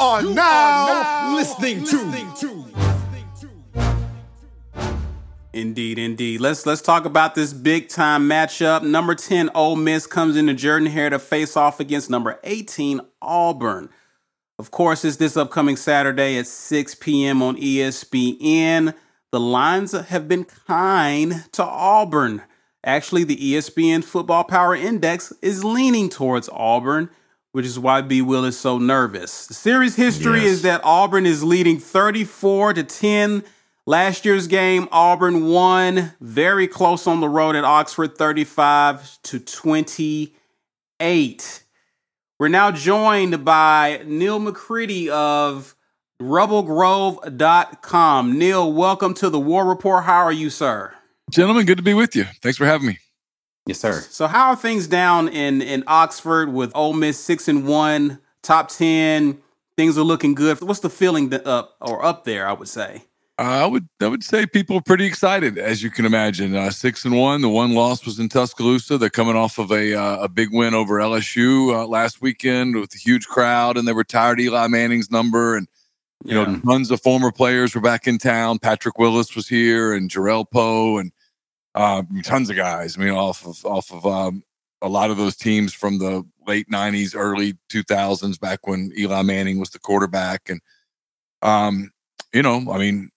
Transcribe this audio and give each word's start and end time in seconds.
are, 0.00 0.22
you 0.22 0.34
now, 0.34 0.88
are 0.88 1.04
now 1.04 1.36
listening, 1.36 1.82
listening 1.82 2.32
to. 2.36 2.64
Indeed, 5.52 5.98
indeed. 5.98 6.40
Let's 6.40 6.64
let's 6.64 6.80
talk 6.80 7.04
about 7.04 7.34
this 7.34 7.52
big 7.52 7.88
time 7.88 8.28
matchup. 8.28 8.82
Number 8.82 9.14
10 9.14 9.50
Ole 9.54 9.76
Miss 9.76 10.06
comes 10.06 10.36
into 10.36 10.54
Jordan 10.54 10.88
Hare 10.88 11.10
to 11.10 11.18
face 11.18 11.56
off 11.56 11.80
against 11.80 12.08
number 12.08 12.38
18 12.44 13.00
Auburn. 13.20 13.90
Of 14.58 14.70
course, 14.70 15.04
it's 15.04 15.16
this 15.16 15.36
upcoming 15.36 15.76
Saturday 15.76 16.38
at 16.38 16.46
6 16.46 16.94
p.m. 16.96 17.42
on 17.42 17.56
ESPN. 17.56 18.94
The 19.32 19.40
lines 19.40 19.92
have 19.92 20.28
been 20.28 20.44
kind 20.44 21.44
to 21.52 21.64
Auburn. 21.64 22.42
Actually, 22.84 23.24
the 23.24 23.36
ESPN 23.36 24.02
Football 24.04 24.44
Power 24.44 24.74
Index 24.74 25.32
is 25.42 25.64
leaning 25.64 26.08
towards 26.08 26.48
Auburn, 26.52 27.10
which 27.52 27.66
is 27.66 27.78
why 27.78 28.00
B. 28.00 28.22
Will 28.22 28.44
is 28.44 28.58
so 28.58 28.78
nervous. 28.78 29.46
The 29.46 29.54
series 29.54 29.94
history 29.96 30.42
yes. 30.42 30.50
is 30.50 30.62
that 30.62 30.80
Auburn 30.84 31.26
is 31.26 31.44
leading 31.44 31.78
34 31.78 32.74
to 32.74 32.84
10. 32.84 33.42
Last 33.86 34.24
year's 34.24 34.46
game, 34.46 34.88
Auburn 34.92 35.48
won 35.48 36.12
very 36.20 36.68
close 36.68 37.06
on 37.06 37.20
the 37.20 37.28
road 37.28 37.56
at 37.56 37.64
Oxford, 37.64 38.16
35 38.16 39.20
to 39.22 39.40
28. 39.40 41.64
We're 42.38 42.48
now 42.48 42.70
joined 42.70 43.44
by 43.44 44.02
Neal 44.06 44.38
McCready 44.38 45.10
of 45.10 45.74
rebelgrove.com. 46.22 48.38
Neal, 48.38 48.72
welcome 48.72 49.12
to 49.14 49.28
the 49.28 49.40
War 49.40 49.66
Report. 49.66 50.04
How 50.04 50.20
are 50.20 50.32
you, 50.32 50.50
sir? 50.50 50.94
Gentlemen, 51.30 51.66
good 51.66 51.78
to 51.78 51.82
be 51.82 51.94
with 51.94 52.14
you. 52.14 52.26
Thanks 52.42 52.58
for 52.58 52.66
having 52.66 52.86
me. 52.86 52.98
Yes, 53.70 53.78
sir. 53.78 54.04
So, 54.10 54.26
how 54.26 54.48
are 54.48 54.56
things 54.56 54.88
down 54.88 55.28
in 55.28 55.62
in 55.62 55.84
Oxford 55.86 56.52
with 56.52 56.72
Ole 56.74 56.92
Miss 56.92 57.20
six 57.20 57.46
and 57.46 57.68
one, 57.68 58.18
top 58.42 58.68
ten? 58.68 59.38
Things 59.76 59.96
are 59.96 60.02
looking 60.02 60.34
good. 60.34 60.60
What's 60.60 60.80
the 60.80 60.90
feeling 60.90 61.28
that 61.28 61.46
up 61.46 61.76
or 61.80 62.04
up 62.04 62.24
there? 62.24 62.48
I 62.48 62.52
would 62.52 62.66
say. 62.66 63.04
I 63.38 63.66
would 63.66 63.88
I 64.02 64.08
would 64.08 64.24
say 64.24 64.44
people 64.44 64.78
are 64.78 64.82
pretty 64.82 65.06
excited, 65.06 65.56
as 65.56 65.84
you 65.84 65.90
can 65.90 66.04
imagine. 66.04 66.56
Uh, 66.56 66.70
six 66.70 67.04
and 67.04 67.16
one. 67.16 67.42
The 67.42 67.48
one 67.48 67.72
loss 67.76 68.04
was 68.04 68.18
in 68.18 68.28
Tuscaloosa. 68.28 68.98
They're 68.98 69.08
coming 69.08 69.36
off 69.36 69.56
of 69.58 69.70
a 69.70 69.94
uh, 69.94 70.24
a 70.24 70.28
big 70.28 70.48
win 70.50 70.74
over 70.74 70.96
LSU 70.96 71.72
uh, 71.72 71.86
last 71.86 72.20
weekend 72.20 72.74
with 72.74 72.92
a 72.96 72.98
huge 72.98 73.28
crowd, 73.28 73.76
and 73.76 73.86
they 73.86 73.92
retired 73.92 74.40
Eli 74.40 74.66
Manning's 74.66 75.12
number, 75.12 75.54
and 75.54 75.68
you 76.24 76.36
yeah. 76.36 76.44
know 76.44 76.58
tons 76.58 76.90
of 76.90 77.00
former 77.02 77.30
players 77.30 77.72
were 77.72 77.80
back 77.80 78.08
in 78.08 78.18
town. 78.18 78.58
Patrick 78.58 78.98
Willis 78.98 79.36
was 79.36 79.46
here, 79.46 79.94
and 79.94 80.10
Jerrell 80.10 80.44
Powe, 80.44 81.00
and 81.00 81.12
um, 81.74 82.20
tons 82.22 82.50
of 82.50 82.56
guys. 82.56 82.96
I 82.96 83.00
mean, 83.00 83.10
off 83.10 83.46
of 83.46 83.64
off 83.64 83.92
of 83.92 84.06
um, 84.06 84.42
a 84.82 84.88
lot 84.88 85.10
of 85.10 85.16
those 85.16 85.36
teams 85.36 85.72
from 85.72 85.98
the 85.98 86.24
late 86.46 86.68
'90s, 86.68 87.14
early 87.14 87.54
2000s, 87.72 88.40
back 88.40 88.66
when 88.66 88.92
Eli 88.98 89.22
Manning 89.22 89.58
was 89.58 89.70
the 89.70 89.78
quarterback, 89.78 90.48
and 90.48 90.60
um, 91.42 91.90
you 92.32 92.42
know, 92.42 92.72
I 92.72 92.78
mean 92.78 93.10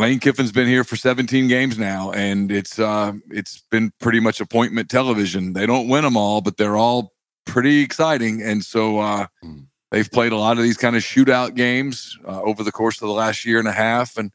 Lane 0.00 0.18
Kiffin's 0.18 0.50
been 0.50 0.66
here 0.66 0.82
for 0.82 0.96
17 0.96 1.46
games 1.46 1.78
now, 1.78 2.10
and 2.12 2.50
it's 2.50 2.78
uh, 2.78 3.12
it's 3.30 3.62
been 3.70 3.92
pretty 4.00 4.18
much 4.18 4.40
appointment 4.40 4.88
television. 4.88 5.52
They 5.52 5.66
don't 5.66 5.88
win 5.88 6.04
them 6.04 6.16
all, 6.16 6.40
but 6.40 6.56
they're 6.56 6.78
all 6.78 7.12
pretty 7.44 7.82
exciting, 7.82 8.40
and 8.40 8.64
so 8.64 8.98
uh, 8.98 9.26
mm. 9.44 9.66
they've 9.90 10.10
played 10.10 10.32
a 10.32 10.38
lot 10.38 10.56
of 10.56 10.62
these 10.62 10.78
kind 10.78 10.96
of 10.96 11.02
shootout 11.02 11.54
games 11.54 12.16
uh, 12.26 12.40
over 12.40 12.64
the 12.64 12.72
course 12.72 13.02
of 13.02 13.08
the 13.08 13.14
last 13.14 13.44
year 13.44 13.58
and 13.58 13.68
a 13.68 13.72
half, 13.72 14.16
and 14.16 14.32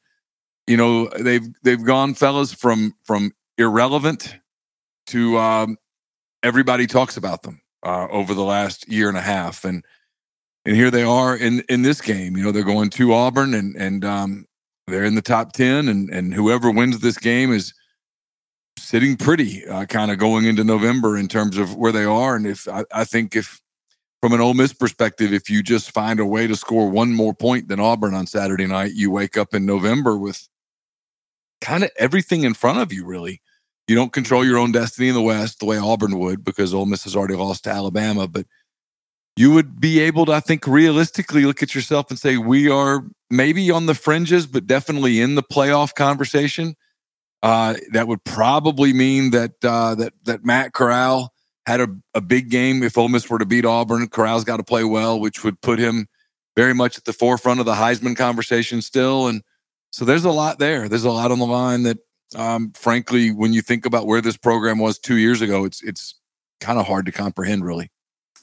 you 0.68 0.78
know 0.78 1.08
they've 1.20 1.48
they've 1.64 1.84
gone 1.84 2.14
fellas 2.14 2.54
from 2.54 2.94
from 3.04 3.32
irrelevant 3.58 4.36
to 5.08 5.38
um, 5.38 5.78
everybody 6.44 6.88
talks 6.88 7.18
about 7.18 7.44
them 7.44 7.62
uh, 7.84 8.08
over 8.10 8.34
the 8.34 8.44
last 8.44 8.88
year 8.88 9.10
and 9.10 9.18
a 9.18 9.22
half, 9.22 9.64
and 9.64 9.84
and 10.66 10.76
here 10.76 10.92
they 10.92 11.04
are 11.04 11.36
in 11.36 11.62
in 11.70 11.82
this 11.82 12.02
game. 12.02 12.36
You 12.36 12.44
know 12.44 12.52
they're 12.52 12.64
going 12.64 12.90
to 12.92 13.14
Auburn, 13.14 13.54
and 13.54 13.76
and 13.76 14.04
um, 14.04 14.46
they're 14.88 15.04
in 15.04 15.16
the 15.16 15.22
top 15.22 15.54
10 15.54 15.88
and 15.88 16.10
and 16.10 16.34
whoever 16.34 16.70
wins 16.70 17.00
this 17.00 17.18
game 17.18 17.52
is 17.52 17.74
sitting 18.78 19.16
pretty 19.16 19.66
uh, 19.68 19.86
kind 19.86 20.12
of 20.12 20.18
going 20.18 20.46
into 20.46 20.64
november 20.64 21.18
in 21.18 21.28
terms 21.28 21.58
of 21.58 21.76
where 21.76 21.92
they 21.92 22.04
are 22.04 22.36
and 22.36 22.46
if 22.46 22.68
I, 22.68 22.84
I, 22.94 23.04
think 23.04 23.36
if 23.36 23.60
from 24.22 24.34
an 24.34 24.42
Ole 24.42 24.54
Miss 24.54 24.74
perspective 24.74 25.34
if 25.34 25.50
you 25.50 25.64
just 25.64 25.92
find 25.92 26.20
a 26.20 26.26
way 26.26 26.46
to 26.46 26.56
score 26.56 26.90
one 26.90 27.14
more 27.14 27.34
point 27.34 27.68
than 27.68 27.80
auburn 27.80 28.14
on 28.14 28.28
saturday 28.28 28.68
night 28.68 28.94
you 28.94 29.12
wake 29.12 29.38
up 29.38 29.54
in 29.54 29.66
november 29.66 30.18
with 30.18 30.48
kind 31.66 31.84
of 31.84 31.92
everything 31.98 32.44
in 32.44 32.54
front 32.54 32.80
of 32.80 32.94
you 32.94 33.06
really 33.06 33.42
you 33.88 33.96
don't 33.96 34.14
control 34.14 34.46
your 34.46 34.58
own 34.58 34.72
destiny 34.72 35.08
in 35.08 35.16
the 35.16 35.22
west 35.22 35.60
the 35.60 35.66
way 35.66 35.78
auburn 35.78 36.20
would 36.20 36.44
because 36.44 36.74
Ole 36.74 36.86
Miss 36.86 37.04
has 37.04 37.16
already 37.16 37.36
lost 37.36 37.64
to 37.64 37.70
alabama 37.70 38.28
but 38.28 38.46
you 39.36 39.52
would 39.52 39.80
be 39.80 40.00
able 40.00 40.26
to, 40.26 40.32
I 40.32 40.40
think, 40.40 40.66
realistically 40.66 41.46
look 41.46 41.62
at 41.62 41.76
yourself 41.76 42.10
and 42.10 42.18
say, 42.18 42.38
we 42.38 42.70
are 42.70 43.04
maybe 43.30 43.70
on 43.70 43.86
the 43.86 43.96
fringes, 43.96 44.48
but 44.48 44.66
definitely 44.66 45.20
in 45.20 45.36
the 45.36 45.44
playoff 45.44 45.94
conversation. 45.94 46.76
Uh, 47.44 47.76
that 47.92 48.08
would 48.08 48.24
probably 48.24 48.94
mean 48.94 49.32
that 49.32 49.52
uh, 49.64 49.94
that 49.96 50.14
that 50.24 50.44
Matt 50.44 50.74
Corral 50.74 51.32
had 51.68 51.80
a, 51.80 51.88
a 52.16 52.22
big 52.22 52.50
game. 52.50 52.82
If 52.82 52.98
Ole 52.98 53.10
Miss 53.10 53.30
were 53.30 53.38
to 53.38 53.46
beat 53.46 53.66
Auburn, 53.66 54.08
Corral's 54.08 54.46
got 54.46 54.58
to 54.58 54.64
play 54.64 54.84
well, 54.84 55.20
which 55.20 55.44
would 55.44 55.62
put 55.62 55.78
him 55.78 56.08
very 56.56 56.74
much 56.74 56.98
at 56.98 57.04
the 57.04 57.14
forefront 57.14 57.60
of 57.60 57.66
the 57.68 57.76
Heisman 57.76 58.16
conversation 58.16 58.82
still. 58.82 59.28
And 59.28 59.44
so 59.96 60.04
there's 60.04 60.26
a 60.26 60.30
lot 60.30 60.60
there. 60.60 60.90
There's 60.90 61.06
a 61.06 61.10
lot 61.10 61.32
on 61.32 61.40
the 61.40 61.46
line 61.46 61.84
that, 61.84 62.00
um, 62.36 62.74
frankly, 62.74 63.32
when 63.32 63.54
you 63.54 63.62
think 63.62 63.86
about 63.86 64.06
where 64.06 64.20
this 64.20 64.36
program 64.36 64.78
was 64.78 65.00
two 65.00 65.16
years 65.16 65.42
ago, 65.42 65.64
it's 65.64 65.82
it's 65.84 66.16
kind 66.60 66.78
of 66.78 66.86
hard 66.86 67.06
to 67.06 67.14
comprehend, 67.14 67.64
really. 67.64 67.92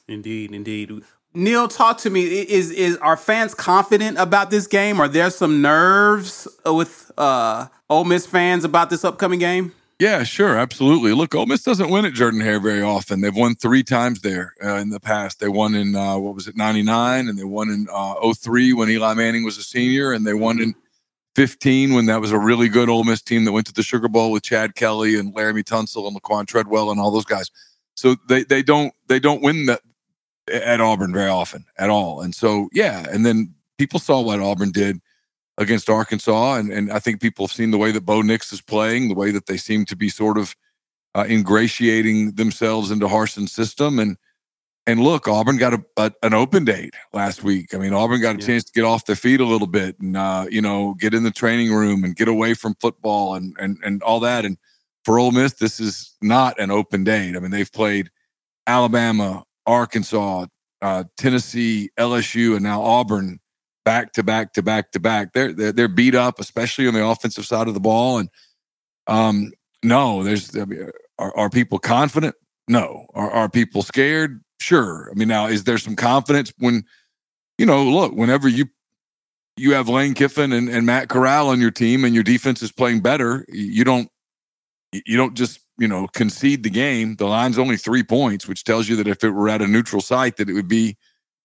Indeed, 0.09 0.55
indeed. 0.55 1.03
Neal, 1.35 1.69
talk 1.69 1.99
to 1.99 2.09
me. 2.11 2.23
Is 2.23 2.71
is 2.71 2.97
are 3.03 3.19
fans 3.19 3.53
confident 3.53 4.17
about 4.17 4.49
this 4.49 4.67
game? 4.67 4.99
Are 4.99 5.09
there 5.09 5.29
some 5.29 5.61
nerves 5.61 6.49
with 6.65 7.13
uh 7.19 7.67
Ole 7.91 8.05
Miss 8.05 8.25
fans 8.25 8.65
about 8.65 8.89
this 8.89 9.05
upcoming 9.05 9.39
game? 9.39 9.73
Yeah, 9.99 10.23
sure, 10.23 10.57
absolutely. 10.57 11.13
Look, 11.13 11.35
Ole 11.35 11.45
Miss 11.45 11.63
doesn't 11.63 11.91
win 11.91 12.07
at 12.07 12.15
Jordan 12.15 12.41
Hare 12.41 12.61
very 12.61 12.81
often. 12.81 13.21
They've 13.21 13.37
won 13.37 13.57
three 13.57 13.83
times 13.83 14.23
there 14.23 14.55
uh, 14.65 14.77
in 14.77 14.89
the 14.89 15.01
past. 15.01 15.39
They 15.39 15.49
won 15.49 15.75
in 15.75 15.95
uh, 15.95 16.17
what 16.17 16.35
was 16.35 16.49
it, 16.49 16.57
'99, 16.57 17.29
and 17.29 17.39
they 17.39 17.45
won 17.45 17.69
in 17.69 17.89
uh, 17.93 18.33
03 18.33 18.73
when 18.73 18.89
Eli 18.89 19.13
Manning 19.13 19.45
was 19.45 19.59
a 19.59 19.63
senior, 19.63 20.13
and 20.13 20.27
they 20.27 20.33
won 20.33 20.59
in 20.59 20.75
15 21.35 21.95
when 21.95 22.07
that 22.07 22.21
was 22.21 22.31
a 22.31 22.39
really 22.39 22.69
good 22.69 22.89
Ole 22.89 23.05
Miss 23.05 23.23
team 23.23 23.45
that 23.45 23.53
went 23.53 23.67
to 23.67 23.73
the 23.73 23.83
Sugar 23.83 24.09
Bowl 24.09 24.31
with 24.33 24.43
Chad 24.43 24.75
Kelly 24.75 25.19
and 25.19 25.35
Laremy 25.35 25.65
Tunsil 25.65 26.07
and 26.07 26.21
Laquan 26.21 26.47
Treadwell 26.47 26.91
and 26.91 27.01
all 27.01 27.11
those 27.11 27.25
guys. 27.25 27.51
So 27.95 28.17
they 28.29 28.45
they 28.45 28.63
don't 28.63 28.93
they 29.09 29.19
don't 29.19 29.43
win 29.43 29.67
that 29.67 29.81
at 30.49 30.81
Auburn 30.81 31.13
very 31.13 31.31
often 31.31 31.65
at 31.79 31.91
all. 31.91 32.21
And 32.21 32.35
so, 32.35 32.69
yeah. 32.73 33.07
And 33.11 33.25
then 33.25 33.55
people 33.79 34.01
saw 34.01 34.21
what 34.21 34.41
Auburn 34.41 34.71
did 34.71 35.01
against 35.59 35.89
Arkansas. 35.89 36.55
And, 36.57 36.73
and 36.73 36.91
I 36.91 36.99
think 36.99 37.21
people 37.21 37.47
have 37.47 37.53
seen 37.53 37.71
the 37.71 37.79
way 37.79 37.93
that 37.93 38.07
Bo 38.07 38.23
Nix 38.23 38.53
is 38.53 38.61
playing, 38.61 39.09
the 39.09 39.15
way 39.15 39.31
that 39.31 39.47
they 39.47 39.57
seem 39.57 39.85
to 39.87 39.97
be 39.97 40.09
sort 40.09 40.39
of 40.39 40.57
uh, 41.15 41.27
ingratiating 41.29 42.33
themselves 42.33 42.91
into 42.91 43.07
Harsin's 43.07 43.53
system. 43.53 43.99
And, 43.99 44.17
and 44.87 45.01
look, 45.01 45.29
Auburn 45.29 45.59
got 45.59 45.75
a, 45.75 45.85
a, 45.97 46.13
an 46.23 46.35
open 46.35 46.65
date 46.65 46.95
last 47.13 47.45
week. 47.45 47.73
I 47.75 47.79
mean, 47.79 47.93
Auburn 47.93 48.21
got 48.21 48.37
a 48.37 48.41
yeah. 48.41 48.47
chance 48.47 48.65
to 48.65 48.73
get 48.73 48.85
off 48.85 49.07
their 49.07 49.17
feet 49.17 49.41
a 49.41 49.45
little 49.45 49.69
bit 49.69 49.99
and, 50.01 50.17
uh, 50.17 50.47
you 50.51 50.61
know, 50.61 50.95
get 50.95 51.15
in 51.15 51.23
the 51.23 51.31
training 51.31 51.73
room 51.73 52.03
and 52.03 52.17
get 52.17 52.27
away 52.29 52.55
from 52.55 52.75
football 52.81 53.35
and, 53.35 53.57
and, 53.61 53.79
and 53.85 54.03
all 54.03 54.19
that. 54.21 54.45
And 54.45 54.59
for 55.05 55.19
Ole 55.19 55.31
Miss, 55.31 55.55
this 55.55 55.79
is 55.79 56.17
not 56.21 56.59
an 56.59 56.71
open 56.71 57.05
date. 57.05 57.37
I 57.37 57.39
mean, 57.39 57.53
they've 57.53 57.73
played 57.73 58.11
Alabama, 58.67 59.45
Arkansas, 59.67 60.47
uh, 60.81 61.05
Tennessee, 61.17 61.91
LSU, 61.97 62.55
and 62.55 62.65
now 62.65 62.83
Auburn 62.83 63.39
back 63.85 64.13
to 64.15 64.23
back 64.23 64.53
to 64.55 64.63
back 64.63 64.91
to 64.93 65.01
back. 65.01 65.33
They're, 65.33 65.53
they're 65.53 65.73
they're 65.73 65.89
beat 65.89 66.15
up, 66.15 66.41
especially 66.41 66.89
on 66.89 66.95
the 66.95 67.05
offensive 67.05 67.47
side 67.47 67.69
of 67.69 67.75
the 67.75 67.81
ball. 67.81 68.19
And 68.19 68.29
um, 69.07 69.53
no, 69.83 70.25
there's 70.25 70.57
I 70.57 70.65
mean, 70.65 70.89
are, 71.19 71.37
are 71.37 71.51
people 71.51 71.79
confident? 71.79 72.35
No. 72.69 73.07
Are, 73.15 73.31
are 73.31 73.49
people 73.49 73.83
scared? 73.83 74.43
Sure. 74.63 75.09
I 75.11 75.15
mean, 75.19 75.29
now 75.29 75.47
is 75.47 75.65
there 75.65 75.79
some 75.79 75.97
confidence 75.97 76.53
when 76.59 76.85
you 77.59 77.67
know? 77.67 77.85
Look, 77.85 78.15
whenever 78.15 78.49
you 78.49 78.67
you 79.57 79.75
have 79.75 79.89
Lane 79.89 80.15
Kiffin 80.15 80.53
and, 80.53 80.69
and 80.69 80.87
Matt 80.87 81.09
Corral 81.09 81.49
on 81.49 81.61
your 81.61 81.71
team, 81.71 82.05
and 82.05 82.15
your 82.15 82.25
defense 82.25 82.63
is 82.63 82.73
playing 82.73 83.01
better, 83.01 83.45
you 83.49 83.85
don't 83.85 84.09
you 84.93 85.17
don't 85.17 85.35
just 85.35 85.61
you 85.79 85.89
know, 85.89 86.07
concede 86.07 86.63
the 86.63 86.71
game. 86.71 87.17
The 87.17 87.27
line's 87.27 87.59
only 87.59 87.77
three 87.77 88.03
points, 88.03 88.47
which 88.47 88.65
tells 88.65 88.89
you 88.89 88.97
that 88.97 89.09
if 89.09 89.25
it 89.25 89.31
were 89.31 89.49
at 89.49 89.63
a 89.63 89.67
neutral 89.67 90.01
site, 90.01 90.37
that 90.37 90.49
it 90.49 90.53
would 90.53 90.69
be 90.69 90.97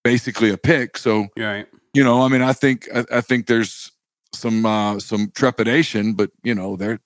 basically 0.03 0.51
a 0.51 0.57
pick. 0.57 0.97
So, 0.97 1.27
right. 1.37 1.65
you 1.93 2.03
know, 2.03 2.21
I 2.21 2.27
mean, 2.27 2.41
I 2.41 2.53
think 2.53 2.87
I, 2.93 3.05
I 3.11 3.21
think 3.21 3.47
there's 3.47 3.91
some 4.33 4.65
uh, 4.65 4.99
some 4.99 5.31
trepidation, 5.33 6.13
but 6.13 6.29
you 6.43 6.53
know, 6.53 6.75
they're 6.75 6.99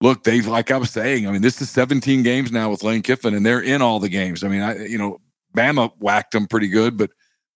look, 0.00 0.24
they've 0.24 0.46
like 0.46 0.70
I 0.70 0.76
was 0.76 0.90
saying. 0.90 1.26
I 1.26 1.30
mean, 1.30 1.42
this 1.42 1.60
is 1.60 1.70
17 1.70 2.22
games 2.22 2.52
now 2.52 2.70
with 2.70 2.82
Lane 2.82 3.02
Kiffin, 3.02 3.34
and 3.34 3.44
they're 3.44 3.60
in 3.60 3.82
all 3.82 4.00
the 4.00 4.08
games. 4.08 4.44
I 4.44 4.48
mean, 4.48 4.62
I 4.62 4.86
you 4.86 4.98
know, 4.98 5.20
Bama 5.56 5.92
whacked 5.98 6.32
them 6.32 6.46
pretty 6.46 6.68
good, 6.68 6.96
but 6.96 7.10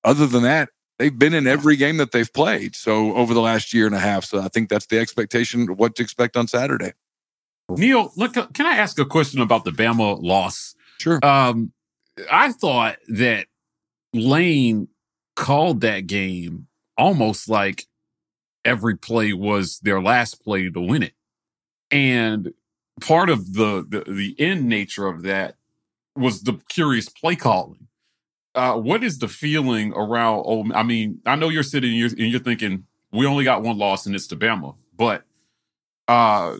other 0.05 0.27
than 0.27 0.43
that, 0.43 0.71
they've 0.99 1.17
been 1.17 1.35
in 1.35 1.47
every 1.47 1.77
game 1.77 1.97
that 1.99 2.13
they've 2.13 2.33
played. 2.33 2.75
So 2.75 3.15
over 3.15 3.35
the 3.35 3.41
last 3.41 3.73
year 3.73 3.87
and 3.87 3.95
a 3.95 4.01
half, 4.01 4.25
so 4.25 4.41
I 4.41 4.49
think 4.49 4.69
that's 4.69 4.87
the 4.87 4.99
expectation. 4.99 5.67
What 5.77 5.97
to 5.97 6.03
expect 6.03 6.37
on 6.37 6.49
Saturday. 6.49 6.93
Neal, 7.71 8.13
look, 8.17 8.35
can 8.53 8.67
I 8.67 8.77
ask 8.77 8.99
a 8.99 9.05
question 9.05 9.41
about 9.41 9.65
the 9.65 9.71
Bama 9.71 10.21
loss? 10.21 10.75
Sure. 10.99 11.25
Um, 11.25 11.73
I 12.31 12.53
thought 12.53 12.97
that 13.09 13.47
Lane 14.13 14.89
called 15.37 15.81
that 15.81 16.07
game 16.07 16.67
almost 16.99 17.49
like 17.49 17.87
every 18.65 18.97
play 18.97 19.33
was 19.33 19.79
their 19.81 20.01
last 20.01 20.43
play 20.43 20.69
to 20.69 20.81
win 20.81 21.03
it. 21.03 21.15
And 21.93 22.53
part 23.01 23.31
of 23.31 23.55
the 23.55 23.87
the, 23.89 24.11
the 24.11 24.35
end 24.39 24.69
nature 24.69 25.07
of 25.07 25.23
that 25.23 25.57
was 26.17 26.43
the 26.43 26.55
curious 26.69 27.09
play 27.09 27.37
calling. 27.37 27.89
Uh, 28.55 28.75
what 28.75 29.03
is 29.03 29.19
the 29.19 29.29
feeling 29.29 29.93
around? 29.95 30.45
Oh, 30.47 30.65
I 30.75 30.83
mean, 30.83 31.21
I 31.25 31.37
know 31.37 31.49
you're 31.49 31.63
sitting 31.63 31.93
here 31.93 32.07
and 32.07 32.19
you're 32.19 32.41
thinking 32.41 32.87
we 33.13 33.27
only 33.27 33.45
got 33.45 33.63
one 33.63 33.79
loss 33.79 34.07
and 34.07 34.15
it's 34.15 34.27
to 34.29 34.37
Bama, 34.37 34.75
but 34.97 35.25
uh, 36.09 36.57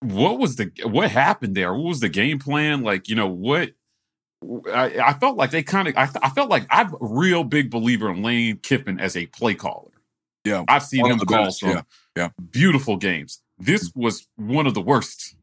what 0.00 0.38
was 0.38 0.56
the 0.56 0.70
what 0.84 1.10
happened 1.10 1.54
there? 1.54 1.74
What 1.74 1.84
was 1.84 2.00
the 2.00 2.08
game 2.08 2.38
plan? 2.38 2.82
Like, 2.82 3.08
you 3.08 3.14
know, 3.14 3.28
what 3.28 3.70
I, 4.72 4.98
I 4.98 5.12
felt 5.14 5.36
like 5.36 5.50
they 5.50 5.62
kind 5.62 5.88
of 5.88 5.96
I, 5.96 6.08
I, 6.22 6.30
felt 6.30 6.50
like 6.50 6.66
I'm 6.70 6.92
a 6.94 6.98
real 7.00 7.44
big 7.44 7.70
believer 7.70 8.10
in 8.10 8.22
Lane 8.22 8.58
Kiffin 8.58 9.00
as 9.00 9.16
a 9.16 9.26
play 9.26 9.54
caller. 9.54 9.90
Yeah, 10.44 10.64
I've 10.68 10.82
seen 10.82 11.06
him 11.06 11.18
call 11.20 11.50
some 11.52 11.70
yeah. 11.70 11.82
yeah. 12.16 12.28
beautiful 12.50 12.96
games. 12.96 13.40
This 13.58 13.92
was 13.94 14.26
one 14.36 14.66
of 14.66 14.74
the 14.74 14.80
worst 14.80 15.36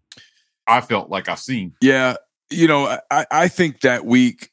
I 0.68 0.82
felt 0.82 1.10
like 1.10 1.30
I've 1.30 1.40
seen. 1.40 1.74
Yeah, 1.82 2.16
you 2.50 2.68
know, 2.68 2.98
I, 3.10 3.26
I 3.32 3.48
think 3.48 3.82
that 3.82 4.06
week 4.06 4.52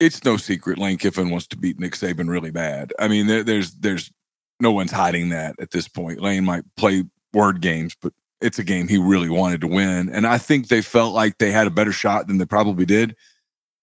it's 0.00 0.24
no 0.24 0.36
secret 0.36 0.78
Lane 0.78 0.98
Kiffin 0.98 1.30
wants 1.30 1.46
to 1.48 1.56
beat 1.56 1.78
Nick 1.78 1.92
Saban 1.92 2.28
really 2.28 2.50
bad. 2.50 2.92
I 2.98 3.08
mean, 3.08 3.26
there, 3.26 3.42
there's 3.42 3.72
there's 3.72 4.12
no 4.60 4.72
one's 4.72 4.92
hiding 4.92 5.30
that 5.30 5.54
at 5.60 5.70
this 5.70 5.88
point. 5.88 6.20
Lane 6.20 6.44
might 6.44 6.64
play 6.76 7.04
word 7.32 7.60
games, 7.60 7.96
but 8.00 8.12
it's 8.40 8.58
a 8.58 8.64
game 8.64 8.88
he 8.88 8.98
really 8.98 9.30
wanted 9.30 9.60
to 9.62 9.66
win. 9.66 10.08
And 10.10 10.26
I 10.26 10.38
think 10.38 10.68
they 10.68 10.82
felt 10.82 11.14
like 11.14 11.38
they 11.38 11.50
had 11.50 11.66
a 11.66 11.70
better 11.70 11.92
shot 11.92 12.26
than 12.26 12.38
they 12.38 12.44
probably 12.44 12.84
did. 12.84 13.16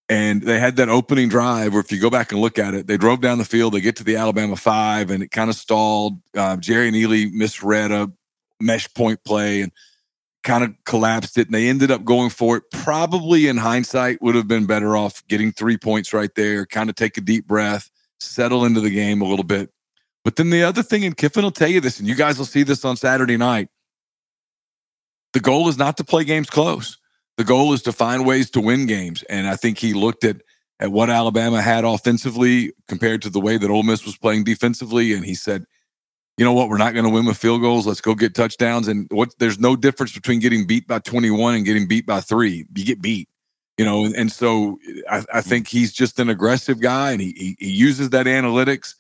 And 0.10 0.42
they 0.44 0.60
had 0.60 0.76
that 0.76 0.90
opening 0.90 1.30
drive 1.30 1.74
where, 1.74 1.82
if 1.82 1.92
you 1.92 2.00
go 2.00 2.10
back 2.10 2.32
and 2.32 2.42
look 2.42 2.60
at 2.60 2.74
it, 2.74 2.88
they 2.88 2.98
drove 2.98 3.22
down 3.22 3.38
the 3.38 3.46
field, 3.46 3.74
they 3.74 3.82
get 3.82 3.96
to 3.96 4.04
the 4.04 4.18
Alabama 4.18 4.56
five, 4.56 5.10
and 5.10 5.24
it 5.24 5.32
kind 5.32 5.50
of 5.50 5.56
stalled. 5.56 6.20
Uh, 6.36 6.58
Jerrion 6.58 6.94
Ealy 6.94 7.32
misread 7.32 7.92
a 7.92 8.12
mesh 8.60 8.92
point 8.94 9.24
play 9.24 9.62
and 9.62 9.72
kind 10.44 10.64
of 10.64 10.74
collapsed 10.86 11.38
it. 11.38 11.48
And 11.48 11.56
they 11.56 11.68
ended 11.68 11.92
up 11.92 12.04
going 12.04 12.30
for 12.30 12.58
it. 12.58 12.64
Probably 12.72 13.48
in 13.48 13.58
hindsight, 13.58 14.22
would 14.22 14.36
have 14.36 14.48
been 14.48 14.66
better 14.66 14.96
off 14.96 15.26
getting 15.28 15.52
three 15.52 15.78
points 15.78 16.14
right 16.14 16.34
there, 16.36 16.66
kind 16.66 16.90
of 16.90 16.96
take 16.96 17.18
a 17.18 17.22
deep 17.22 17.48
breath, 17.48 17.90
settle 18.20 18.66
into 18.66 18.82
the 18.82 18.90
game 18.90 19.22
a 19.22 19.26
little 19.26 19.46
bit. 19.46 19.70
But 20.24 20.38
then 20.38 20.50
the 20.50 20.64
other 20.64 20.84
thing, 20.84 21.04
and 21.04 21.18
Kiffin 21.18 21.44
will 21.44 21.52
tell 21.52 21.70
you 21.70 21.82
this, 21.82 22.00
and 22.00 22.08
you 22.08 22.16
guys 22.16 22.38
will 22.38 22.46
see 22.46 22.64
this 22.64 22.86
on 22.86 22.96
Saturday 22.96 23.38
night 23.38 23.70
the 25.34 25.40
goal 25.40 25.68
is 25.68 25.78
not 25.78 25.98
to 25.98 26.04
play 26.04 26.24
games 26.24 26.50
close. 26.50 26.98
The 27.38 27.44
goal 27.44 27.74
is 27.74 27.82
to 27.84 27.92
find 27.92 28.26
ways 28.26 28.50
to 28.52 28.62
win 28.62 28.86
games. 28.86 29.24
And 29.24 29.48
I 29.48 29.56
think 29.56 29.80
he 29.80 29.94
looked 29.94 30.24
at 30.24 30.38
at 30.80 30.92
what 30.92 31.10
Alabama 31.10 31.62
had 31.62 31.84
offensively 31.84 32.74
compared 32.88 33.22
to 33.22 33.30
the 33.30 33.40
way 33.40 33.58
that 33.58 33.70
Ole 33.70 33.84
Miss 33.84 34.06
was 34.06 34.18
playing 34.18 34.44
defensively, 34.44 35.14
and 35.14 35.24
he 35.24 35.36
said, 35.36 35.66
"You 36.38 36.46
know 36.46 36.54
what? 36.54 36.70
We're 36.70 36.78
not 36.78 36.94
going 36.94 37.06
to 37.06 37.12
win 37.12 37.26
with 37.26 37.38
field 37.38 37.62
goals. 37.62 37.88
Let's 37.88 38.02
go 38.02 38.16
get 38.16 38.36
touchdowns." 38.36 38.88
And 38.88 39.08
what? 39.12 39.34
There's 39.40 39.60
no 39.60 39.76
difference 39.76 40.14
between 40.14 40.40
getting 40.40 40.66
beat 40.68 40.88
by 40.88 41.00
21 41.00 41.56
and 41.56 41.66
getting 41.66 41.88
beat 41.88 42.06
by 42.06 42.22
three. 42.22 42.66
You 42.76 42.86
get 42.86 43.02
beat, 43.02 43.30
you 43.78 43.86
know. 43.86 44.06
And 44.06 44.32
so 44.32 44.80
I, 45.10 45.24
I 45.34 45.42
think 45.42 45.68
he's 45.68 45.94
just 45.94 46.20
an 46.20 46.30
aggressive 46.30 46.80
guy, 46.80 47.12
and 47.12 47.22
he, 47.22 47.34
he 47.38 47.56
he 47.60 47.72
uses 47.72 48.12
that 48.12 48.26
analytics 48.26 48.96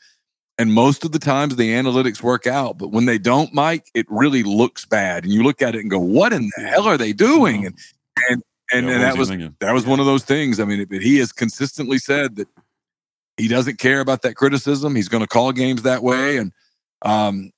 and 0.57 0.73
most 0.73 1.03
of 1.03 1.11
the 1.11 1.19
times 1.19 1.55
the 1.55 1.71
analytics 1.71 2.21
work 2.21 2.45
out, 2.45 2.77
but 2.77 2.89
when 2.89 3.05
they 3.05 3.17
don't, 3.17 3.53
Mike, 3.53 3.89
it 3.93 4.05
really 4.09 4.43
looks 4.43 4.85
bad. 4.85 5.23
And 5.23 5.33
you 5.33 5.43
look 5.43 5.61
at 5.61 5.75
it 5.75 5.81
and 5.81 5.89
go, 5.89 5.99
"What 5.99 6.31
in 6.31 6.49
the 6.55 6.63
hell 6.63 6.87
are 6.87 6.97
they 6.97 7.13
doing?" 7.13 7.65
And 7.65 7.75
and 8.29 8.43
and, 8.71 8.87
yeah, 8.87 8.93
and 8.93 9.03
that 9.03 9.17
was 9.17 9.29
that 9.29 9.73
was 9.73 9.85
one 9.85 9.99
of 9.99 10.05
those 10.05 10.23
things. 10.23 10.59
I 10.59 10.65
mean, 10.65 10.85
but 10.89 11.01
he 11.01 11.17
has 11.17 11.31
consistently 11.31 11.97
said 11.97 12.35
that 12.35 12.47
he 13.37 13.47
doesn't 13.47 13.79
care 13.79 13.99
about 13.99 14.21
that 14.21 14.35
criticism. 14.35 14.95
He's 14.95 15.09
going 15.09 15.23
to 15.23 15.27
call 15.27 15.51
games 15.51 15.81
that 15.83 16.03
way, 16.03 16.37
and 16.37 16.51
um, 17.03 17.51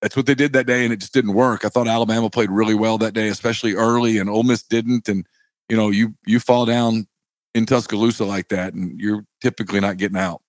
that's 0.00 0.16
what 0.16 0.26
they 0.26 0.34
did 0.34 0.52
that 0.52 0.66
day, 0.66 0.84
and 0.84 0.92
it 0.92 1.00
just 1.00 1.14
didn't 1.14 1.34
work. 1.34 1.64
I 1.64 1.68
thought 1.68 1.88
Alabama 1.88 2.30
played 2.30 2.50
really 2.50 2.74
well 2.74 2.98
that 2.98 3.14
day, 3.14 3.28
especially 3.28 3.74
early, 3.74 4.18
and 4.18 4.28
Ole 4.28 4.42
Miss 4.42 4.62
didn't. 4.62 5.08
And 5.08 5.26
you 5.68 5.76
know, 5.76 5.90
you 5.90 6.14
you 6.26 6.40
fall 6.40 6.66
down 6.66 7.06
in 7.54 7.66
Tuscaloosa 7.66 8.24
like 8.24 8.48
that, 8.48 8.74
and 8.74 9.00
you're 9.00 9.24
typically 9.40 9.80
not 9.80 9.96
getting 9.96 10.18
out. 10.18 10.42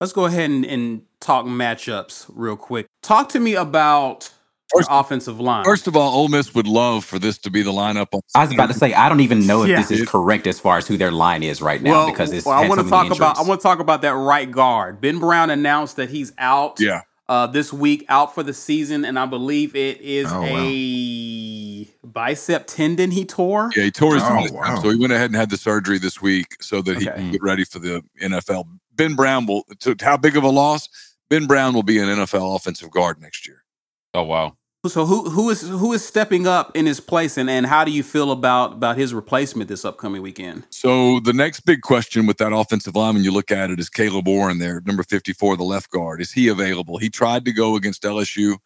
Let's 0.00 0.12
go 0.12 0.26
ahead 0.26 0.50
and, 0.50 0.66
and 0.66 1.02
talk 1.20 1.46
matchups 1.46 2.30
real 2.34 2.56
quick. 2.56 2.86
Talk 3.02 3.30
to 3.30 3.40
me 3.40 3.54
about 3.54 4.30
First, 4.74 4.88
offensive 4.90 5.38
line. 5.38 5.64
First 5.64 5.86
of 5.86 5.96
all, 5.96 6.12
Ole 6.12 6.28
Miss 6.28 6.54
would 6.54 6.66
love 6.66 7.04
for 7.04 7.20
this 7.20 7.38
to 7.38 7.50
be 7.50 7.62
the 7.62 7.70
lineup. 7.70 8.20
I 8.34 8.44
was 8.44 8.52
about 8.52 8.66
to 8.66 8.74
say 8.74 8.94
I 8.94 9.08
don't 9.08 9.20
even 9.20 9.46
know 9.46 9.62
if 9.62 9.68
yeah. 9.68 9.76
this 9.76 9.92
is 9.92 10.08
correct 10.08 10.46
as 10.46 10.58
far 10.58 10.78
as 10.78 10.88
who 10.88 10.96
their 10.96 11.12
line 11.12 11.44
is 11.44 11.62
right 11.62 11.80
now 11.80 11.90
well, 11.92 12.10
because 12.10 12.32
it's. 12.32 12.44
Well, 12.44 12.56
I 12.58 12.68
want 12.68 12.80
to 12.80 12.88
talk 12.88 13.04
injuries. 13.04 13.18
about 13.18 13.38
I 13.38 13.42
want 13.42 13.60
to 13.60 13.62
talk 13.62 13.78
about 13.78 14.02
that 14.02 14.14
right 14.14 14.50
guard. 14.50 15.00
Ben 15.00 15.20
Brown 15.20 15.50
announced 15.50 15.96
that 15.96 16.10
he's 16.10 16.32
out. 16.38 16.80
Yeah. 16.80 17.02
Uh, 17.28 17.44
this 17.44 17.72
week, 17.72 18.04
out 18.08 18.36
for 18.36 18.44
the 18.44 18.54
season, 18.54 19.04
and 19.04 19.18
I 19.18 19.26
believe 19.26 19.74
it 19.74 20.00
is 20.00 20.28
oh, 20.30 20.44
a 20.44 21.80
wow. 21.82 21.90
bicep 22.04 22.68
tendon 22.68 23.10
he 23.10 23.24
tore. 23.24 23.72
Yeah, 23.74 23.82
he 23.82 23.90
tore 23.90 24.14
his. 24.14 24.22
Oh, 24.24 24.46
wow. 24.52 24.78
So 24.80 24.90
he 24.90 24.96
went 24.96 25.12
ahead 25.12 25.30
and 25.30 25.34
had 25.34 25.50
the 25.50 25.56
surgery 25.56 25.98
this 25.98 26.22
week 26.22 26.62
so 26.62 26.82
that 26.82 26.98
okay. 26.98 27.04
he 27.04 27.10
can 27.10 27.32
get 27.32 27.42
ready 27.42 27.64
for 27.64 27.80
the 27.80 28.04
NFL. 28.22 28.68
Ben 28.94 29.16
Brown 29.16 29.46
will. 29.46 29.64
To, 29.80 29.96
how 30.00 30.16
big 30.16 30.36
of 30.36 30.44
a 30.44 30.48
loss? 30.48 30.88
Ben 31.28 31.46
Brown 31.46 31.74
will 31.74 31.82
be 31.82 31.98
an 31.98 32.06
NFL 32.06 32.54
offensive 32.54 32.92
guard 32.92 33.20
next 33.20 33.48
year. 33.48 33.64
Oh 34.14 34.22
wow! 34.24 34.56
So 34.88 35.04
who 35.04 35.30
who 35.30 35.50
is 35.50 35.62
who 35.62 35.92
is 35.92 36.04
stepping 36.04 36.46
up 36.46 36.76
in 36.76 36.86
his 36.86 37.00
place, 37.00 37.36
and, 37.36 37.50
and 37.50 37.66
how 37.66 37.84
do 37.84 37.90
you 37.90 38.02
feel 38.02 38.30
about 38.30 38.74
about 38.74 38.96
his 38.96 39.12
replacement 39.14 39.68
this 39.68 39.84
upcoming 39.84 40.22
weekend? 40.22 40.64
So 40.70 41.20
the 41.20 41.32
next 41.32 41.60
big 41.60 41.82
question 41.82 42.26
with 42.26 42.38
that 42.38 42.52
offensive 42.52 42.94
lineman 42.94 43.24
you 43.24 43.32
look 43.32 43.50
at 43.50 43.70
it, 43.70 43.80
is 43.80 43.88
Caleb 43.88 44.28
Warren 44.28 44.58
there, 44.58 44.82
number 44.86 45.02
fifty 45.02 45.32
four, 45.32 45.56
the 45.56 45.64
left 45.64 45.90
guard. 45.90 46.20
Is 46.20 46.32
he 46.32 46.48
available? 46.48 46.98
He 46.98 47.10
tried 47.10 47.44
to 47.46 47.52
go 47.52 47.76
against 47.76 48.02
LSU, 48.02 48.56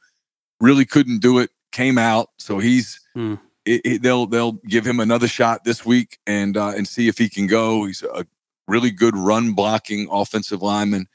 really 0.60 0.84
couldn't 0.84 1.20
do 1.20 1.38
it. 1.38 1.50
Came 1.72 1.98
out, 1.98 2.31
so 2.38 2.58
he's. 2.58 3.00
Hmm. 3.14 3.37
It, 3.66 3.82
it, 3.84 4.02
they'll 4.02 4.26
they'll 4.26 4.52
give 4.52 4.87
him 4.87 5.00
another 5.00 5.28
shot 5.28 5.64
this 5.64 5.84
week 5.84 6.19
and 6.26 6.56
uh, 6.56 6.72
and 6.76 6.88
see 6.88 7.08
if 7.08 7.19
he 7.19 7.28
can 7.28 7.46
go. 7.46 7.84
He's 7.84 8.02
a 8.02 8.26
really 8.66 8.90
good 8.90 9.16
run 9.16 9.52
blocking 9.52 10.08
offensive 10.10 10.62
lineman. 10.62 11.06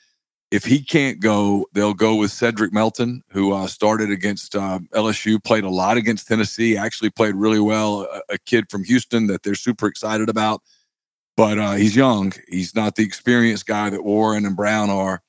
If 0.56 0.64
he 0.64 0.82
can't 0.82 1.20
go, 1.20 1.66
they'll 1.74 1.94
go 1.94 2.16
with 2.16 2.32
Cedric 2.32 2.72
Melton, 2.72 3.22
who 3.28 3.52
uh, 3.52 3.68
started 3.68 4.10
against 4.10 4.56
uh, 4.56 4.80
LSU, 4.94 5.44
played 5.44 5.66
a 5.66 5.70
lot 5.70 5.98
against 5.98 6.30
Tennessee, 6.30 6.78
actually 6.78 7.10
played 7.10 7.36
really 7.36 7.60
well. 7.60 8.04
A, 8.04 8.36
a 8.36 8.38
kid 8.38 8.72
from 8.72 8.86
Houston 8.86 9.28
that 9.28 9.44
they're 9.44 9.54
super 9.54 9.86
excited 9.86 10.30
about, 10.30 10.62
but 11.36 11.60
uh, 11.60 11.74
he's 11.74 11.94
young. 11.94 12.32
He's 12.48 12.74
not 12.74 12.96
the 12.96 13.04
experienced 13.04 13.66
guy 13.66 13.90
that 13.90 14.06
Warren 14.06 14.46
and 14.46 14.56
Brown 14.56 14.90
are. 14.90 15.22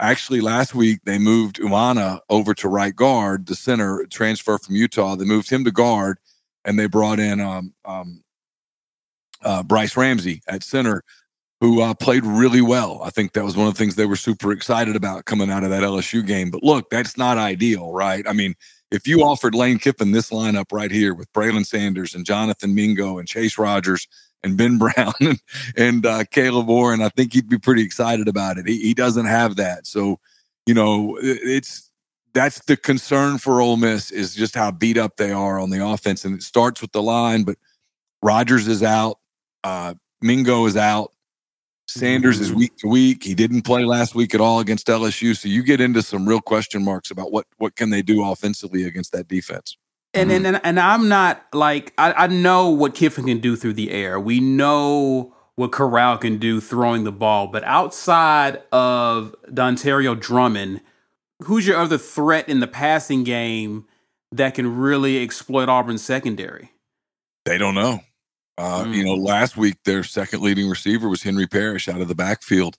Actually, 0.00 0.40
last 0.40 0.74
week 0.74 1.00
they 1.04 1.18
moved 1.18 1.56
Umana 1.60 2.20
over 2.30 2.54
to 2.54 2.66
right 2.66 2.96
guard, 2.96 3.44
the 3.44 3.54
center 3.54 4.06
transfer 4.08 4.56
from 4.56 4.74
Utah. 4.74 5.16
They 5.16 5.26
moved 5.26 5.50
him 5.50 5.64
to 5.66 5.70
guard, 5.70 6.16
and 6.64 6.78
they 6.78 6.86
brought 6.86 7.20
in 7.20 7.40
um, 7.40 7.74
um, 7.84 8.24
uh, 9.42 9.62
Brice 9.64 9.98
Ramsey 9.98 10.40
at 10.48 10.62
center 10.62 11.02
who 11.62 11.80
uh, 11.80 11.94
played 11.94 12.26
really 12.26 12.60
well. 12.60 13.00
I 13.04 13.10
think 13.10 13.34
that 13.34 13.44
was 13.44 13.56
one 13.56 13.68
of 13.68 13.74
the 13.74 13.78
things 13.78 13.94
they 13.94 14.04
were 14.04 14.16
super 14.16 14.50
excited 14.50 14.96
about 14.96 15.26
coming 15.26 15.48
out 15.48 15.62
of 15.62 15.70
that 15.70 15.84
LSU 15.84 16.26
game. 16.26 16.50
But 16.50 16.64
look, 16.64 16.90
that's 16.90 17.16
not 17.16 17.38
ideal, 17.38 17.92
right? 17.92 18.26
I 18.28 18.32
mean, 18.32 18.56
if 18.90 19.06
you 19.06 19.22
offered 19.22 19.54
Lane 19.54 19.78
Kiffin 19.78 20.10
this 20.10 20.30
lineup 20.30 20.72
right 20.72 20.90
here 20.90 21.14
with 21.14 21.32
Braylon 21.32 21.64
Sanders 21.64 22.16
and 22.16 22.26
Jonathan 22.26 22.74
Mingo 22.74 23.16
and 23.16 23.28
Chase 23.28 23.58
Rogers 23.58 24.08
and 24.42 24.56
Ben 24.56 24.76
Brown 24.96 25.12
and, 25.20 25.40
and 25.76 26.04
uh, 26.04 26.24
Caleb 26.24 26.66
Warren, 26.66 27.00
I 27.00 27.10
think 27.10 27.32
he'd 27.32 27.48
be 27.48 27.58
pretty 27.58 27.84
excited 27.84 28.26
about 28.26 28.58
it. 28.58 28.66
He, 28.66 28.78
he 28.78 28.92
doesn't 28.92 29.26
have 29.26 29.54
that. 29.54 29.86
So, 29.86 30.18
you 30.66 30.74
know, 30.74 31.16
it's 31.22 31.92
that's 32.34 32.58
the 32.64 32.76
concern 32.76 33.38
for 33.38 33.60
Ole 33.60 33.76
Miss 33.76 34.10
is 34.10 34.34
just 34.34 34.56
how 34.56 34.72
beat 34.72 34.98
up 34.98 35.16
they 35.16 35.30
are 35.30 35.60
on 35.60 35.70
the 35.70 35.86
offense. 35.86 36.24
And 36.24 36.34
it 36.34 36.42
starts 36.42 36.82
with 36.82 36.90
the 36.90 37.04
line, 37.04 37.44
but 37.44 37.56
Rogers 38.20 38.66
is 38.66 38.82
out. 38.82 39.20
Uh, 39.62 39.94
Mingo 40.20 40.66
is 40.66 40.76
out. 40.76 41.12
Sanders 41.92 42.40
is 42.40 42.48
mm-hmm. 42.48 42.58
week 42.58 42.76
to 42.78 42.88
week. 42.88 43.24
He 43.24 43.34
didn't 43.34 43.62
play 43.62 43.84
last 43.84 44.14
week 44.14 44.34
at 44.34 44.40
all 44.40 44.60
against 44.60 44.86
LSU. 44.86 45.36
So 45.36 45.48
you 45.48 45.62
get 45.62 45.80
into 45.80 46.02
some 46.02 46.28
real 46.28 46.40
question 46.40 46.84
marks 46.84 47.10
about 47.10 47.32
what 47.32 47.46
what 47.58 47.76
can 47.76 47.90
they 47.90 48.02
do 48.02 48.24
offensively 48.24 48.84
against 48.84 49.12
that 49.12 49.28
defense. 49.28 49.76
And 50.14 50.30
mm-hmm. 50.30 50.46
and 50.46 50.60
and 50.64 50.80
I'm 50.80 51.08
not 51.08 51.44
like 51.52 51.92
I, 51.98 52.12
I 52.12 52.26
know 52.28 52.70
what 52.70 52.94
Kiffin 52.94 53.26
can 53.26 53.40
do 53.40 53.56
through 53.56 53.74
the 53.74 53.90
air. 53.90 54.18
We 54.18 54.40
know 54.40 55.34
what 55.54 55.72
Corral 55.72 56.18
can 56.18 56.38
do 56.38 56.60
throwing 56.60 57.04
the 57.04 57.12
ball, 57.12 57.46
but 57.46 57.62
outside 57.64 58.62
of 58.72 59.34
Dontario 59.48 60.18
Drummond, 60.18 60.80
who's 61.42 61.66
your 61.66 61.76
other 61.76 61.98
threat 61.98 62.48
in 62.48 62.60
the 62.60 62.66
passing 62.66 63.22
game 63.22 63.86
that 64.32 64.54
can 64.54 64.76
really 64.76 65.22
exploit 65.22 65.68
Auburn's 65.68 66.02
secondary? 66.02 66.72
They 67.44 67.58
don't 67.58 67.74
know. 67.74 68.00
Uh, 68.58 68.84
mm. 68.84 68.94
You 68.94 69.04
know, 69.04 69.14
last 69.14 69.56
week 69.56 69.76
their 69.84 70.04
second 70.04 70.42
leading 70.42 70.68
receiver 70.68 71.08
was 71.08 71.22
Henry 71.22 71.46
Parrish 71.46 71.88
out 71.88 72.00
of 72.00 72.08
the 72.08 72.14
backfield. 72.14 72.76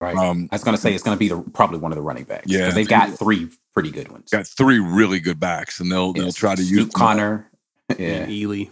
Right. 0.00 0.16
Um, 0.16 0.48
I 0.50 0.54
was 0.54 0.64
going 0.64 0.74
to 0.74 0.80
say 0.80 0.94
it's 0.94 1.02
going 1.02 1.14
to 1.14 1.18
be 1.18 1.28
the, 1.28 1.42
probably 1.52 1.78
one 1.78 1.92
of 1.92 1.96
the 1.96 2.02
running 2.02 2.24
backs. 2.24 2.46
Yeah, 2.46 2.70
they've 2.70 2.88
got 2.88 3.10
three 3.18 3.50
pretty 3.74 3.90
good 3.90 4.10
ones. 4.10 4.30
Got 4.30 4.46
three 4.46 4.78
really 4.78 5.20
good 5.20 5.38
backs, 5.38 5.78
and 5.78 5.92
they'll 5.92 6.14
they'll 6.14 6.32
try 6.32 6.54
to 6.54 6.62
use 6.62 6.88
Conner, 6.90 7.50
yeah, 7.98 8.08
and 8.08 8.32
Ealy, 8.32 8.70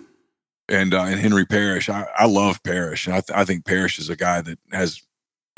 and 0.71 0.95
uh, 0.95 1.03
and 1.03 1.21
Henry 1.21 1.45
Parrish. 1.45 1.91
I, 1.91 2.07
I 2.17 2.25
love 2.27 2.63
Parrish, 2.63 3.07
and 3.07 3.15
I, 3.15 3.21
th- 3.21 3.37
I 3.39 3.45
think 3.45 3.67
Parrish 3.67 3.99
is 3.99 4.09
a 4.09 4.17
guy 4.17 4.41
that 4.41 4.59
has 4.73 5.03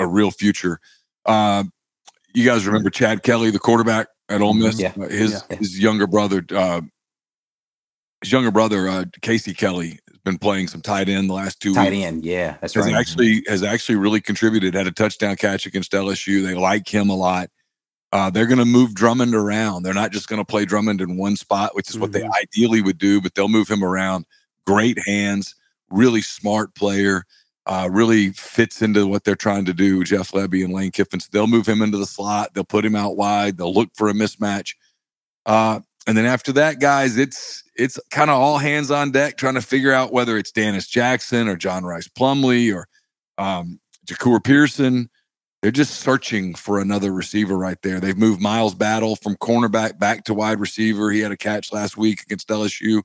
a 0.00 0.08
real 0.08 0.32
future. 0.32 0.80
Uh, 1.24 1.62
you 2.34 2.44
guys 2.44 2.66
remember 2.66 2.90
Chad 2.90 3.22
Kelly, 3.22 3.50
the 3.52 3.60
quarterback 3.60 4.08
at 4.28 4.40
Ole 4.42 4.54
Miss? 4.54 4.80
Yeah. 4.80 4.92
Uh, 5.00 5.08
his 5.08 5.44
Yeah. 5.50 5.56
his 5.56 5.78
younger 5.78 6.08
brother, 6.08 6.44
uh, 6.50 6.80
his 8.22 8.32
younger 8.32 8.50
brother, 8.50 8.88
uh, 8.88 9.04
Casey 9.22 9.54
Kelly, 9.54 9.98
has 10.08 10.18
been 10.24 10.38
playing 10.38 10.68
some 10.68 10.80
tight 10.82 11.08
end 11.08 11.30
the 11.30 11.34
last 11.34 11.60
two 11.60 11.74
Tight 11.74 11.92
weeks. 11.92 12.04
end, 12.04 12.24
yeah, 12.24 12.56
that's 12.60 12.74
Has 12.74 12.86
right. 12.86 12.94
actually 12.94 13.42
has 13.48 13.62
actually 13.62 13.96
really 13.96 14.20
contributed. 14.20 14.74
Had 14.74 14.86
a 14.86 14.92
touchdown 14.92 15.36
catch 15.36 15.66
against 15.66 15.92
LSU. 15.92 16.44
They 16.44 16.54
like 16.54 16.88
him 16.88 17.08
a 17.10 17.16
lot. 17.16 17.50
Uh, 18.12 18.28
they're 18.28 18.46
going 18.46 18.58
to 18.58 18.64
move 18.64 18.94
Drummond 18.94 19.34
around. 19.34 19.84
They're 19.84 19.94
not 19.94 20.10
just 20.10 20.28
going 20.28 20.40
to 20.40 20.44
play 20.44 20.64
Drummond 20.64 21.00
in 21.00 21.16
one 21.16 21.36
spot, 21.36 21.74
which 21.76 21.88
is 21.90 21.98
what 21.98 22.12
they 22.12 22.24
ideally 22.42 22.82
would 22.82 22.98
do, 22.98 23.20
but 23.20 23.34
they'll 23.34 23.48
move 23.48 23.68
him 23.68 23.84
around. 23.84 24.26
Great 24.66 24.98
hands, 25.06 25.54
really 25.90 26.20
smart 26.20 26.74
player, 26.74 27.24
uh, 27.66 27.88
really 27.90 28.30
fits 28.30 28.82
into 28.82 29.06
what 29.06 29.22
they're 29.22 29.36
trying 29.36 29.64
to 29.66 29.72
do. 29.72 30.02
Jeff 30.02 30.32
Lebby 30.32 30.64
and 30.64 30.74
Lane 30.74 30.90
Kiffin. 30.90 31.20
So 31.20 31.28
they'll 31.32 31.46
move 31.46 31.68
him 31.68 31.82
into 31.82 31.98
the 31.98 32.06
slot. 32.06 32.52
They'll 32.52 32.64
put 32.64 32.84
him 32.84 32.96
out 32.96 33.16
wide. 33.16 33.56
They'll 33.58 33.72
look 33.72 33.90
for 33.94 34.08
a 34.08 34.12
mismatch. 34.12 34.74
Uh, 35.46 35.80
and 36.08 36.18
then 36.18 36.26
after 36.26 36.52
that, 36.54 36.80
guys, 36.80 37.16
it's 37.16 37.62
it's 37.80 37.98
kind 38.10 38.30
of 38.30 38.36
all 38.36 38.58
hands 38.58 38.90
on 38.90 39.10
deck 39.10 39.38
trying 39.38 39.54
to 39.54 39.62
figure 39.62 39.92
out 39.92 40.12
whether 40.12 40.36
it's 40.36 40.52
Dannis 40.52 40.88
Jackson 40.88 41.48
or 41.48 41.56
John 41.56 41.84
Rhys 41.84 42.08
Plumlee 42.08 42.74
or 42.74 42.86
um, 43.42 43.80
Jahcour 44.06 44.44
Pearson. 44.44 45.08
They're 45.62 45.70
just 45.70 46.00
searching 46.00 46.54
for 46.54 46.78
another 46.78 47.12
receiver 47.12 47.56
right 47.56 47.80
there. 47.82 47.98
They've 47.98 48.16
moved 48.16 48.40
Miles 48.40 48.74
Battle 48.74 49.16
from 49.16 49.36
cornerback 49.36 49.98
back 49.98 50.24
to 50.24 50.34
wide 50.34 50.60
receiver. 50.60 51.10
He 51.10 51.20
had 51.20 51.32
a 51.32 51.36
catch 51.36 51.72
last 51.72 51.96
week 51.96 52.22
against 52.22 52.48
LSU. 52.48 53.02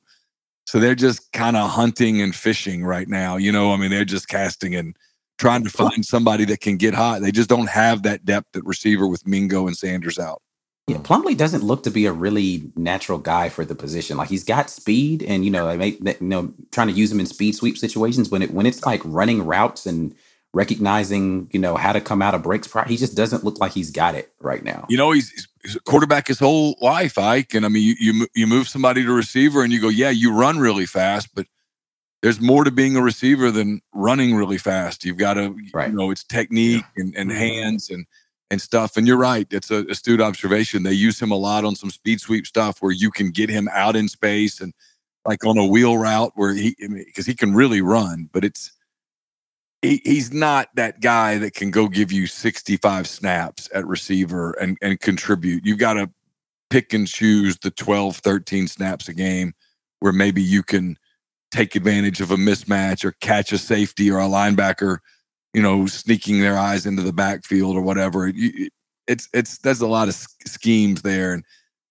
So 0.65 0.79
they're 0.79 0.95
just 0.95 1.31
kind 1.31 1.55
of 1.55 1.69
hunting 1.69 2.21
and 2.21 2.35
fishing 2.35 2.83
right 2.83 3.07
now. 3.07 3.37
You 3.37 3.51
know, 3.51 3.71
I 3.71 3.77
mean, 3.77 3.91
they're 3.91 4.05
just 4.05 4.27
casting 4.27 4.75
and 4.75 4.95
trying 5.37 5.63
to 5.63 5.69
find 5.69 6.05
somebody 6.05 6.43
that 6.45 6.61
can 6.61 6.77
get 6.77 6.93
hot. 6.93 7.21
They 7.21 7.31
just 7.31 7.49
don't 7.49 7.69
have 7.69 8.03
that 8.03 8.25
depth 8.25 8.55
at 8.55 8.65
receiver 8.65 9.07
with 9.07 9.27
Mingo 9.27 9.67
and 9.67 9.77
Sanders 9.77 10.19
out. 10.19 10.41
Yeah, 10.87 10.97
Plumlee 10.97 11.35
doesn't 11.35 11.63
look 11.63 11.81
to 11.83 11.91
be 11.91 12.05
a 12.05 12.13
really 12.13 12.71
natural 12.75 13.17
guy 13.17 13.49
for 13.49 13.65
the 13.65 13.73
position. 13.73 14.17
Like 14.17 14.29
he's 14.29 14.43
got 14.43 14.69
speed, 14.69 15.23
and 15.23 15.43
you 15.43 15.49
know, 15.49 15.75
make 15.77 15.99
that, 16.03 16.21
you 16.21 16.27
know, 16.27 16.53
trying 16.71 16.87
to 16.87 16.93
use 16.93 17.11
him 17.11 17.19
in 17.19 17.25
speed 17.25 17.55
sweep 17.55 17.77
situations 17.77 18.29
when 18.29 18.43
it 18.43 18.51
when 18.51 18.67
it's 18.67 18.85
like 18.85 19.01
running 19.03 19.43
routes 19.45 19.87
and 19.87 20.13
recognizing, 20.53 21.49
you 21.51 21.59
know, 21.59 21.75
how 21.75 21.91
to 21.91 21.99
come 21.99 22.21
out 22.21 22.33
of 22.35 22.43
breaks. 22.43 22.71
He 22.87 22.97
just 22.97 23.15
doesn't 23.15 23.43
look 23.43 23.59
like 23.59 23.73
he's 23.73 23.91
got 23.91 24.15
it 24.15 24.31
right 24.39 24.63
now. 24.63 24.85
You 24.87 24.97
know, 24.97 25.11
he's, 25.11 25.29
he's- 25.31 25.77
quarterback 25.85 26.27
his 26.27 26.39
whole 26.39 26.77
life, 26.81 27.17
Ike. 27.17 27.55
And 27.55 27.65
I 27.65 27.69
mean, 27.69 27.83
you, 27.83 27.95
you 27.99 28.27
you 28.35 28.47
move 28.47 28.67
somebody 28.67 29.03
to 29.03 29.11
receiver, 29.11 29.63
and 29.63 29.73
you 29.73 29.81
go, 29.81 29.89
yeah, 29.89 30.11
you 30.11 30.33
run 30.33 30.59
really 30.59 30.85
fast, 30.85 31.33
but 31.33 31.47
there's 32.21 32.39
more 32.39 32.63
to 32.63 32.71
being 32.71 32.95
a 32.95 33.01
receiver 33.01 33.51
than 33.51 33.81
running 33.93 34.35
really 34.35 34.57
fast. 34.59 35.03
You've 35.03 35.17
got 35.17 35.33
to, 35.35 35.55
Right. 35.73 35.89
you 35.89 35.95
know, 35.95 36.11
it's 36.11 36.23
technique 36.23 36.85
and, 36.95 37.15
and 37.15 37.29
mm-hmm. 37.29 37.37
hands 37.39 37.89
and 37.89 38.05
and 38.55 38.61
stuff. 38.61 38.95
And 38.95 39.05
you're 39.05 39.17
right, 39.17 39.45
it's 39.51 39.69
a 39.69 39.85
astute 39.87 40.21
observation. 40.21 40.83
They 40.83 40.93
use 40.93 41.21
him 41.21 41.29
a 41.29 41.35
lot 41.35 41.65
on 41.65 41.75
some 41.75 41.89
speed 41.89 42.21
sweep 42.21 42.47
stuff 42.47 42.77
where 42.79 42.93
you 42.93 43.11
can 43.11 43.31
get 43.31 43.49
him 43.49 43.67
out 43.73 43.97
in 43.97 44.07
space 44.07 44.61
and 44.61 44.73
like 45.25 45.45
on 45.45 45.57
a 45.57 45.65
wheel 45.65 45.97
route 45.97 46.31
where 46.35 46.53
he 46.53 46.73
because 46.79 47.25
he 47.25 47.35
can 47.35 47.53
really 47.53 47.81
run, 47.81 48.29
but 48.31 48.45
it's 48.45 48.71
he, 49.81 50.01
he's 50.05 50.31
not 50.31 50.69
that 50.75 51.01
guy 51.01 51.37
that 51.37 51.53
can 51.53 51.69
go 51.69 51.89
give 51.89 52.13
you 52.13 52.27
65 52.27 53.07
snaps 53.07 53.69
at 53.73 53.85
receiver 53.85 54.51
and, 54.53 54.77
and 54.81 55.01
contribute. 55.01 55.65
You've 55.65 55.79
got 55.79 55.95
to 55.95 56.09
pick 56.69 56.93
and 56.93 57.05
choose 57.05 57.57
the 57.57 57.71
12, 57.71 58.17
13 58.17 58.67
snaps 58.69 59.09
a 59.09 59.13
game 59.13 59.53
where 59.99 60.13
maybe 60.13 60.41
you 60.41 60.63
can 60.63 60.97
take 61.51 61.75
advantage 61.75 62.21
of 62.21 62.31
a 62.31 62.37
mismatch 62.37 63.03
or 63.03 63.11
catch 63.19 63.51
a 63.51 63.57
safety 63.57 64.09
or 64.09 64.19
a 64.19 64.27
linebacker, 64.27 64.99
you 65.55 65.61
know, 65.61 65.85
sneaking 65.85 66.41
their 66.41 66.57
eyes 66.57 66.85
into 66.85 67.01
the 67.01 67.13
backfield 67.13 67.77
or 67.77 67.81
whatever. 67.81 68.27
You- 68.27 68.69
It's, 69.07 69.29
it's, 69.33 69.59
there's 69.59 69.81
a 69.81 69.87
lot 69.87 70.09
of 70.09 70.15
schemes 70.45 71.01
there. 71.03 71.31
And 71.33 71.45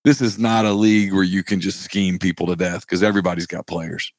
this 0.04 0.20
is 0.20 0.38
not 0.38 0.66
a 0.66 0.72
league 0.72 1.14
where 1.14 1.22
you 1.22 1.42
can 1.42 1.60
just 1.60 1.80
scheme 1.80 2.18
people 2.18 2.46
to 2.48 2.56
death 2.56 2.80
because 2.82 3.02
everybody's 3.02 3.46
got 3.46 3.66
players. 3.66 4.12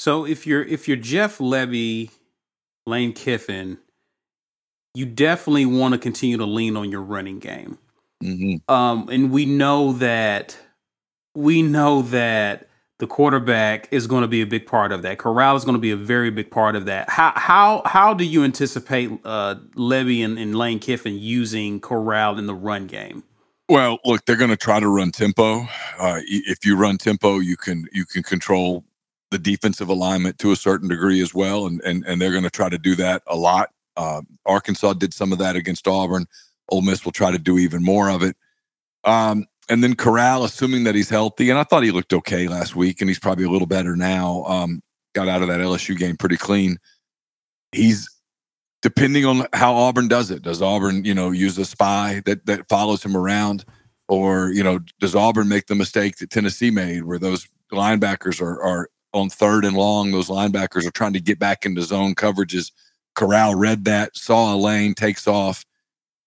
So 0.00 0.26
if 0.26 0.48
you're 0.48 0.64
if 0.64 0.88
you're 0.88 0.96
Jeff 0.96 1.38
Lebby, 1.38 2.10
Lane 2.86 3.12
Kiffin, 3.12 3.78
you 4.94 5.06
definitely 5.06 5.66
want 5.66 5.92
to 5.94 5.98
continue 5.98 6.38
to 6.38 6.46
lean 6.46 6.76
on 6.76 6.90
your 6.90 7.02
running 7.02 7.38
game. 7.38 7.78
hmm 8.20 8.56
Um, 8.66 9.08
and 9.10 9.30
we 9.30 9.46
know 9.46 9.92
that 9.92 10.58
we 11.36 11.62
know 11.62 12.02
that 12.02 12.66
the 13.02 13.08
quarterback 13.08 13.88
is 13.90 14.06
going 14.06 14.22
to 14.22 14.28
be 14.28 14.42
a 14.42 14.46
big 14.46 14.64
part 14.64 14.92
of 14.92 15.02
that. 15.02 15.18
Corral 15.18 15.56
is 15.56 15.64
going 15.64 15.74
to 15.74 15.80
be 15.80 15.90
a 15.90 15.96
very 15.96 16.30
big 16.30 16.52
part 16.52 16.76
of 16.76 16.84
that. 16.84 17.10
How 17.10 17.32
how 17.34 17.82
how 17.84 18.14
do 18.14 18.22
you 18.22 18.44
anticipate 18.44 19.10
uh, 19.24 19.56
Lebby 19.74 20.24
and, 20.24 20.38
and 20.38 20.54
Lane 20.54 20.78
Kiffin 20.78 21.18
using 21.18 21.80
Corral 21.80 22.38
in 22.38 22.46
the 22.46 22.54
run 22.54 22.86
game? 22.86 23.24
Well, 23.68 23.98
look, 24.04 24.24
they're 24.24 24.36
going 24.36 24.50
to 24.50 24.56
try 24.56 24.78
to 24.78 24.86
run 24.86 25.10
tempo. 25.10 25.66
Uh, 25.98 26.20
if 26.28 26.64
you 26.64 26.76
run 26.76 26.96
tempo, 26.96 27.40
you 27.40 27.56
can 27.56 27.88
you 27.92 28.04
can 28.04 28.22
control 28.22 28.84
the 29.32 29.38
defensive 29.38 29.88
alignment 29.88 30.38
to 30.38 30.52
a 30.52 30.56
certain 30.56 30.88
degree 30.88 31.20
as 31.20 31.34
well, 31.34 31.66
and 31.66 31.80
and 31.80 32.04
and 32.06 32.22
they're 32.22 32.30
going 32.30 32.44
to 32.44 32.50
try 32.50 32.68
to 32.68 32.78
do 32.78 32.94
that 32.94 33.24
a 33.26 33.34
lot. 33.34 33.70
Uh, 33.96 34.22
Arkansas 34.46 34.92
did 34.92 35.12
some 35.12 35.32
of 35.32 35.38
that 35.38 35.56
against 35.56 35.88
Auburn. 35.88 36.26
Ole 36.68 36.82
Miss 36.82 37.04
will 37.04 37.10
try 37.10 37.32
to 37.32 37.38
do 37.38 37.58
even 37.58 37.82
more 37.82 38.08
of 38.08 38.22
it. 38.22 38.36
Um, 39.02 39.48
and 39.68 39.82
then 39.82 39.94
Corral, 39.94 40.44
assuming 40.44 40.84
that 40.84 40.94
he's 40.94 41.08
healthy, 41.08 41.50
and 41.50 41.58
I 41.58 41.64
thought 41.64 41.82
he 41.82 41.90
looked 41.90 42.12
okay 42.12 42.48
last 42.48 42.74
week, 42.74 43.00
and 43.00 43.08
he's 43.08 43.18
probably 43.18 43.44
a 43.44 43.50
little 43.50 43.66
better 43.66 43.96
now. 43.96 44.44
Um, 44.44 44.82
got 45.14 45.28
out 45.28 45.42
of 45.42 45.48
that 45.48 45.60
LSU 45.60 45.96
game 45.96 46.16
pretty 46.16 46.36
clean. 46.36 46.78
He's 47.72 48.08
depending 48.82 49.24
on 49.24 49.46
how 49.52 49.74
Auburn 49.74 50.08
does 50.08 50.30
it. 50.30 50.42
Does 50.42 50.60
Auburn, 50.60 51.04
you 51.04 51.14
know, 51.14 51.30
use 51.30 51.56
a 51.58 51.64
spy 51.64 52.22
that 52.26 52.46
that 52.46 52.68
follows 52.68 53.04
him 53.04 53.16
around, 53.16 53.64
or 54.08 54.50
you 54.50 54.62
know, 54.62 54.80
does 55.00 55.14
Auburn 55.14 55.48
make 55.48 55.66
the 55.66 55.74
mistake 55.74 56.16
that 56.16 56.30
Tennessee 56.30 56.70
made, 56.70 57.04
where 57.04 57.18
those 57.18 57.46
linebackers 57.72 58.40
are 58.40 58.60
are 58.62 58.88
on 59.14 59.30
third 59.30 59.64
and 59.64 59.76
long? 59.76 60.10
Those 60.10 60.28
linebackers 60.28 60.86
are 60.86 60.92
trying 60.92 61.12
to 61.14 61.20
get 61.20 61.38
back 61.38 61.64
into 61.64 61.82
zone 61.82 62.14
coverages. 62.14 62.72
Corral 63.14 63.54
read 63.54 63.84
that, 63.84 64.16
saw 64.16 64.54
a 64.54 64.56
lane, 64.56 64.94
takes 64.94 65.26
off, 65.28 65.64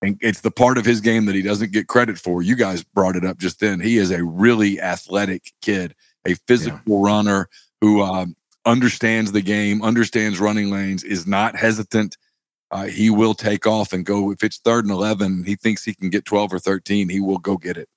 and 0.05 0.17
it's 0.21 0.41
the 0.41 0.51
part 0.51 0.77
of 0.77 0.85
his 0.85 1.01
game 1.01 1.25
that 1.25 1.35
he 1.35 1.41
doesn't 1.41 1.71
get 1.71 1.87
credit 1.87 2.17
for. 2.17 2.41
You 2.41 2.55
guys 2.55 2.83
brought 2.83 3.15
it 3.15 3.25
up 3.25 3.37
just 3.37 3.59
then. 3.59 3.79
He 3.79 3.97
is 3.97 4.11
a 4.11 4.23
really 4.23 4.79
athletic 4.79 5.51
kid, 5.61 5.95
a 6.25 6.35
physical 6.47 7.01
runner 7.01 7.49
who 7.81 8.01
um, 8.01 8.35
understands 8.65 9.31
the 9.31 9.41
game, 9.41 9.81
understands 9.83 10.39
running 10.39 10.69
lanes, 10.69 11.03
is 11.03 11.25
not 11.25 11.55
hesitant. 11.55 12.17
Uh, 12.71 12.85
he 12.85 13.09
will 13.09 13.33
take 13.33 13.65
off 13.65 13.93
and 13.93 14.05
go. 14.05 14.31
If 14.31 14.43
it's 14.43 14.57
third 14.57 14.85
and 14.85 14.93
11, 14.93 15.43
he 15.45 15.55
thinks 15.55 15.83
he 15.83 15.93
can 15.93 16.09
get 16.09 16.25
12 16.25 16.53
or 16.53 16.59
13, 16.59 17.09
he 17.09 17.19
will 17.19 17.37
go 17.37 17.57
get 17.57 17.77
it. 17.77 17.89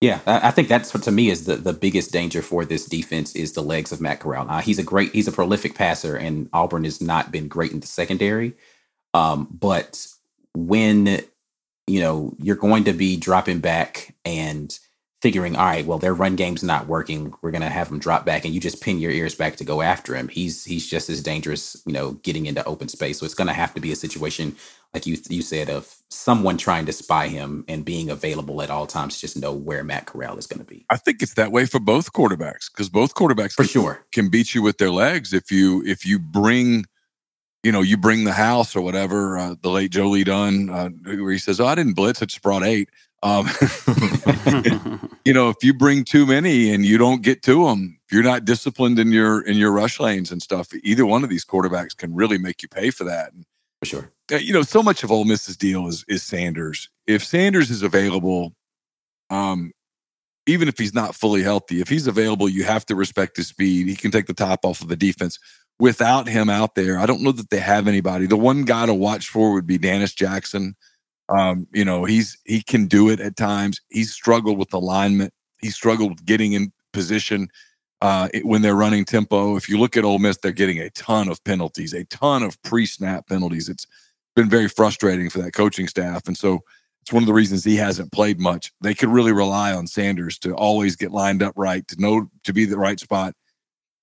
Yeah, 0.00 0.18
I 0.26 0.48
I 0.48 0.50
think 0.50 0.66
that's 0.66 0.92
what 0.92 1.04
to 1.04 1.12
me 1.12 1.30
is 1.30 1.44
the, 1.44 1.54
the 1.54 1.72
biggest 1.72 2.12
danger 2.12 2.42
for 2.42 2.64
this 2.64 2.86
defense 2.86 3.36
is 3.36 3.52
the 3.52 3.62
legs 3.62 3.92
of 3.92 4.00
Matt 4.00 4.18
Corral. 4.18 4.50
Uh, 4.50 4.60
he's 4.60 4.80
a 4.80 4.82
great, 4.82 5.12
he's 5.12 5.28
a 5.28 5.32
prolific 5.32 5.76
passer, 5.76 6.16
and 6.16 6.48
Auburn 6.52 6.82
has 6.82 7.00
not 7.00 7.30
been 7.30 7.46
great 7.46 7.70
in 7.70 7.78
the 7.78 7.86
secondary. 7.86 8.54
Um, 9.14 9.46
but 9.52 10.04
when 10.54 11.22
you 11.86 12.00
know 12.00 12.34
you're 12.38 12.56
going 12.56 12.84
to 12.84 12.92
be 12.92 13.16
dropping 13.16 13.60
back 13.60 14.14
and 14.24 14.78
figuring, 15.22 15.54
all 15.54 15.64
right, 15.66 15.86
well, 15.86 15.98
their 15.98 16.14
run 16.14 16.34
game's 16.36 16.64
not 16.64 16.88
working. 16.88 17.32
We're 17.42 17.52
gonna 17.52 17.70
have 17.70 17.88
him 17.90 17.98
drop 17.98 18.24
back, 18.26 18.44
and 18.44 18.54
you 18.54 18.60
just 18.60 18.82
pin 18.82 18.98
your 18.98 19.12
ears 19.12 19.34
back 19.34 19.56
to 19.56 19.64
go 19.64 19.82
after 19.82 20.14
him. 20.16 20.28
He's 20.28 20.64
he's 20.64 20.88
just 20.88 21.10
as 21.10 21.22
dangerous, 21.22 21.80
you 21.86 21.92
know, 21.92 22.12
getting 22.12 22.46
into 22.46 22.64
open 22.64 22.88
space. 22.88 23.18
So 23.18 23.26
it's 23.26 23.34
gonna 23.34 23.52
have 23.52 23.74
to 23.74 23.80
be 23.80 23.92
a 23.92 23.96
situation 23.96 24.56
like 24.94 25.06
you 25.06 25.16
you 25.28 25.42
said 25.42 25.70
of 25.70 25.94
someone 26.10 26.58
trying 26.58 26.86
to 26.86 26.92
spy 26.92 27.28
him 27.28 27.64
and 27.68 27.84
being 27.84 28.10
available 28.10 28.62
at 28.62 28.70
all 28.70 28.86
times 28.86 29.14
to 29.14 29.20
just 29.20 29.36
know 29.36 29.52
where 29.52 29.84
Matt 29.84 30.06
Corral 30.06 30.38
is 30.38 30.46
going 30.46 30.60
to 30.60 30.66
be. 30.66 30.84
I 30.90 30.96
think 30.96 31.22
it's 31.22 31.34
that 31.34 31.52
way 31.52 31.66
for 31.66 31.80
both 31.80 32.12
quarterbacks 32.12 32.70
because 32.70 32.88
both 32.88 33.14
quarterbacks 33.14 33.52
For 33.52 33.62
can, 33.62 33.70
sure. 33.70 34.06
can 34.12 34.28
beat 34.28 34.54
you 34.54 34.62
with 34.62 34.78
their 34.78 34.90
legs 34.90 35.32
if 35.32 35.50
you 35.50 35.82
if 35.86 36.04
you 36.04 36.18
bring 36.18 36.84
you 37.62 37.72
know 37.72 37.82
you 37.82 37.96
bring 37.96 38.24
the 38.24 38.32
house 38.32 38.74
or 38.74 38.80
whatever 38.80 39.38
uh, 39.38 39.54
the 39.62 39.70
late 39.70 39.90
Joe 39.90 40.08
Lee 40.08 40.24
Dunn 40.24 40.70
uh, 40.70 40.88
where 40.88 41.32
he 41.32 41.38
says 41.38 41.60
oh 41.60 41.66
I 41.66 41.74
didn't 41.74 41.94
blitz 41.94 42.22
I 42.22 42.26
just 42.26 42.42
brought 42.42 42.62
eight 42.62 42.88
um, 43.22 43.48
you 45.24 45.32
know 45.32 45.48
if 45.48 45.62
you 45.62 45.72
bring 45.74 46.04
too 46.04 46.26
many 46.26 46.72
and 46.72 46.84
you 46.84 46.98
don't 46.98 47.22
get 47.22 47.42
to 47.44 47.66
them 47.66 47.98
if 48.04 48.12
you're 48.12 48.22
not 48.22 48.44
disciplined 48.44 48.98
in 48.98 49.12
your 49.12 49.40
in 49.42 49.56
your 49.56 49.72
rush 49.72 50.00
lanes 50.00 50.32
and 50.32 50.42
stuff 50.42 50.68
either 50.82 51.06
one 51.06 51.22
of 51.22 51.30
these 51.30 51.44
quarterbacks 51.44 51.96
can 51.96 52.14
really 52.14 52.38
make 52.38 52.62
you 52.62 52.68
pay 52.68 52.90
for 52.90 53.04
that 53.04 53.32
and 53.32 53.44
For 53.80 53.86
sure. 53.86 54.12
you 54.30 54.52
know, 54.52 54.62
so 54.62 54.82
much 54.82 55.02
of 55.02 55.10
Ole 55.10 55.24
Miss's 55.24 55.56
deal 55.56 55.86
is 55.88 56.04
is 56.08 56.22
Sanders. 56.22 56.88
If 57.06 57.24
Sanders 57.24 57.70
is 57.70 57.82
available, 57.82 58.54
um, 59.30 59.72
even 60.46 60.68
if 60.68 60.78
he's 60.78 60.94
not 60.94 61.14
fully 61.14 61.42
healthy, 61.42 61.80
if 61.80 61.88
he's 61.88 62.06
available, 62.06 62.48
you 62.48 62.64
have 62.64 62.84
to 62.86 62.94
respect 62.94 63.36
his 63.36 63.48
speed. 63.48 63.88
He 63.88 63.96
can 63.96 64.10
take 64.10 64.26
the 64.26 64.34
top 64.34 64.64
off 64.64 64.80
of 64.80 64.88
the 64.88 64.96
defense. 64.96 65.38
Without 65.82 66.28
him 66.28 66.48
out 66.48 66.76
there, 66.76 66.96
I 66.96 67.06
don't 67.06 67.22
know 67.22 67.32
that 67.32 67.50
they 67.50 67.58
have 67.58 67.88
anybody. 67.88 68.26
The 68.26 68.36
one 68.36 68.64
guy 68.64 68.86
to 68.86 68.94
watch 68.94 69.26
for 69.28 69.52
would 69.52 69.66
be 69.66 69.80
Dannis 69.80 70.14
Jackson. 70.14 70.76
Um, 71.28 71.66
you 71.74 71.84
know, 71.84 72.04
he's 72.04 72.38
he 72.44 72.62
can 72.62 72.86
do 72.86 73.10
it 73.10 73.18
at 73.18 73.34
times. 73.34 73.80
He's 73.88 74.12
struggled 74.12 74.58
with 74.58 74.72
alignment. 74.72 75.34
He's 75.60 75.74
struggled 75.74 76.10
with 76.12 76.24
getting 76.24 76.52
in 76.52 76.72
position 76.92 77.48
uh, 78.00 78.28
it- 78.32 78.46
when 78.46 78.62
they're 78.62 78.76
running 78.76 79.04
tempo. 79.04 79.56
If 79.56 79.68
you 79.68 79.76
look 79.76 79.96
at 79.96 80.04
Ole 80.04 80.20
Miss, 80.20 80.36
they're 80.36 80.52
getting 80.52 80.78
a 80.78 80.88
ton 80.90 81.28
of 81.28 81.42
penalties, 81.42 81.92
a 81.94 82.04
ton 82.04 82.44
of 82.44 82.62
pre-snap 82.62 83.26
penalties. 83.26 83.68
It's 83.68 83.88
been 84.36 84.48
very 84.48 84.68
frustrating 84.68 85.30
for 85.30 85.40
that 85.40 85.50
coaching 85.52 85.88
staff. 85.88 86.28
And 86.28 86.38
so 86.38 86.60
it's 87.00 87.12
one 87.12 87.24
of 87.24 87.26
the 87.26 87.32
reasons 87.34 87.64
he 87.64 87.74
hasn't 87.74 88.12
played 88.12 88.38
much. 88.38 88.70
They 88.82 88.94
could 88.94 89.08
really 89.08 89.32
rely 89.32 89.74
on 89.74 89.88
Sanders 89.88 90.38
to 90.40 90.54
always 90.54 90.94
get 90.94 91.10
lined 91.10 91.42
up 91.42 91.54
right, 91.56 91.84
to 91.88 92.00
know 92.00 92.28
to 92.44 92.52
be 92.52 92.66
the 92.66 92.78
right 92.78 93.00
spot. 93.00 93.34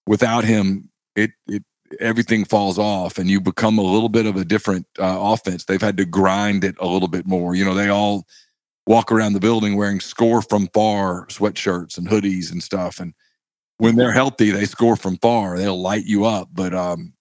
Without 0.07 0.43
him, 0.43 0.89
it 1.15 1.31
it 1.47 1.63
everything 1.99 2.45
falls 2.45 2.77
off 2.77 3.17
and 3.17 3.29
you 3.29 3.41
become 3.41 3.77
a 3.77 3.83
little 3.83 4.09
bit 4.09 4.25
of 4.25 4.35
a 4.35 4.45
different 4.45 4.85
uh, 4.99 5.17
offense. 5.19 5.65
They've 5.65 5.81
had 5.81 5.97
to 5.97 6.05
grind 6.05 6.63
it 6.63 6.75
a 6.79 6.87
little 6.87 7.07
bit 7.07 7.25
more. 7.25 7.55
You 7.55 7.65
know, 7.65 7.73
they 7.73 7.89
all 7.89 8.25
walk 8.87 9.11
around 9.11 9.33
the 9.33 9.39
building 9.39 9.75
wearing 9.75 9.99
score 9.99 10.41
from 10.41 10.67
far 10.73 11.27
sweatshirts 11.27 11.97
and 11.97 12.07
hoodies 12.07 12.51
and 12.51 12.61
stuff. 12.63 12.99
And 12.99 13.13
when 13.77 13.95
they're 13.95 14.11
healthy, 14.11 14.51
they 14.51 14.65
score 14.65 14.95
from 14.95 15.17
far. 15.17 15.57
They'll 15.57 15.81
light 15.81 16.05
you 16.05 16.25
up. 16.25 16.49
But 16.51 16.73
um, 16.73 17.13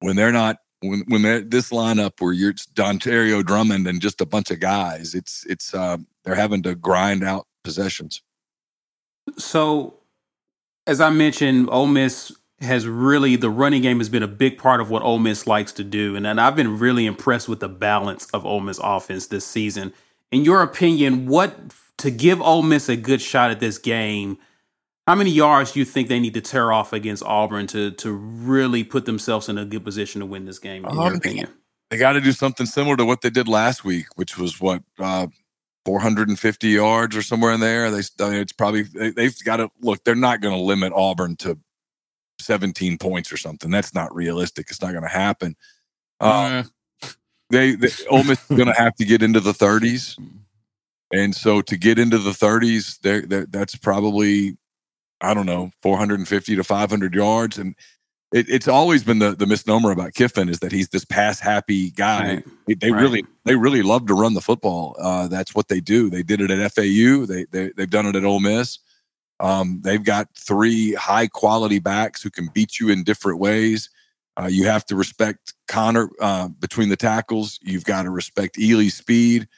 when 0.00 0.16
they're 0.16 0.32
not, 0.32 0.58
when 0.80 1.04
when 1.08 1.22
they're 1.22 1.40
this 1.40 1.70
lineup 1.70 2.12
where 2.20 2.32
you're 2.32 2.50
it's 2.50 2.66
Dontario 2.66 3.44
Drummond 3.44 3.86
and 3.86 4.00
just 4.00 4.20
a 4.20 4.26
bunch 4.26 4.50
of 4.50 4.60
guys, 4.60 5.14
it's 5.14 5.44
it's 5.46 5.74
uh, 5.74 5.98
they're 6.24 6.34
having 6.34 6.62
to 6.62 6.74
grind 6.74 7.22
out 7.24 7.46
possessions. 7.64 8.22
So, 9.36 9.98
as 10.86 11.00
I 11.00 11.10
mentioned, 11.10 11.68
Ole 11.70 11.86
Miss 11.86 12.32
has 12.60 12.86
really 12.86 13.36
the 13.36 13.50
running 13.50 13.82
game 13.82 13.98
has 13.98 14.08
been 14.08 14.22
a 14.22 14.28
big 14.28 14.58
part 14.58 14.80
of 14.80 14.90
what 14.90 15.02
Ole 15.02 15.18
Miss 15.18 15.46
likes 15.46 15.72
to 15.72 15.84
do, 15.84 16.14
and, 16.16 16.26
and 16.26 16.40
I've 16.40 16.56
been 16.56 16.78
really 16.78 17.06
impressed 17.06 17.48
with 17.48 17.60
the 17.60 17.68
balance 17.68 18.26
of 18.26 18.44
Ole 18.44 18.60
Miss 18.60 18.78
offense 18.82 19.26
this 19.28 19.46
season. 19.46 19.92
In 20.30 20.44
your 20.44 20.62
opinion, 20.62 21.26
what 21.26 21.72
to 21.98 22.10
give 22.10 22.40
Ole 22.40 22.62
Miss 22.62 22.88
a 22.88 22.96
good 22.96 23.20
shot 23.20 23.50
at 23.50 23.60
this 23.60 23.78
game? 23.78 24.38
How 25.06 25.14
many 25.14 25.30
yards 25.30 25.72
do 25.72 25.80
you 25.80 25.84
think 25.84 26.08
they 26.08 26.20
need 26.20 26.34
to 26.34 26.40
tear 26.40 26.70
off 26.72 26.92
against 26.92 27.22
Auburn 27.24 27.66
to 27.68 27.90
to 27.92 28.12
really 28.12 28.84
put 28.84 29.06
themselves 29.06 29.48
in 29.48 29.58
a 29.58 29.64
good 29.64 29.84
position 29.84 30.20
to 30.20 30.26
win 30.26 30.44
this 30.44 30.58
game? 30.58 30.84
In 30.84 30.94
your 30.94 31.06
Um, 31.06 31.14
opinion, 31.14 31.48
They 31.90 31.96
got 31.96 32.12
to 32.12 32.20
do 32.20 32.32
something 32.32 32.66
similar 32.66 32.96
to 32.96 33.04
what 33.04 33.22
they 33.22 33.30
did 33.30 33.48
last 33.48 33.84
week, 33.84 34.06
which 34.16 34.38
was 34.38 34.60
what 34.60 34.82
uh, 35.00 35.26
450 35.84 36.68
yards 36.68 37.16
or 37.16 37.22
somewhere 37.22 37.52
in 37.52 37.60
there. 37.60 37.90
They 37.90 38.02
I 38.20 38.30
mean, 38.30 38.38
it's 38.40 38.52
probably 38.52 38.82
they, 38.82 39.10
they've 39.10 39.34
got 39.44 39.56
to 39.56 39.70
look. 39.80 40.04
They're 40.04 40.14
not 40.14 40.40
going 40.40 40.54
to 40.54 40.60
limit 40.60 40.92
Auburn 40.94 41.36
to 41.36 41.58
17 42.40 42.98
points 42.98 43.32
or 43.32 43.36
something. 43.36 43.70
That's 43.70 43.94
not 43.94 44.14
realistic. 44.14 44.68
It's 44.70 44.82
not 44.82 44.92
going 44.92 45.02
to 45.04 45.08
happen. 45.08 45.56
Uh, 46.20 46.64
they, 47.50 47.74
they 47.74 47.88
Ole 48.10 48.24
Miss 48.24 48.40
is 48.50 48.56
going 48.56 48.66
to 48.68 48.74
have 48.80 48.94
to 48.96 49.04
get 49.04 49.22
into 49.22 49.40
the 49.40 49.52
30s, 49.52 50.16
and 51.12 51.34
so 51.34 51.60
to 51.62 51.76
get 51.76 51.98
into 51.98 52.18
the 52.18 52.30
30s, 52.30 53.00
there 53.00 53.22
there- 53.22 53.46
that's 53.46 53.74
probably 53.76 54.56
I 55.20 55.34
don't 55.34 55.46
know 55.46 55.70
450 55.82 56.56
to 56.56 56.64
500 56.64 57.14
yards, 57.14 57.58
and 57.58 57.74
it, 58.32 58.48
it's 58.48 58.68
always 58.68 59.02
been 59.02 59.18
the 59.18 59.34
the 59.34 59.46
misnomer 59.46 59.90
about 59.90 60.14
Kiffin 60.14 60.48
is 60.48 60.60
that 60.60 60.70
he's 60.72 60.90
this 60.90 61.04
pass 61.04 61.40
happy 61.40 61.90
guy. 61.90 62.34
Right. 62.36 62.44
They, 62.68 62.74
they 62.74 62.90
Right. 62.92 63.00
really 63.02 63.24
they 63.44 63.56
really 63.56 63.82
love 63.82 64.06
to 64.06 64.14
run 64.14 64.34
the 64.34 64.40
football. 64.40 64.94
Uh, 65.00 65.26
that's 65.26 65.54
what 65.54 65.68
they 65.68 65.80
do. 65.80 66.08
They 66.10 66.22
did 66.22 66.40
it 66.40 66.50
at 66.50 66.72
FAU. 66.72 67.26
They, 67.26 67.46
they 67.50 67.72
they've 67.76 67.90
done 67.90 68.06
it 68.06 68.14
at 68.16 68.24
Ole 68.24 68.40
Miss. 68.40 68.78
Um, 69.40 69.80
they've 69.82 70.04
got 70.04 70.28
three 70.36 70.92
high 70.94 71.26
quality 71.26 71.78
backs 71.78 72.22
who 72.22 72.30
can 72.30 72.48
beat 72.52 72.78
you 72.78 72.90
in 72.90 73.02
different 73.02 73.40
ways. 73.40 73.88
Uh, 74.40 74.46
you 74.46 74.66
have 74.66 74.84
to 74.86 74.96
respect 74.96 75.54
Conner 75.66 76.08
uh, 76.20 76.48
between 76.48 76.88
the 76.88 76.96
tackles. 76.96 77.58
You've 77.62 77.84
got 77.84 78.02
to 78.02 78.10
respect 78.10 78.56
Ealy's 78.56 78.94
speed. 78.94 79.48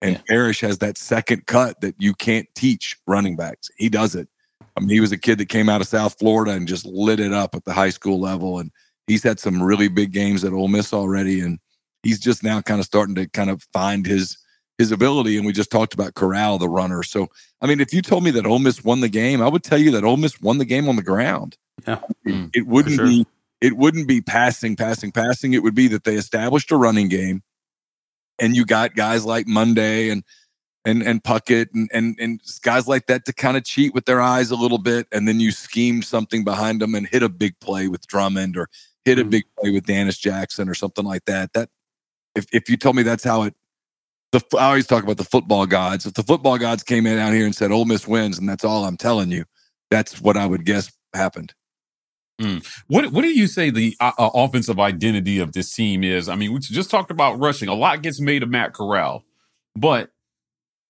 And 0.00 0.12
Yeah. 0.12 0.22
Parrish 0.28 0.60
has 0.60 0.78
that 0.78 0.96
second 0.96 1.46
cut 1.46 1.80
that 1.80 1.94
you 1.98 2.14
can't 2.14 2.48
teach 2.54 2.96
running 3.06 3.36
backs. 3.36 3.70
He 3.76 3.88
does 3.88 4.14
it. 4.14 4.28
I 4.76 4.80
mean, 4.80 4.88
he 4.88 5.00
was 5.00 5.12
a 5.12 5.18
kid 5.18 5.38
that 5.38 5.48
came 5.48 5.68
out 5.68 5.80
of 5.80 5.86
South 5.86 6.18
Florida 6.18 6.52
and 6.52 6.66
just 6.66 6.86
lit 6.86 7.20
it 7.20 7.32
up 7.32 7.54
at 7.54 7.64
the 7.64 7.72
high 7.72 7.90
school 7.90 8.18
level. 8.18 8.58
And 8.58 8.70
he's 9.06 9.22
had 9.22 9.38
some 9.38 9.62
really 9.62 9.88
big 9.88 10.12
games 10.12 10.44
at 10.44 10.52
Ole 10.52 10.68
Miss 10.68 10.92
already. 10.92 11.40
And 11.40 11.58
he's 12.02 12.18
just 12.18 12.42
now 12.42 12.60
kind 12.60 12.80
of 12.80 12.86
starting 12.86 13.14
to 13.16 13.28
kind 13.28 13.50
of 13.50 13.62
find 13.72 14.06
his 14.06 14.38
his 14.78 14.90
ability. 14.92 15.36
And 15.36 15.46
we 15.46 15.52
just 15.52 15.70
talked 15.70 15.94
about 15.94 16.14
Corral, 16.14 16.58
the 16.58 16.68
runner. 16.68 17.02
So, 17.02 17.28
I 17.60 17.66
mean, 17.66 17.80
if 17.80 17.92
you 17.92 18.02
told 18.02 18.24
me 18.24 18.30
that 18.32 18.46
Ole 18.46 18.58
Miss 18.58 18.82
won 18.82 19.00
the 19.00 19.08
game, 19.08 19.40
I 19.42 19.48
would 19.48 19.62
tell 19.62 19.78
you 19.78 19.90
that 19.92 20.04
Ole 20.04 20.16
Miss 20.16 20.40
won 20.40 20.58
the 20.58 20.64
game 20.64 20.88
on 20.88 20.96
the 20.96 21.02
ground. 21.02 21.56
Yeah. 21.86 22.00
It, 22.24 22.32
Mm, 22.32 22.50
it 22.54 22.66
wouldn't 22.66 22.94
sure. 22.96 23.06
be 23.06 23.26
it 23.60 23.76
wouldn't 23.76 24.08
be 24.08 24.20
passing, 24.20 24.74
passing, 24.76 25.12
passing. 25.12 25.52
It 25.54 25.62
would 25.62 25.74
be 25.74 25.86
that 25.88 26.02
they 26.04 26.16
established 26.16 26.70
a 26.72 26.76
running 26.76 27.08
game, 27.08 27.42
and 28.40 28.56
you 28.56 28.64
got 28.64 28.94
guys 28.96 29.24
like 29.24 29.46
Monday 29.46 30.08
and 30.10 30.22
and 30.84 31.02
and 31.02 31.22
Puckett 31.22 31.68
and 31.74 31.88
and 31.92 32.16
and 32.20 32.40
guys 32.62 32.88
like 32.88 33.06
that 33.06 33.24
to 33.26 33.32
kind 33.32 33.56
of 33.56 33.64
cheat 33.64 33.94
with 33.94 34.04
their 34.06 34.20
eyes 34.20 34.50
a 34.50 34.56
little 34.56 34.78
bit, 34.78 35.06
and 35.12 35.28
then 35.28 35.38
you 35.40 35.50
scheme 35.52 36.02
something 36.02 36.42
behind 36.44 36.80
them 36.80 36.94
and 36.94 37.06
hit 37.06 37.22
a 37.22 37.28
big 37.28 37.58
play 37.60 37.86
with 37.88 38.06
Drummond 38.08 38.56
or 38.56 38.68
hit 39.04 39.18
a 39.18 39.24
Mhm. 39.24 39.30
big 39.30 39.44
play 39.60 39.70
with 39.70 39.86
Dannis 39.86 40.18
Jackson 40.18 40.68
or 40.68 40.74
something 40.74 41.04
like 41.04 41.24
that. 41.26 41.52
That 41.52 41.68
if 42.34 42.46
if 42.52 42.68
you 42.68 42.76
told 42.76 42.96
me 42.96 43.02
that's 43.02 43.24
how 43.24 43.42
it. 43.44 43.54
The, 44.32 44.42
I 44.58 44.68
always 44.68 44.86
talk 44.86 45.04
about 45.04 45.18
the 45.18 45.24
football 45.24 45.66
gods. 45.66 46.06
If 46.06 46.14
the 46.14 46.22
football 46.22 46.58
gods 46.58 46.82
came 46.82 47.06
in 47.06 47.18
out 47.18 47.34
here 47.34 47.44
and 47.44 47.54
said 47.54 47.70
Ole 47.70 47.84
Miss 47.84 48.08
wins, 48.08 48.38
and 48.38 48.48
that's 48.48 48.64
all 48.64 48.84
I'm 48.84 48.96
telling 48.96 49.30
you, 49.30 49.44
that's 49.90 50.20
what 50.20 50.38
I 50.38 50.46
would 50.46 50.64
guess 50.64 50.90
happened. 51.14 51.54
What 52.88 53.12
what 53.12 53.22
do 53.22 53.28
you 53.28 53.46
say 53.46 53.70
the 53.70 53.94
uh, 54.00 54.12
uh, 54.18 54.30
offensive 54.34 54.80
identity 54.80 55.38
of 55.38 55.52
this 55.52 55.72
team 55.74 56.02
is? 56.02 56.28
I 56.28 56.34
mean, 56.34 56.52
we 56.52 56.58
just 56.60 56.90
talked 56.90 57.10
about 57.10 57.38
rushing. 57.38 57.68
A 57.68 57.74
lot 57.74 58.02
gets 58.02 58.20
made 58.20 58.42
of 58.42 58.48
Matt 58.48 58.72
Corral, 58.72 59.24
but 59.76 60.10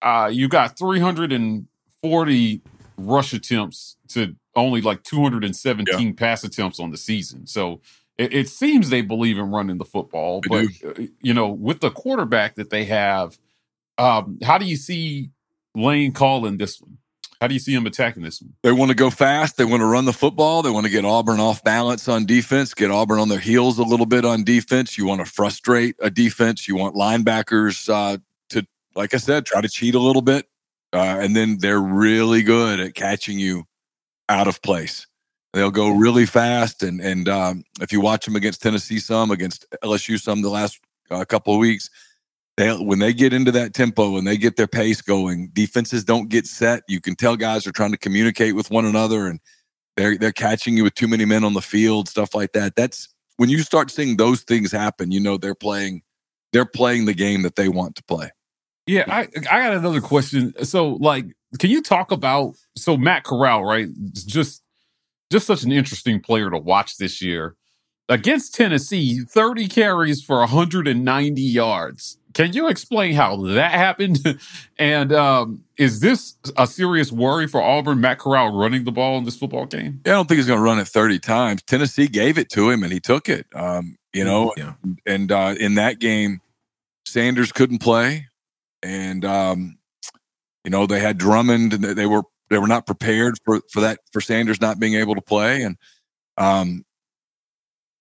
uh, 0.00 0.30
you 0.32 0.48
got 0.48 0.78
340 0.78 2.62
rush 2.96 3.32
attempts 3.32 3.96
to 4.08 4.36
only 4.54 4.80
like 4.80 5.02
217 5.02 6.14
pass 6.14 6.44
attempts 6.44 6.78
on 6.78 6.90
the 6.90 6.96
season. 6.96 7.46
So 7.46 7.80
it, 8.18 8.32
it 8.32 8.48
seems 8.48 8.90
they 8.90 9.02
believe 9.02 9.38
in 9.38 9.50
running 9.50 9.78
the 9.78 9.84
football. 9.84 10.40
They 10.40 10.66
but 10.82 10.98
uh, 10.98 11.06
you 11.20 11.34
know, 11.34 11.48
with 11.48 11.80
the 11.80 11.90
quarterback 11.90 12.56
that 12.56 12.70
they 12.70 12.84
have, 12.84 13.38
um, 13.98 14.38
how 14.42 14.58
do 14.58 14.66
you 14.66 14.76
see 14.76 15.30
Lane 15.74 16.12
calling 16.12 16.56
this 16.58 16.80
one? 16.80 16.98
How 17.40 17.48
do 17.48 17.54
you 17.54 17.60
see 17.60 17.74
him 17.74 17.86
attacking 17.86 18.22
this 18.22 18.40
one? 18.40 18.52
They 18.62 18.70
want 18.70 18.90
to 18.90 18.94
go 18.94 19.10
fast. 19.10 19.56
They 19.56 19.64
want 19.64 19.80
to 19.80 19.86
run 19.86 20.04
the 20.04 20.12
football. 20.12 20.62
They 20.62 20.70
want 20.70 20.86
to 20.86 20.92
get 20.92 21.04
Auburn 21.04 21.40
off 21.40 21.64
balance 21.64 22.06
on 22.06 22.24
defense, 22.24 22.72
get 22.72 22.92
Auburn 22.92 23.18
on 23.18 23.28
their 23.28 23.40
heels 23.40 23.78
a 23.78 23.82
little 23.82 24.06
bit 24.06 24.24
on 24.24 24.44
defense. 24.44 24.96
You 24.96 25.06
want 25.06 25.24
to 25.24 25.30
frustrate 25.30 25.96
a 25.98 26.08
defense. 26.08 26.68
You 26.68 26.76
want 26.76 26.94
linebackers 26.94 27.88
uh, 27.88 28.18
to, 28.50 28.64
like 28.94 29.12
I 29.12 29.16
said, 29.16 29.44
try 29.44 29.60
to 29.60 29.68
cheat 29.68 29.96
a 29.96 29.98
little 29.98 30.22
bit. 30.22 30.46
Uh, 30.92 31.18
and 31.20 31.34
then 31.34 31.58
they're 31.58 31.80
really 31.80 32.44
good 32.44 32.78
at 32.78 32.94
catching 32.94 33.40
you 33.40 33.64
out 34.28 34.46
of 34.46 34.62
place. 34.62 35.08
They'll 35.52 35.70
go 35.70 35.90
really 35.90 36.26
fast. 36.26 36.82
And, 36.82 37.00
and 37.00 37.28
um, 37.28 37.64
if 37.80 37.92
you 37.92 38.00
watch 38.00 38.24
them 38.24 38.36
against 38.36 38.62
Tennessee 38.62 38.98
some, 38.98 39.30
against 39.30 39.66
LSU 39.84 40.18
some 40.20 40.42
the 40.42 40.48
last 40.48 40.80
uh, 41.10 41.24
couple 41.24 41.52
of 41.52 41.60
weeks, 41.60 41.90
they 42.56 42.70
when 42.70 42.98
they 42.98 43.12
get 43.12 43.32
into 43.32 43.50
that 43.52 43.72
tempo 43.74 44.16
and 44.16 44.26
they 44.26 44.36
get 44.36 44.56
their 44.56 44.66
pace 44.66 45.00
going, 45.00 45.50
defenses 45.52 46.04
don't 46.04 46.28
get 46.28 46.46
set. 46.46 46.82
You 46.88 47.00
can 47.00 47.14
tell 47.14 47.36
guys 47.36 47.66
are 47.66 47.72
trying 47.72 47.92
to 47.92 47.98
communicate 47.98 48.54
with 48.54 48.70
one 48.70 48.84
another 48.84 49.26
and 49.26 49.40
they're 49.96 50.16
they're 50.16 50.32
catching 50.32 50.76
you 50.76 50.84
with 50.84 50.94
too 50.94 51.08
many 51.08 51.24
men 51.24 51.44
on 51.44 51.54
the 51.54 51.62
field, 51.62 52.08
stuff 52.08 52.34
like 52.34 52.52
that. 52.52 52.76
That's 52.76 53.08
when 53.36 53.48
you 53.48 53.60
start 53.60 53.90
seeing 53.90 54.16
those 54.16 54.42
things 54.42 54.72
happen, 54.72 55.10
you 55.10 55.20
know 55.20 55.36
they're 55.36 55.54
playing 55.54 56.02
they're 56.52 56.66
playing 56.66 57.06
the 57.06 57.14
game 57.14 57.42
that 57.42 57.56
they 57.56 57.68
want 57.68 57.96
to 57.96 58.04
play. 58.04 58.30
Yeah, 58.86 59.04
I 59.08 59.28
I 59.50 59.62
got 59.62 59.74
another 59.74 60.00
question. 60.00 60.52
So, 60.64 60.94
like, 61.00 61.26
can 61.58 61.70
you 61.70 61.82
talk 61.82 62.10
about 62.10 62.56
so 62.76 62.96
Matt 62.96 63.24
Corral, 63.24 63.64
right? 63.64 63.88
Just 64.12 64.62
just 65.32 65.46
such 65.46 65.64
an 65.64 65.72
interesting 65.72 66.20
player 66.20 66.50
to 66.50 66.58
watch 66.58 66.96
this 66.98 67.20
year. 67.22 67.56
Against 68.08 68.54
Tennessee, 68.54 69.20
30 69.20 69.68
carries 69.68 70.22
for 70.22 70.38
190 70.40 71.40
yards. 71.40 72.18
Can 72.34 72.52
you 72.52 72.68
explain 72.68 73.14
how 73.14 73.36
that 73.44 73.72
happened? 73.72 74.18
and 74.78 75.12
um, 75.12 75.64
is 75.76 76.00
this 76.00 76.36
a 76.56 76.66
serious 76.66 77.12
worry 77.12 77.46
for 77.46 77.62
Auburn, 77.62 78.00
Matt 78.00 78.18
Corral 78.18 78.56
running 78.56 78.84
the 78.84 78.92
ball 78.92 79.18
in 79.18 79.24
this 79.24 79.36
football 79.36 79.66
game? 79.66 80.00
Yeah, 80.04 80.12
I 80.12 80.16
don't 80.16 80.28
think 80.28 80.38
he's 80.38 80.46
going 80.46 80.58
to 80.58 80.62
run 80.64 80.78
it 80.78 80.88
30 80.88 81.18
times. 81.20 81.62
Tennessee 81.62 82.08
gave 82.08 82.38
it 82.38 82.48
to 82.50 82.70
him 82.70 82.82
and 82.82 82.92
he 82.92 83.00
took 83.00 83.28
it. 83.28 83.46
Um, 83.54 83.96
you 84.12 84.24
know, 84.24 84.52
Yeah. 84.56 84.74
and 85.06 85.30
uh, 85.32 85.54
in 85.58 85.74
that 85.76 85.98
game, 85.98 86.40
Sanders 87.06 87.50
couldn't 87.52 87.78
play, 87.80 88.28
and 88.82 89.24
um, 89.24 89.78
you 90.64 90.70
know 90.70 90.86
they 90.86 91.00
had 91.00 91.18
Drummond, 91.18 91.72
and 91.74 91.82
they- 91.84 91.94
they 91.94 92.06
were 92.06 92.22
they 92.52 92.58
were 92.58 92.68
not 92.68 92.86
prepared 92.86 93.38
for 93.44 93.60
for 93.70 93.80
that 93.80 94.00
for 94.12 94.20
Sanders 94.20 94.60
not 94.60 94.78
being 94.78 94.94
able 94.94 95.14
to 95.14 95.20
play, 95.20 95.62
and 95.62 95.76
um, 96.36 96.84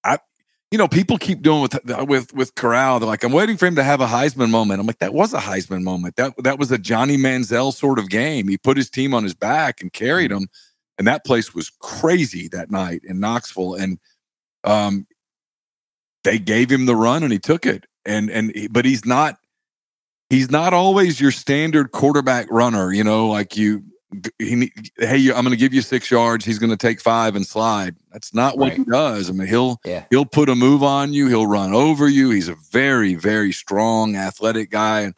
I, 0.04 0.20
you 0.72 0.78
know, 0.78 0.88
people 0.88 1.18
keep 1.18 1.42
doing 1.42 1.62
with 1.62 1.78
with 2.08 2.34
with 2.34 2.56
Corral. 2.56 3.00
They're 3.00 3.08
like, 3.08 3.24
I'm 3.24 3.32
waiting 3.32 3.58
for 3.58 3.66
him 3.66 3.76
to 3.76 3.84
have 3.84 4.02
a 4.02 4.08
Heisman 4.08 4.50
moment. 4.50 4.80
I'm 4.80 4.88
like, 4.88 5.00
that 5.00 5.14
was 5.14 5.34
a 5.34 5.40
Heisman 5.40 5.84
moment. 5.84 6.16
That 6.18 6.34
that 6.44 6.60
was 6.60 6.72
a 6.72 6.78
Johnny 6.78 7.18
Manziel 7.18 7.74
sort 7.74 8.00
of 8.00 8.10
game. 8.10 8.48
He 8.48 8.58
put 8.58 8.78
his 8.78 8.90
team 8.90 9.14
on 9.14 9.24
his 9.24 9.34
back 9.34 9.82
and 9.82 9.92
carried 9.92 10.32
them, 10.32 10.48
and 10.98 11.08
that 11.08 11.26
place 11.26 11.54
was 11.54 11.72
crazy 11.80 12.48
that 12.50 12.72
night 12.72 13.02
in 13.04 13.20
Knoxville, 13.20 13.76
and 13.76 14.00
um, 14.64 15.08
they 16.24 16.40
gave 16.40 16.70
him 16.70 16.86
the 16.86 16.96
run 16.96 17.24
and 17.24 17.32
he 17.32 17.40
took 17.40 17.66
it. 17.66 17.86
And 18.06 18.30
and 18.30 18.52
but 18.72 18.86
he's 18.86 19.06
not 19.06 19.38
he's 20.30 20.50
not 20.50 20.74
always 20.74 21.22
your 21.22 21.32
standard 21.32 21.92
quarterback 21.92 22.48
runner. 22.50 22.92
You 22.92 23.04
know, 23.04 23.28
like 23.28 23.56
you 23.58 23.84
he 24.39 24.71
hey, 24.97 25.30
I'm 25.30 25.43
going 25.43 25.52
to 25.52 25.58
give 25.58 25.74
you 25.74 25.82
six 25.82 26.12
yards. 26.12 26.43
He's 26.43 26.60
going 26.60 26.69
to 26.69 26.78
take 26.78 27.00
five 27.00 27.36
and 27.36 27.45
slide. 27.45 27.95
That's 28.12 28.34
not 28.34 28.58
what 28.58 28.69
right. 28.69 28.78
he 28.78 28.84
does. 28.84 29.30
I 29.30 29.34
mean, 29.34 29.47
he'll 29.47 29.80
yeah. 29.86 30.06
he'll 30.10 30.26
put 30.26 30.50
a 30.50 30.56
move 30.56 30.84
on 30.84 31.13
you. 31.13 31.28
He'll 31.28 31.47
run 31.47 31.74
over 31.74 32.10
you. 32.10 32.30
He's 32.30 32.50
a 32.50 32.56
very 32.71 33.15
very 33.15 33.52
strong, 33.52 34.15
athletic 34.15 34.69
guy, 34.69 35.02
and 35.02 35.15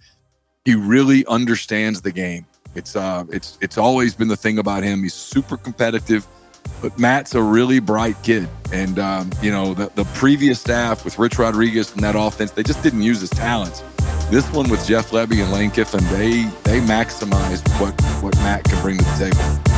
he 0.65 0.75
really 0.75 1.25
understands 1.25 2.01
the 2.01 2.11
game. 2.11 2.45
It's 2.75 2.95
uh, 2.95 3.25
it's 3.29 3.57
it's 3.61 3.77
always 3.77 4.15
been 4.15 4.27
the 4.27 4.37
thing 4.37 4.59
about 4.59 4.83
him. 4.83 5.03
He's 5.03 5.13
super 5.13 5.57
competitive, 5.57 6.27
but 6.81 6.97
Matt's 6.99 7.35
a 7.35 7.41
really 7.41 7.79
bright 7.79 8.15
kid, 8.23 8.47
and 8.71 8.99
um, 8.99 9.31
you 9.41 9.51
know 9.51 9.73
the 9.73 9.91
the 9.95 10.05
previous 10.15 10.59
staff 10.59 11.03
with 11.03 11.17
Rich 11.17 11.39
Rodriguez 11.39 11.93
and 11.93 12.03
that 12.03 12.15
offense, 12.15 12.51
they 12.51 12.63
just 12.63 12.83
didn't 12.83 13.01
use 13.01 13.21
his 13.21 13.29
talents. 13.31 13.83
This 14.29 14.51
one 14.51 14.69
with 14.69 14.85
Jeff 14.87 15.11
Lebby 15.11 15.43
and 15.43 15.51
Lane 15.51 15.69
Kiffin, 15.69 16.03
they 16.05 16.45
they 16.63 16.79
maximize 16.79 17.61
what 17.79 17.93
what 18.23 18.35
Matt 18.37 18.63
can 18.63 18.81
bring 18.81 18.97
to 18.97 19.03
the 19.03 19.31
table. 19.31 19.73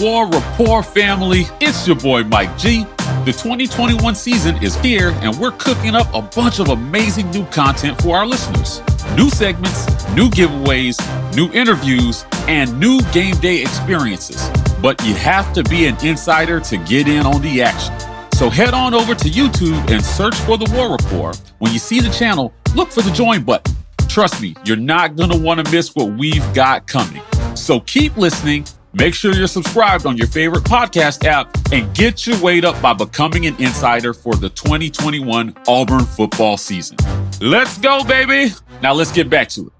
War 0.00 0.26
Report 0.26 0.86
family, 0.86 1.44
it's 1.60 1.86
your 1.86 1.96
boy 1.96 2.24
Mike 2.24 2.56
G. 2.56 2.84
The 3.26 3.32
2021 3.32 4.14
season 4.14 4.56
is 4.62 4.74
here, 4.76 5.10
and 5.20 5.36
we're 5.38 5.50
cooking 5.52 5.94
up 5.94 6.12
a 6.14 6.22
bunch 6.22 6.58
of 6.58 6.68
amazing 6.68 7.30
new 7.30 7.44
content 7.46 8.00
for 8.00 8.16
our 8.16 8.26
listeners. 8.26 8.80
New 9.14 9.28
segments, 9.28 9.86
new 10.14 10.30
giveaways, 10.30 10.96
new 11.36 11.52
interviews, 11.52 12.24
and 12.48 12.80
new 12.80 13.02
game 13.12 13.34
day 13.36 13.60
experiences. 13.60 14.48
But 14.80 15.04
you 15.04 15.14
have 15.16 15.52
to 15.52 15.62
be 15.64 15.84
an 15.84 16.02
insider 16.02 16.60
to 16.60 16.78
get 16.78 17.06
in 17.06 17.26
on 17.26 17.42
the 17.42 17.60
action. 17.60 18.09
So 18.40 18.48
head 18.48 18.72
on 18.72 18.94
over 18.94 19.14
to 19.14 19.28
YouTube 19.28 19.90
and 19.90 20.02
search 20.02 20.34
for 20.34 20.56
the 20.56 20.64
War 20.74 20.90
Report. 20.90 21.38
When 21.58 21.74
you 21.74 21.78
see 21.78 22.00
the 22.00 22.08
channel, 22.08 22.54
look 22.74 22.88
for 22.88 23.02
the 23.02 23.10
join 23.10 23.44
button. 23.44 23.76
Trust 24.08 24.40
me, 24.40 24.56
you're 24.64 24.78
not 24.78 25.14
going 25.14 25.28
to 25.28 25.36
want 25.36 25.62
to 25.62 25.70
miss 25.70 25.94
what 25.94 26.16
we've 26.16 26.54
got 26.54 26.86
coming. 26.86 27.20
So 27.54 27.80
keep 27.80 28.16
listening. 28.16 28.64
Make 28.94 29.12
sure 29.12 29.34
you're 29.34 29.46
subscribed 29.46 30.06
on 30.06 30.16
your 30.16 30.26
favorite 30.26 30.64
podcast 30.64 31.26
app 31.26 31.54
and 31.70 31.94
get 31.94 32.26
your 32.26 32.40
weight 32.40 32.64
up 32.64 32.80
by 32.80 32.94
becoming 32.94 33.44
an 33.44 33.56
insider 33.56 34.14
for 34.14 34.34
the 34.34 34.48
2021 34.48 35.54
Auburn 35.68 36.06
football 36.06 36.56
season. 36.56 36.96
Let's 37.42 37.76
go, 37.76 38.02
baby. 38.04 38.54
Now 38.80 38.94
let's 38.94 39.12
get 39.12 39.28
back 39.28 39.50
to 39.50 39.66
it. 39.66 39.72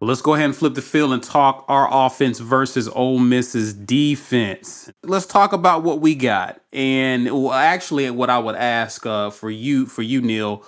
Well, 0.00 0.08
let's 0.08 0.22
go 0.22 0.34
ahead 0.34 0.46
and 0.46 0.56
flip 0.56 0.74
the 0.74 0.82
field 0.82 1.12
and 1.12 1.22
talk 1.22 1.64
our 1.68 1.88
offense 1.90 2.38
versus 2.38 2.88
Ole 2.88 3.18
Miss's 3.18 3.72
defense. 3.72 4.90
Let's 5.02 5.24
talk 5.24 5.52
about 5.52 5.82
what 5.82 6.00
we 6.00 6.14
got. 6.14 6.60
And 6.72 7.26
well, 7.26 7.52
actually, 7.52 8.10
what 8.10 8.28
I 8.28 8.38
would 8.38 8.56
ask 8.56 9.06
uh, 9.06 9.30
for 9.30 9.50
you, 9.50 9.86
for 9.86 10.02
you, 10.02 10.20
Neal, 10.20 10.64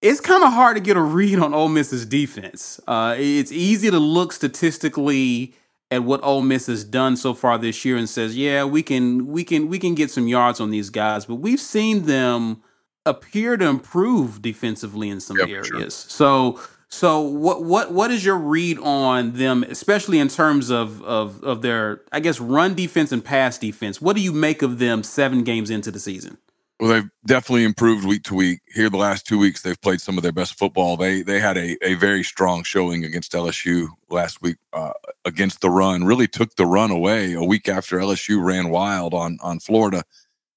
it's 0.00 0.20
kind 0.20 0.44
of 0.44 0.52
hard 0.52 0.76
to 0.76 0.80
get 0.80 0.96
a 0.96 1.02
read 1.02 1.38
on 1.38 1.52
Ole 1.52 1.68
Miss's 1.68 2.06
defense. 2.06 2.80
Uh, 2.86 3.16
it's 3.18 3.50
easy 3.50 3.90
to 3.90 3.98
look 3.98 4.32
statistically 4.32 5.54
at 5.90 6.04
what 6.04 6.22
Ole 6.22 6.42
Miss 6.42 6.66
has 6.66 6.84
done 6.84 7.16
so 7.16 7.34
far 7.34 7.58
this 7.58 7.84
year 7.84 7.96
and 7.96 8.08
says, 8.08 8.36
"Yeah, 8.36 8.64
we 8.64 8.82
can, 8.82 9.26
we 9.26 9.44
can, 9.44 9.68
we 9.68 9.78
can 9.78 9.94
get 9.94 10.10
some 10.10 10.28
yards 10.28 10.60
on 10.60 10.70
these 10.70 10.90
guys." 10.90 11.26
But 11.26 11.36
we've 11.36 11.60
seen 11.60 12.06
them 12.06 12.62
appear 13.04 13.56
to 13.56 13.66
improve 13.66 14.42
defensively 14.42 15.08
in 15.08 15.20
some 15.20 15.38
yep, 15.38 15.48
areas. 15.48 15.66
Sure. 15.68 15.90
So, 15.90 16.60
so 16.88 17.20
what, 17.20 17.64
what, 17.64 17.92
what 17.92 18.10
is 18.10 18.24
your 18.24 18.36
read 18.36 18.78
on 18.78 19.32
them, 19.32 19.64
especially 19.64 20.18
in 20.18 20.28
terms 20.28 20.70
of 20.70 21.02
of 21.02 21.42
of 21.42 21.62
their, 21.62 22.02
I 22.12 22.20
guess, 22.20 22.40
run 22.40 22.74
defense 22.74 23.12
and 23.12 23.24
pass 23.24 23.58
defense? 23.58 24.00
What 24.00 24.16
do 24.16 24.22
you 24.22 24.32
make 24.32 24.62
of 24.62 24.78
them 24.78 25.02
seven 25.02 25.42
games 25.42 25.70
into 25.70 25.90
the 25.90 25.98
season? 25.98 26.38
Well, 26.78 26.90
they've 26.90 27.10
definitely 27.24 27.64
improved 27.64 28.06
week 28.06 28.22
to 28.24 28.34
week. 28.34 28.60
Here, 28.74 28.90
the 28.90 28.98
last 28.98 29.26
two 29.26 29.38
weeks, 29.38 29.62
they've 29.62 29.80
played 29.80 30.00
some 30.00 30.18
of 30.18 30.22
their 30.22 30.32
best 30.32 30.58
football. 30.58 30.96
They 30.96 31.22
they 31.22 31.40
had 31.40 31.56
a, 31.56 31.76
a 31.84 31.94
very 31.94 32.22
strong 32.22 32.62
showing 32.64 33.04
against 33.04 33.32
LSU 33.32 33.88
last 34.10 34.42
week 34.42 34.56
uh, 34.72 34.92
against 35.24 35.62
the 35.62 35.70
run. 35.70 36.04
Really 36.04 36.28
took 36.28 36.54
the 36.56 36.66
run 36.66 36.90
away 36.90 37.32
a 37.32 37.42
week 37.42 37.68
after 37.68 37.96
LSU 37.96 38.44
ran 38.44 38.68
wild 38.68 39.14
on 39.14 39.38
on 39.42 39.58
Florida. 39.58 40.04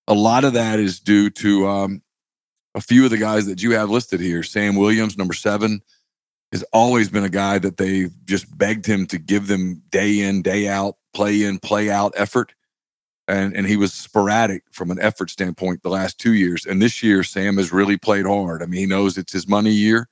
A 0.07 0.13
lot 0.13 0.43
of 0.43 0.53
that 0.53 0.79
is 0.79 0.99
due 0.99 1.29
to 1.29 1.67
um, 1.67 2.01
a 2.75 2.81
few 2.81 3.05
of 3.05 3.11
the 3.11 3.17
guys 3.17 3.45
that 3.45 3.63
you 3.63 3.71
have 3.71 3.89
listed 3.89 4.19
here. 4.19 4.43
Sam 4.43 4.75
Williams, 4.75 5.17
number 5.17 5.33
seven, 5.33 5.81
has 6.51 6.63
always 6.73 7.09
been 7.09 7.23
a 7.23 7.29
guy 7.29 7.59
that 7.59 7.77
they've 7.77 8.13
just 8.25 8.57
begged 8.57 8.85
him 8.85 9.05
to 9.07 9.17
give 9.17 9.47
them 9.47 9.83
day 9.91 10.19
in, 10.19 10.41
day 10.41 10.67
out, 10.67 10.95
play 11.13 11.43
in, 11.43 11.59
play 11.59 11.89
out 11.89 12.13
effort 12.15 12.53
and 13.29 13.55
and 13.55 13.67
he 13.67 13.77
was 13.77 13.93
sporadic 13.93 14.63
from 14.71 14.91
an 14.91 14.99
effort 14.99 15.29
standpoint 15.29 15.83
the 15.83 15.89
last 15.89 16.19
two 16.19 16.33
years. 16.33 16.65
And 16.65 16.81
this 16.81 17.03
year, 17.03 17.23
Sam 17.23 17.57
has 17.57 17.71
really 17.71 17.95
played 17.95 18.25
hard. 18.25 18.63
I 18.63 18.65
mean, 18.65 18.79
he 18.81 18.85
knows 18.88 19.17
it's 19.17 19.31
his 19.31 19.47
money 19.47 19.71
year. 19.71 20.09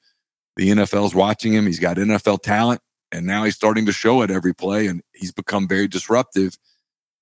The 0.55 0.69
NFL's 0.69 1.15
watching 1.15 1.53
him. 1.53 1.65
He's 1.65 1.79
got 1.79 1.97
NFL 1.97 2.43
talent, 2.43 2.81
and 3.11 3.25
now 3.25 3.43
he's 3.43 3.55
starting 3.55 3.87
to 3.87 3.91
show 3.91 4.21
it 4.21 4.31
every 4.31 4.53
play. 4.53 4.87
And 4.87 5.01
he's 5.13 5.31
become 5.31 5.67
very 5.67 5.87
disruptive. 5.87 6.57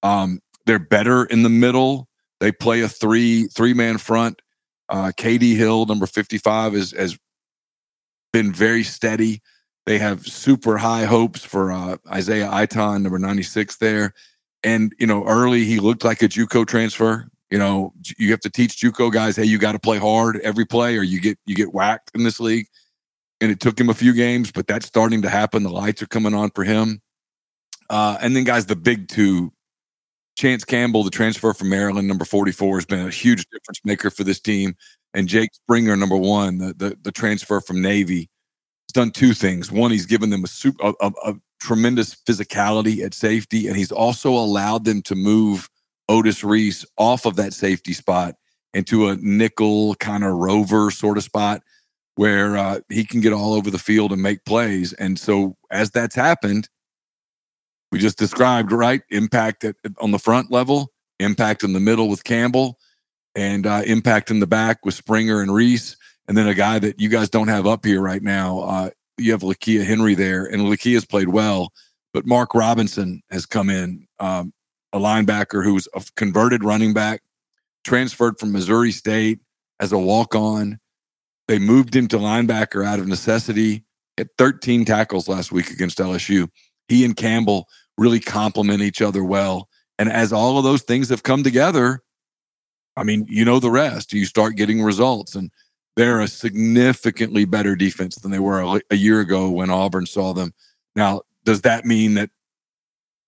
Um, 0.04 0.42
they're 0.66 0.80
better 0.80 1.26
in 1.26 1.44
the 1.44 1.50
middle. 1.50 2.10
They 2.42 2.52
play 2.52 2.82
a 2.82 2.90
three 2.90 3.48
three 3.48 3.74
man 3.74 3.98
front. 3.98 4.42
Uh, 4.90 5.12
KD 5.18 5.56
Hill, 5.56 5.86
number 5.86 6.06
fifty 6.06 6.38
five, 6.38 6.76
is 6.76 6.92
has 6.92 7.18
been 8.36 8.52
very 8.52 8.84
steady. 8.84 9.42
They 9.86 9.98
have 9.98 10.28
super 10.28 10.78
high 10.78 11.06
hopes 11.06 11.46
for 11.46 11.72
uh, 11.72 11.96
Isaiah 12.12 12.50
Iton, 12.52 13.04
number 13.04 13.18
ninety 13.18 13.44
six. 13.44 13.78
There 13.78 14.14
and 14.62 14.94
you 15.00 15.08
know, 15.08 15.26
early 15.26 15.64
he 15.64 15.80
looked 15.80 16.04
like 16.04 16.22
a 16.22 16.28
JUCO 16.28 16.68
transfer. 16.68 17.30
You 17.50 17.60
know, 17.60 17.94
you 18.18 18.32
have 18.32 18.42
to 18.42 18.50
teach 18.50 18.82
JUCO 18.82 19.10
guys, 19.14 19.38
hey, 19.38 19.46
you 19.46 19.58
got 19.58 19.72
to 19.72 19.80
play 19.80 20.00
hard 20.00 20.42
every 20.42 20.66
play, 20.66 20.98
or 20.98 21.04
you 21.04 21.22
get 21.22 21.40
you 21.46 21.56
get 21.56 21.74
whacked 21.74 22.12
in 22.14 22.26
this 22.26 22.42
league. 22.42 22.68
And 23.40 23.52
it 23.52 23.62
took 23.62 23.80
him 23.80 23.90
a 23.90 23.94
few 23.94 24.12
games, 24.12 24.52
but 24.52 24.68
that's 24.68 24.86
starting 24.86 25.22
to 25.22 25.30
happen. 25.30 25.64
The 25.64 25.70
lights 25.70 26.02
are 26.02 26.08
coming 26.08 26.34
on 26.34 26.50
for 26.50 26.66
him. 26.66 27.02
Uh, 27.90 28.18
and 28.20 28.36
then, 28.36 28.44
guys, 28.44 28.66
the 28.66 28.76
big 28.76 29.08
two, 29.08 29.54
Chance 30.38 30.66
Campbell, 30.66 31.04
the 31.04 31.10
transfer 31.10 31.54
from 31.54 31.70
Maryland, 31.70 32.08
number 32.08 32.26
44, 32.26 32.78
has 32.78 32.86
been 32.86 33.08
a 33.08 33.12
huge 33.12 33.46
difference 33.50 33.80
maker 33.86 34.10
for 34.10 34.26
this 34.26 34.42
team. 34.42 34.76
And 35.16 35.30
Jake 35.30 35.54
Springer, 35.54 35.96
number 35.96 36.18
one, 36.18 36.58
the, 36.58 36.74
the, 36.74 36.98
the 37.02 37.12
transfer 37.12 37.62
from 37.62 37.82
Navy, 37.82 38.30
has 38.88 38.94
done 38.94 39.12
two 39.12 39.34
things. 39.34 39.72
One, 39.72 39.90
he's 39.90 40.06
given 40.06 40.30
them 40.30 40.44
a, 40.44 40.48
super, 40.48 40.94
a, 41.00 41.12
a, 41.24 41.36
tremendous 41.62 42.14
physicality 42.14 43.04
at 43.04 43.14
safety, 43.14 43.68
and 43.68 43.78
he's 43.78 43.94
also 43.94 44.32
allowed 44.32 44.84
them 44.84 45.02
to 45.04 45.16
move 45.16 45.70
Otis 46.10 46.44
Reese 46.44 46.86
off 46.98 47.26
of 47.26 47.38
that 47.38 47.54
safety 47.54 47.94
spot 47.94 48.36
into 48.74 49.08
a 49.08 49.16
nickel 49.16 49.96
kind 49.96 50.26
of 50.26 50.34
rover 50.34 50.92
sort 50.92 51.18
of 51.18 51.24
spot 51.24 51.64
where 52.16 52.58
uh, 52.58 52.82
he 52.90 53.06
can 53.06 53.22
get 53.22 53.34
all 53.34 53.54
over 53.54 53.72
the 53.72 53.80
field 53.80 54.12
and 54.12 54.22
make 54.22 54.44
plays. 54.46 54.92
And 54.94 55.18
so, 55.18 55.56
as 55.72 55.92
that's 55.92 56.16
happened, 56.16 56.68
we 57.92 58.00
just 58.00 58.18
described 58.18 58.74
right 58.74 59.02
impact 59.10 59.64
at, 59.64 59.76
on 60.02 60.12
the 60.12 60.20
front 60.20 60.52
level, 60.52 60.92
impact 61.20 61.64
in 61.64 61.72
the 61.72 61.80
middle 61.80 62.10
with 62.10 62.26
Campbell, 62.26 62.78
and 63.36 63.68
uh, 63.68 63.82
impact 63.86 64.32
in 64.32 64.40
the 64.40 64.48
back 64.48 64.86
with 64.86 64.94
Springer 64.94 65.42
and 65.42 65.54
Reese. 65.54 65.98
And 66.28 66.38
then 66.38 66.48
a 66.48 66.54
guy 66.54 66.80
that 66.80 67.00
you 67.00 67.10
guys 67.10 67.30
don't 67.30 67.50
have 67.50 67.68
up 67.68 67.86
here 67.86 68.02
right 68.02 68.22
now, 68.22 68.60
uh, 68.60 68.90
you 69.18 69.32
have 69.32 69.42
Lakia 69.42 69.86
Henry 69.86 70.16
there, 70.16 70.46
and 70.46 70.64
Lakia's 70.64 71.06
played 71.06 71.30
well, 71.30 71.72
but 72.14 72.26
Mark 72.26 72.54
Robinson 72.54 73.22
has 73.30 73.46
come 73.46 73.70
in, 73.70 74.08
um, 74.20 74.54
a 74.92 75.00
linebacker 75.00 75.64
who's 75.64 75.88
a 75.94 76.04
converted 76.16 76.64
running 76.64 76.94
back, 76.94 77.22
transferred 77.84 78.40
from 78.40 78.52
Missouri 78.52 78.92
State 78.92 79.40
as 79.80 79.92
a 79.92 80.00
walk 80.00 80.36
on. 80.36 80.80
They 81.48 81.60
moved 81.60 81.96
him 81.96 82.08
to 82.08 82.18
linebacker 82.18 82.86
out 82.86 83.00
of 83.00 83.08
necessity. 83.08 83.84
At 84.18 84.30
13 84.38 84.86
tackles 84.86 85.28
last 85.28 85.52
week 85.52 85.72
against 85.72 85.98
LSU. 85.98 86.48
He 86.88 87.04
and 87.04 87.18
Campbell 87.18 87.68
really 87.98 88.22
complement 88.22 88.82
each 88.82 89.02
other 89.02 89.26
well. 89.26 89.68
And 90.00 90.10
as 90.10 90.32
all 90.32 90.58
of 90.58 90.64
those 90.64 90.84
things 90.84 91.10
have 91.10 91.24
come 91.24 91.44
together, 91.44 92.02
I 92.98 93.04
mean, 93.04 93.26
you 93.30 93.46
know 93.46 93.60
the 93.60 93.72
rest. 93.72 94.14
You 94.14 94.26
start 94.26 94.56
getting 94.56 94.82
results. 94.82 95.36
And 95.36 95.52
they're 95.96 96.22
a 96.22 96.28
significantly 96.28 97.46
better 97.46 97.76
defense 97.76 98.16
than 98.16 98.32
they 98.32 98.40
were 98.40 98.62
a, 98.62 98.82
a 98.92 98.96
year 98.96 99.22
ago 99.22 99.50
when 99.50 99.70
Auburn 99.70 100.06
saw 100.06 100.34
them. 100.34 100.54
Now, 100.96 101.22
does 101.44 101.62
that 101.62 101.86
mean 101.86 102.16
that 102.16 102.30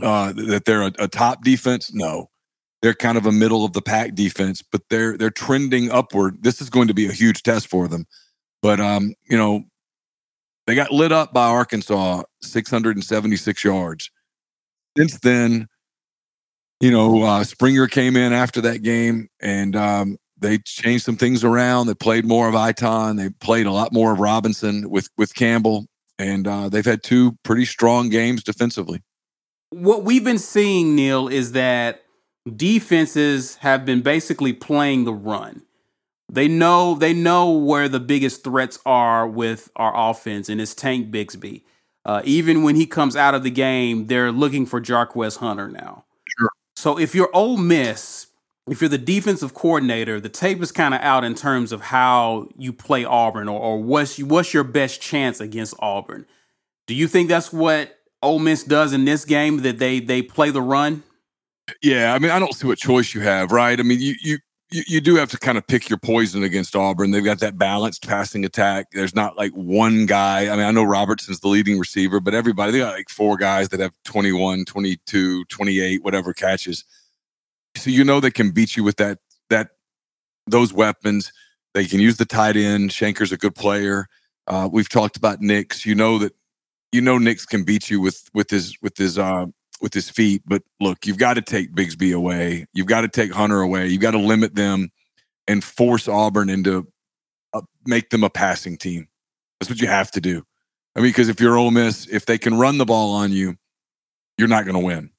uh, 0.02 0.34
that 0.34 0.66
they're 0.66 0.84
a, 0.84 0.94
a, 1.00 1.08
top 1.08 1.44
defense? 1.44 1.94
No, 1.94 2.30
they're 2.82 2.94
kind 2.94 3.18
of 3.18 3.26
a 3.26 3.32
middle 3.32 3.66
of 3.66 3.74
the 3.74 3.82
pack 3.82 4.16
defense, 4.16 4.62
but 4.62 4.82
they're 4.90 5.18
they're 5.18 5.30
trending 5.30 5.90
upward. 5.92 6.44
This 6.44 6.62
is 6.62 6.70
going 6.70 6.88
to 6.88 6.94
be 6.94 7.08
a 7.08 7.12
huge 7.12 7.44
test 7.44 7.68
for 7.68 7.88
them. 7.88 8.06
But 8.62 8.80
um, 8.80 9.14
you 9.30 9.38
know, 9.38 9.64
they 10.66 10.76
got 10.76 10.92
lit 10.92 11.12
up 11.12 11.34
by 11.34 11.48
Arkansas, 11.48 12.24
676 12.42 13.64
yards. 13.64 14.12
Since 14.98 15.20
then, 15.20 15.68
you 16.80 16.92
know, 16.92 17.24
uh, 17.24 17.44
Springer 17.44 17.88
came 17.88 18.16
in 18.16 18.34
after 18.34 18.62
that 18.62 18.84
game, 18.84 19.30
and 19.40 19.76
um, 19.76 20.18
they 20.40 20.60
changed 20.60 21.06
some 21.06 21.18
things 21.18 21.44
around. 21.44 21.88
They 21.88 21.96
played 21.96 22.26
more 22.26 22.48
of 22.48 22.56
Iton. 22.56 23.16
They 23.16 23.30
played 23.30 23.66
a 23.66 23.72
lot 23.72 23.94
more 23.94 24.12
of 24.12 24.20
Robinson 24.20 24.90
with 24.90 25.10
with 25.18 25.34
Campbell, 25.34 25.88
and 26.20 26.48
uh, 26.48 26.70
they've 26.70 26.86
had 26.86 27.04
two 27.04 27.38
pretty 27.44 27.66
strong 27.66 28.10
games 28.10 28.44
defensively. 28.44 29.02
What 29.72 30.04
we've 30.04 30.24
been 30.24 30.38
seeing, 30.38 30.96
Neal, 30.96 31.28
is 31.28 31.54
that 31.54 32.04
defenses 32.56 33.56
have 33.58 33.86
been 33.86 34.02
basically 34.02 34.54
playing 34.54 35.06
the 35.06 35.14
run. 35.14 35.64
They 36.32 36.48
know 36.48 36.96
they 36.96 37.14
know 37.14 37.52
where 37.52 37.90
the 37.90 38.00
biggest 38.00 38.44
threats 38.44 38.80
are 38.86 39.28
with 39.28 39.72
our 39.76 39.94
offense, 40.12 40.50
and 40.50 40.62
it's 40.62 40.76
Tank 40.76 41.10
Bigsby. 41.10 41.64
Uh, 42.06 42.22
even 42.24 42.64
when 42.64 42.76
he 42.76 42.86
comes 42.86 43.16
out 43.16 43.36
of 43.36 43.44
the 43.44 43.52
game, 43.52 44.08
they're 44.08 44.32
looking 44.32 44.66
for 44.66 44.80
Jarquez 44.80 45.38
Hunter 45.38 45.68
now. 45.68 46.06
So 46.78 47.00
if 47.00 47.16
you're 47.16 47.32
Ole 47.34 47.58
Miss, 47.58 48.28
if 48.70 48.82
you're 48.82 48.88
the 48.88 49.00
defensive 49.00 49.56
coordinator, 49.56 50.20
the 50.20 50.30
tape 50.30 50.62
is 50.62 50.72
kind 50.72 50.94
of 50.94 51.02
out 51.02 51.24
in 51.24 51.34
terms 51.34 51.72
of 51.72 51.82
how 51.82 52.50
you 52.56 52.72
play 52.72 53.04
Auburn 53.04 53.50
or, 53.50 53.60
or 53.60 53.82
what's 53.82 54.20
what's 54.20 54.54
your 54.54 54.64
best 54.64 55.02
chance 55.02 55.40
against 55.40 55.74
Auburn. 55.80 56.28
Do 56.86 56.94
you 56.94 57.08
think 57.08 57.30
that's 57.30 57.52
what 57.52 57.98
Ole 58.22 58.38
Miss 58.38 58.64
does 58.64 58.94
in 58.94 59.06
this 59.06 59.26
game? 59.26 59.64
That 59.64 59.80
they 59.80 60.00
they 60.00 60.22
play 60.22 60.52
the 60.52 60.62
run? 60.62 61.02
Yeah, 61.82 62.14
I 62.14 62.20
mean, 62.20 62.30
I 62.30 62.38
don't 62.38 62.54
see 62.54 62.68
what 62.68 62.78
choice 62.78 63.16
you 63.16 63.22
have, 63.22 63.52
right? 63.52 63.80
I 63.80 63.82
mean, 63.82 64.00
you 64.00 64.14
you 64.22 64.38
you, 64.70 64.84
you 64.88 65.02
do 65.02 65.16
have 65.16 65.30
to 65.30 65.38
kind 65.38 65.58
of 65.58 65.66
pick 65.68 65.90
your 65.90 65.98
poison 65.98 66.44
against 66.44 66.76
Auburn. 66.76 67.12
They've 67.12 67.24
got 67.24 67.40
that 67.40 67.58
balanced 67.58 68.08
passing 68.08 68.44
attack. 68.44 68.88
There's 68.92 69.16
not 69.16 69.38
like 69.38 69.52
one 69.54 70.06
guy. 70.06 70.50
I 70.50 70.56
mean, 70.56 70.66
I 70.66 70.72
know 70.72 70.84
Robertson's 70.84 71.40
the 71.40 71.48
leading 71.48 71.80
receiver, 71.80 72.20
but 72.20 72.34
everybody, 72.34 72.72
they 72.72 72.80
got 72.80 72.96
like 72.96 73.10
four 73.10 73.38
guys 73.38 73.70
that 73.70 73.80
have 73.80 73.94
21, 74.04 74.66
22, 74.66 75.46
28, 75.46 76.04
whatever 76.04 76.34
catches. 76.34 76.84
So 77.76 77.90
you 77.90 78.04
know 78.04 78.20
they 78.20 78.32
can 78.32 78.52
beat 78.52 78.76
you 78.76 78.84
with 78.84 78.98
that, 78.98 79.20
that, 79.50 79.70
those 80.48 80.74
weapons. 80.74 81.32
They 81.74 81.86
can 81.86 82.00
use 82.00 82.18
the 82.18 82.26
tight 82.26 82.58
end. 82.58 82.90
Shenker's 82.90 83.32
a 83.32 83.38
good 83.38 83.56
player. 83.56 84.08
Uh, 84.48 84.68
we've 84.72 84.90
talked 84.90 85.18
about 85.18 85.42
Nix. 85.42 85.86
You 85.86 85.96
know 85.96 86.18
that, 86.20 86.34
you 86.92 87.02
know, 87.02 87.18
Nix 87.18 87.46
can 87.46 87.64
beat 87.64 87.90
you 87.90 88.02
with, 88.02 88.30
with 88.34 88.50
his, 88.50 88.78
with 88.82 88.98
his, 88.98 89.18
uh, 89.18 89.46
with 89.82 89.94
his 89.94 90.10
feet. 90.10 90.42
But 90.46 90.64
look, 90.80 91.06
you've 91.06 91.18
got 91.18 91.36
to 91.36 91.42
take 91.42 91.74
Bigsby 91.74 92.14
away. 92.14 92.66
You've 92.74 92.88
got 92.88 93.02
to 93.02 93.08
take 93.08 93.32
Hunter 93.32 93.62
away. 93.62 93.88
You've 93.88 94.02
got 94.02 94.12
to 94.12 94.20
limit 94.20 94.56
them 94.56 94.90
and 95.48 95.64
force 95.64 96.08
Auburn 96.08 96.50
into 96.50 96.88
uh, 97.54 97.62
make 97.86 98.10
them 98.10 98.24
a 98.24 98.30
passing 98.30 98.78
team. 98.78 99.08
That's 99.60 99.70
what 99.70 99.82
you 99.82 99.88
have 99.88 100.12
to 100.12 100.22
do. 100.22 100.44
I 100.96 101.00
mean, 101.00 101.10
because 101.10 101.30
if 101.30 101.40
you're 101.40 101.58
Ole 101.58 101.72
Miss, 101.72 102.08
if 102.08 102.26
they 102.26 102.38
can 102.38 102.58
run 102.58 102.78
the 102.78 102.86
ball 102.86 103.14
on 103.14 103.32
you, 103.32 103.56
you're 104.38 104.48
not 104.48 104.66
going 104.66 104.76
to 104.76 104.84
win. 104.84 105.12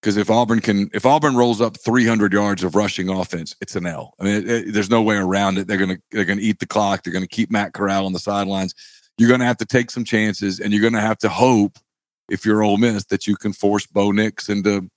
Because 0.00 0.16
if 0.16 0.30
Auburn 0.30 0.60
can, 0.60 0.90
if 0.94 1.04
Auburn 1.04 1.36
rolls 1.36 1.60
up 1.60 1.76
300 1.78 2.32
yards 2.32 2.62
of 2.62 2.76
rushing 2.76 3.08
offense, 3.08 3.54
it's 3.60 3.74
an 3.74 3.86
L. 3.86 4.14
I 4.20 4.24
mean, 4.24 4.34
it, 4.36 4.50
it, 4.50 4.72
there's 4.72 4.90
no 4.90 5.02
way 5.02 5.16
around 5.16 5.58
it. 5.58 5.66
They're 5.66 5.76
gonna 5.76 5.96
they're 6.12 6.24
gonna 6.24 6.40
eat 6.40 6.60
the 6.60 6.66
clock. 6.66 7.02
They're 7.02 7.12
gonna 7.12 7.26
keep 7.26 7.50
Matt 7.50 7.72
Corral 7.72 8.06
on 8.06 8.12
the 8.12 8.20
sidelines. 8.20 8.74
You're 9.18 9.28
gonna 9.28 9.44
have 9.44 9.56
to 9.56 9.66
take 9.66 9.90
some 9.90 10.04
chances, 10.04 10.60
and 10.60 10.72
you're 10.72 10.88
gonna 10.88 11.00
have 11.00 11.18
to 11.18 11.28
hope 11.28 11.78
if 12.28 12.44
you're 12.44 12.62
Ole 12.62 12.76
Miss 12.76 13.04
that 13.06 13.26
you 13.26 13.36
can 13.36 13.52
force 13.52 13.86
Bo 13.86 14.10
Nix 14.12 14.48
into 14.48 14.90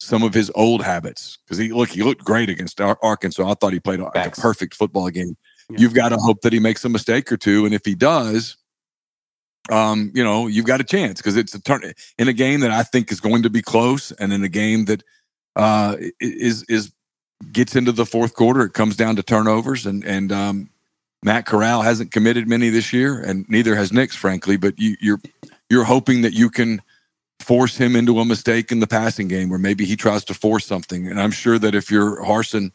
some 0.00 0.22
of 0.22 0.34
his 0.34 0.50
old 0.54 0.82
habits 0.82 1.38
because 1.44 1.58
he 1.58 1.72
look 1.72 1.90
he 1.90 2.02
looked 2.02 2.24
great 2.24 2.50
against 2.50 2.80
Arkansas. 2.80 3.50
I 3.50 3.54
thought 3.54 3.72
he 3.72 3.80
played 3.80 4.00
a 4.00 4.30
perfect 4.30 4.74
football 4.74 5.08
game. 5.10 5.36
Yeah. 5.70 5.76
You've 5.80 5.94
got 5.94 6.10
to 6.10 6.16
hope 6.16 6.42
that 6.42 6.52
he 6.52 6.58
makes 6.58 6.84
a 6.84 6.88
mistake 6.88 7.32
or 7.32 7.36
two, 7.36 7.64
and 7.64 7.74
if 7.74 7.84
he 7.84 7.94
does, 7.94 8.56
um, 9.70 10.12
you 10.14 10.22
know, 10.22 10.46
you've 10.46 10.66
got 10.66 10.80
a 10.80 10.84
chance 10.84 11.20
because 11.20 11.36
it's 11.36 11.54
a 11.54 11.60
turn 11.60 11.92
in 12.18 12.28
a 12.28 12.34
game 12.34 12.60
that 12.60 12.70
I 12.70 12.82
think 12.82 13.10
is 13.10 13.20
going 13.20 13.42
to 13.44 13.50
be 13.50 13.62
close, 13.62 14.12
and 14.12 14.32
in 14.32 14.44
a 14.44 14.48
game 14.48 14.84
that 14.86 15.02
uh, 15.56 15.96
is 16.20 16.64
is 16.64 16.92
gets 17.52 17.76
into 17.76 17.92
the 17.92 18.06
fourth 18.06 18.34
quarter, 18.34 18.62
it 18.62 18.74
comes 18.74 18.96
down 18.96 19.16
to 19.16 19.22
turnovers, 19.22 19.86
and 19.86 20.04
and 20.04 20.32
um, 20.32 20.70
Matt 21.22 21.46
Corral 21.46 21.80
hasn't 21.80 22.12
committed 22.12 22.46
many 22.46 22.68
this 22.68 22.92
year, 22.92 23.18
and 23.18 23.48
neither 23.48 23.74
has 23.74 23.92
Nix, 23.92 24.14
frankly. 24.14 24.58
But 24.58 24.78
you, 24.78 24.96
you're 25.00 25.20
you're 25.70 25.84
hoping 25.84 26.22
that 26.22 26.32
you 26.32 26.50
can 26.50 26.82
force 27.40 27.76
him 27.76 27.96
into 27.96 28.20
a 28.20 28.24
mistake 28.24 28.72
in 28.72 28.80
the 28.80 28.86
passing 28.86 29.28
game 29.28 29.50
where 29.50 29.58
maybe 29.58 29.84
he 29.84 29.96
tries 29.96 30.24
to 30.24 30.34
force 30.34 30.64
something. 30.64 31.06
And 31.06 31.20
I'm 31.20 31.30
sure 31.30 31.58
that 31.58 31.74
if 31.74 31.90
you're 31.90 32.22
Harsin, 32.24 32.72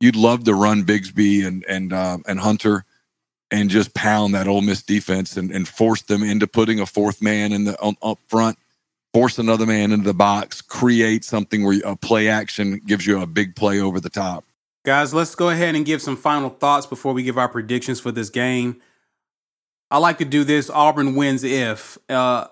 you'd 0.00 0.16
love 0.16 0.44
to 0.44 0.54
run 0.54 0.84
Bigsby 0.84 1.46
and 1.46 1.64
and 1.68 1.92
uh, 1.92 2.18
and 2.26 2.40
Hunter 2.40 2.84
and 3.50 3.70
just 3.70 3.94
pound 3.94 4.34
that 4.34 4.48
Ole 4.48 4.62
Miss 4.62 4.82
defense 4.82 5.36
and, 5.36 5.50
and 5.50 5.68
force 5.68 6.02
them 6.02 6.22
into 6.22 6.46
putting 6.46 6.80
a 6.80 6.86
fourth 6.86 7.22
man 7.22 7.52
in 7.52 7.64
the 7.64 7.80
up 8.02 8.18
front, 8.28 8.58
force 9.14 9.38
another 9.38 9.66
man 9.66 9.92
into 9.92 10.04
the 10.04 10.14
box, 10.14 10.60
create 10.60 11.24
something 11.24 11.64
where 11.64 11.80
a 11.84 11.96
play 11.96 12.28
action 12.28 12.80
gives 12.86 13.06
you 13.06 13.20
a 13.20 13.26
big 13.26 13.54
play 13.54 13.80
over 13.80 14.00
the 14.00 14.10
top. 14.10 14.44
Guys, 14.84 15.12
let's 15.12 15.34
go 15.34 15.48
ahead 15.50 15.74
and 15.74 15.84
give 15.84 16.00
some 16.00 16.16
final 16.16 16.50
thoughts 16.50 16.86
before 16.86 17.12
we 17.12 17.22
give 17.22 17.38
our 17.38 17.48
predictions 17.48 18.00
for 18.00 18.12
this 18.12 18.30
game. 18.30 18.80
I 19.90 19.98
like 19.98 20.18
to 20.18 20.24
do 20.24 20.44
this. 20.44 20.70
Auburn 20.70 21.14
wins 21.14 21.44
if. 21.44 21.98
Uh, 22.08 22.46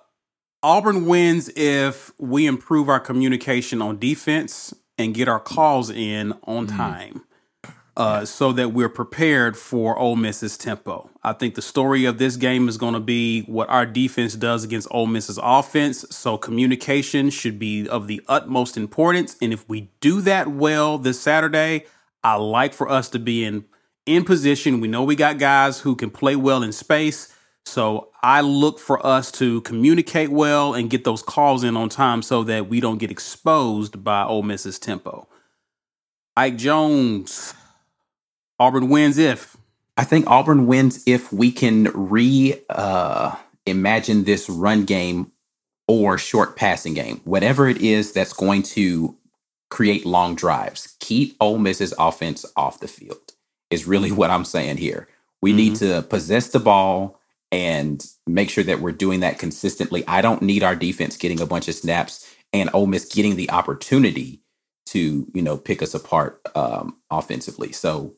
Auburn 0.62 1.06
wins 1.06 1.50
if 1.56 2.12
we 2.18 2.46
improve 2.46 2.88
our 2.88 3.00
communication 3.00 3.82
on 3.82 3.98
defense 3.98 4.72
and 4.96 5.14
get 5.14 5.28
our 5.28 5.40
calls 5.40 5.90
in 5.90 6.32
on 6.44 6.66
mm-hmm. 6.66 6.76
time. 6.76 7.24
Uh, 7.96 8.24
so 8.24 8.50
that 8.50 8.70
we're 8.70 8.88
prepared 8.88 9.56
for 9.56 9.96
Ole 9.96 10.16
Miss's 10.16 10.58
tempo. 10.58 11.08
I 11.22 11.32
think 11.32 11.54
the 11.54 11.62
story 11.62 12.06
of 12.06 12.18
this 12.18 12.34
game 12.34 12.68
is 12.68 12.76
going 12.76 12.94
to 12.94 13.00
be 13.00 13.42
what 13.42 13.68
our 13.68 13.86
defense 13.86 14.34
does 14.34 14.64
against 14.64 14.88
Ole 14.90 15.06
Miss's 15.06 15.38
offense. 15.40 16.04
So 16.10 16.36
communication 16.36 17.30
should 17.30 17.56
be 17.56 17.88
of 17.88 18.08
the 18.08 18.20
utmost 18.26 18.76
importance. 18.76 19.36
And 19.40 19.52
if 19.52 19.68
we 19.68 19.92
do 20.00 20.20
that 20.22 20.48
well 20.48 20.98
this 20.98 21.20
Saturday, 21.20 21.86
I 22.24 22.34
like 22.34 22.74
for 22.74 22.88
us 22.88 23.08
to 23.10 23.20
be 23.20 23.44
in 23.44 23.64
in 24.06 24.24
position. 24.24 24.80
We 24.80 24.88
know 24.88 25.02
we 25.04 25.16
got 25.16 25.38
guys 25.38 25.80
who 25.80 25.96
can 25.96 26.10
play 26.10 26.36
well 26.36 26.62
in 26.62 26.72
space. 26.72 27.32
So 27.66 28.10
I 28.22 28.42
look 28.42 28.78
for 28.78 29.04
us 29.04 29.32
to 29.32 29.62
communicate 29.62 30.30
well 30.30 30.74
and 30.74 30.90
get 30.90 31.04
those 31.04 31.22
calls 31.22 31.64
in 31.64 31.76
on 31.76 31.88
time 31.88 32.22
so 32.22 32.42
that 32.44 32.68
we 32.68 32.80
don't 32.80 32.98
get 32.98 33.10
exposed 33.10 34.04
by 34.04 34.22
Ole 34.24 34.42
Miss's 34.42 34.78
tempo. 34.78 35.26
Ike 36.36 36.56
Jones, 36.56 37.54
Auburn 38.58 38.88
wins 38.88 39.18
if. 39.18 39.56
I 39.96 40.04
think 40.04 40.26
Auburn 40.26 40.66
wins 40.66 41.02
if 41.06 41.32
we 41.32 41.52
can 41.52 41.84
re 41.94 42.60
uh, 42.68 43.36
imagine 43.64 44.24
this 44.24 44.50
run 44.50 44.84
game 44.84 45.30
or 45.86 46.18
short 46.18 46.56
passing 46.56 46.94
game, 46.94 47.20
whatever 47.24 47.68
it 47.68 47.78
is 47.78 48.12
that's 48.12 48.32
going 48.32 48.62
to 48.62 49.16
create 49.70 50.04
long 50.04 50.34
drives. 50.34 50.96
Keep 51.00 51.36
Ole 51.40 51.58
Miss's 51.58 51.94
offense 51.98 52.44
off 52.56 52.80
the 52.80 52.88
field 52.88 53.23
is 53.70 53.86
really 53.86 54.12
what 54.20 54.30
I'm 54.30 54.44
saying 54.44 54.78
here. 54.78 55.08
We 55.42 55.50
mm-hmm. 55.50 55.56
need 55.56 55.76
to 55.76 56.02
possess 56.02 56.48
the 56.48 56.60
ball 56.60 57.20
and 57.52 58.04
make 58.26 58.50
sure 58.50 58.64
that 58.64 58.80
we're 58.80 58.92
doing 58.92 59.20
that 59.20 59.38
consistently. 59.38 60.02
I 60.08 60.22
don't 60.22 60.42
need 60.42 60.62
our 60.62 60.74
defense 60.74 61.16
getting 61.16 61.40
a 61.40 61.46
bunch 61.46 61.68
of 61.68 61.74
snaps 61.74 62.28
and 62.52 62.70
Ole 62.72 62.86
Miss 62.86 63.04
getting 63.04 63.36
the 63.36 63.50
opportunity 63.50 64.40
to, 64.86 65.26
you 65.32 65.42
know, 65.42 65.56
pick 65.56 65.82
us 65.82 65.94
apart 65.94 66.40
um, 66.54 66.96
offensively. 67.10 67.72
So 67.72 68.14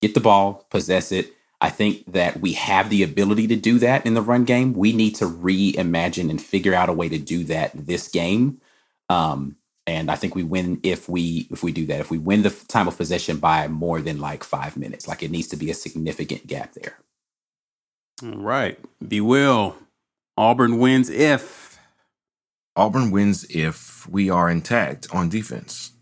get 0.00 0.14
the 0.14 0.20
ball, 0.20 0.66
possess 0.70 1.12
it. 1.12 1.32
I 1.60 1.70
think 1.70 2.12
that 2.12 2.40
we 2.40 2.52
have 2.52 2.88
the 2.88 3.02
ability 3.02 3.48
to 3.48 3.56
do 3.56 3.78
that 3.80 4.06
in 4.06 4.14
the 4.14 4.22
run 4.22 4.44
game. 4.44 4.72
We 4.74 4.92
need 4.92 5.16
to 5.16 5.24
reimagine 5.24 6.30
and 6.30 6.40
figure 6.40 6.74
out 6.74 6.88
a 6.88 6.92
way 6.92 7.08
to 7.08 7.18
do 7.18 7.44
that 7.44 7.72
this 7.74 8.08
game. 8.08 8.60
Um, 9.08 9.56
and 9.88 10.10
I 10.10 10.16
think 10.16 10.34
we 10.34 10.42
win 10.42 10.80
if 10.82 11.08
we 11.08 11.48
if 11.50 11.62
we 11.62 11.72
do 11.72 11.86
that. 11.86 12.00
If 12.00 12.10
we 12.10 12.18
win 12.18 12.42
the 12.42 12.50
time 12.68 12.88
of 12.88 12.98
possession 12.98 13.38
by 13.38 13.68
more 13.68 14.02
than 14.02 14.20
like 14.20 14.44
five 14.44 14.76
minutes, 14.76 15.08
like 15.08 15.22
it 15.22 15.30
needs 15.30 15.48
to 15.48 15.56
be 15.56 15.70
a 15.70 15.74
significant 15.74 16.46
gap 16.46 16.74
there. 16.74 16.98
All 18.22 18.38
right, 18.38 18.78
be 19.06 19.22
will. 19.22 19.76
Auburn 20.36 20.78
wins 20.78 21.08
if 21.08 21.78
Auburn 22.76 23.10
wins 23.10 23.46
if 23.48 24.06
we 24.10 24.28
are 24.28 24.50
intact 24.50 25.08
on 25.10 25.30
defense. 25.30 25.92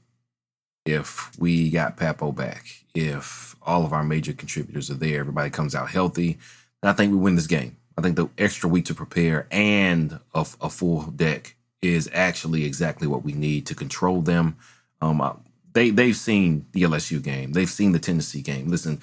If 0.85 1.31
we 1.39 1.71
got 1.71 1.97
Pappoe 1.97 2.33
back, 2.33 2.67
if 2.95 3.55
all 3.63 3.85
of 3.85 3.93
our 3.93 4.05
major 4.05 4.33
contributors 4.33 4.91
are 4.91 4.95
there, 4.95 5.21
everybody 5.21 5.51
comes 5.51 5.75
out 5.77 5.91
healthy, 5.91 6.39
then 6.83 6.91
I 6.91 6.93
think 6.93 7.13
we 7.13 7.19
win 7.19 7.37
this 7.37 7.47
game. 7.47 7.77
I 7.97 8.03
think 8.03 8.17
the 8.17 8.29
extra 8.37 8.69
week 8.69 8.85
to 8.87 8.95
prepare 8.95 9.47
and 9.51 10.19
a, 10.35 10.47
a 10.61 10.71
full 10.71 11.03
deck 11.03 11.57
is 11.83 12.09
actually 12.13 12.65
exactly 12.65 13.07
what 13.07 13.25
we 13.25 13.33
need 13.33 13.67
to 13.67 13.75
control 13.75 14.21
them. 14.23 14.57
Um, 15.01 15.43
they 15.73 15.91
they've 15.91 16.17
seen 16.17 16.67
the 16.73 16.83
LSU 16.83 17.23
game, 17.23 17.53
they've 17.53 17.69
seen 17.69 17.93
the 17.93 17.99
Tennessee 17.99 18.43
game. 18.43 18.69
Listen, 18.69 19.01